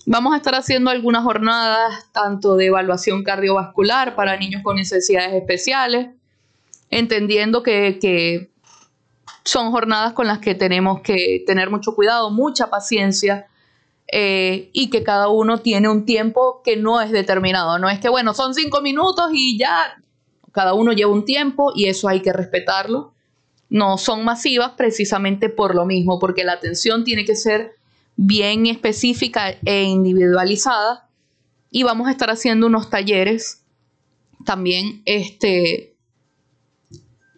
vamos 0.06 0.34
a 0.34 0.38
estar 0.38 0.56
haciendo 0.56 0.90
algunas 0.92 1.24
jornadas 1.24 2.06
tanto 2.12 2.56
de 2.56 2.68
evaluación 2.68 3.24
cardiovascular 3.24 4.16
para 4.16 4.38
niños 4.38 4.62
con 4.64 4.76
necesidades 4.76 5.34
especiales, 5.34 6.10
entendiendo 6.90 7.64
que, 7.64 7.98
que 8.00 8.52
son 9.44 9.72
jornadas 9.72 10.14
con 10.14 10.28
las 10.28 10.40
que 10.40 10.56
tenemos 10.56 11.02
que 11.02 11.44
tener 11.46 11.70
mucho 11.70 11.96
cuidado, 11.96 12.30
mucha 12.32 12.70
paciencia 12.70 13.48
eh, 14.08 14.70
y 14.74 14.90
que 14.90 15.04
cada 15.04 15.30
uno 15.30 15.60
tiene 15.60 15.90
un 15.90 16.06
tiempo 16.06 16.62
que 16.64 16.78
no 16.78 17.02
es 17.02 17.12
determinado. 17.12 17.80
No 17.80 17.90
es 17.90 18.00
que, 18.00 18.10
bueno, 18.10 18.34
son 18.34 18.54
cinco 18.54 18.82
minutos 18.82 19.30
y 19.34 19.58
ya, 19.58 19.98
cada 20.52 20.74
uno 20.74 20.94
lleva 20.94 21.12
un 21.12 21.26
tiempo 21.26 21.72
y 21.76 21.88
eso 21.88 22.08
hay 22.08 22.22
que 22.22 22.34
respetarlo. 22.34 23.15
No 23.76 23.98
son 23.98 24.24
masivas 24.24 24.72
precisamente 24.78 25.50
por 25.50 25.76
lo 25.76 25.86
mismo, 25.86 26.18
porque 26.18 26.46
la 26.46 26.54
atención 26.54 27.04
tiene 27.04 27.26
que 27.26 27.36
ser 27.36 27.76
bien 28.16 28.68
específica 28.68 29.50
e 29.66 29.84
individualizada 29.84 31.10
y 31.70 31.84
vamos 31.84 32.08
a 32.08 32.12
estar 32.12 32.30
haciendo 32.30 32.68
unos 32.68 32.90
talleres 32.90 33.66
también 34.46 35.02
este, 35.04 35.94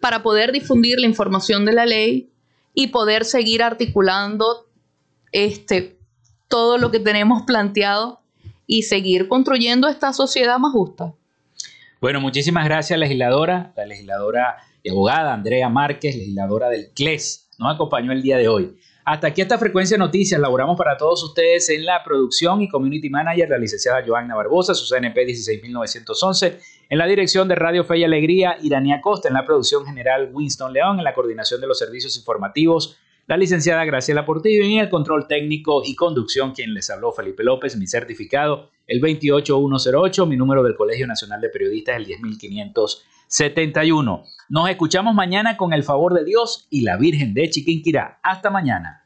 para 0.00 0.22
poder 0.22 0.52
difundir 0.52 1.00
la 1.00 1.08
información 1.08 1.64
de 1.64 1.72
la 1.72 1.86
ley 1.86 2.30
y 2.72 2.86
poder 2.86 3.24
seguir 3.24 3.60
articulando 3.60 4.68
este, 5.32 5.98
todo 6.46 6.78
lo 6.78 6.92
que 6.92 7.00
tenemos 7.00 7.42
planteado 7.48 8.20
y 8.64 8.84
seguir 8.84 9.26
construyendo 9.26 9.88
esta 9.88 10.12
sociedad 10.12 10.60
más 10.60 10.70
justa. 10.70 11.14
Bueno, 12.00 12.20
muchísimas 12.20 12.64
gracias, 12.64 12.96
legisladora, 12.96 13.72
la 13.76 13.86
legisladora 13.86 14.67
y 14.82 14.90
abogada 14.90 15.34
Andrea 15.34 15.68
Márquez, 15.68 16.16
legisladora 16.16 16.68
del 16.68 16.90
CLES, 16.94 17.48
nos 17.58 17.74
acompañó 17.74 18.12
el 18.12 18.22
día 18.22 18.36
de 18.36 18.48
hoy. 18.48 18.74
Hasta 19.10 19.28
aquí 19.28 19.40
esta 19.40 19.56
frecuencia 19.56 19.94
de 19.94 20.00
noticias. 20.00 20.38
Laboramos 20.38 20.76
para 20.76 20.98
todos 20.98 21.24
ustedes 21.24 21.70
en 21.70 21.86
la 21.86 22.04
producción 22.04 22.60
y 22.60 22.68
community 22.68 23.08
manager, 23.08 23.48
la 23.48 23.56
licenciada 23.56 24.04
Joanna 24.06 24.36
Barbosa, 24.36 24.74
su 24.74 24.86
CNP 24.86 25.24
16911. 25.24 26.58
En 26.90 26.98
la 26.98 27.06
dirección 27.06 27.48
de 27.48 27.54
Radio 27.54 27.84
Fe 27.84 28.00
y 28.00 28.04
Alegría, 28.04 28.58
Iranía 28.60 29.00
Costa. 29.00 29.28
En 29.28 29.34
la 29.34 29.46
producción 29.46 29.86
general, 29.86 30.28
Winston 30.30 30.74
León. 30.74 30.98
En 30.98 31.04
la 31.04 31.14
coordinación 31.14 31.58
de 31.58 31.66
los 31.66 31.78
servicios 31.78 32.18
informativos, 32.18 32.98
la 33.26 33.38
licenciada 33.38 33.82
Graciela 33.86 34.26
Portillo. 34.26 34.62
Y 34.62 34.74
en 34.74 34.80
el 34.80 34.90
control 34.90 35.26
técnico 35.26 35.80
y 35.86 35.94
conducción, 35.94 36.52
quien 36.52 36.74
les 36.74 36.90
habló, 36.90 37.10
Felipe 37.10 37.42
López. 37.42 37.78
Mi 37.78 37.86
certificado, 37.86 38.68
el 38.86 39.00
28108. 39.00 40.26
Mi 40.26 40.36
número 40.36 40.62
del 40.62 40.76
Colegio 40.76 41.06
Nacional 41.06 41.40
de 41.40 41.48
Periodistas, 41.48 41.96
el 41.96 42.04
10571. 42.04 44.24
Nos 44.50 44.70
escuchamos 44.70 45.14
mañana 45.14 45.58
con 45.58 45.74
el 45.74 45.84
favor 45.84 46.14
de 46.14 46.24
Dios 46.24 46.68
y 46.70 46.80
la 46.80 46.96
Virgen 46.96 47.34
de 47.34 47.50
Chiquinquirá. 47.50 48.18
Hasta 48.22 48.48
mañana. 48.48 49.04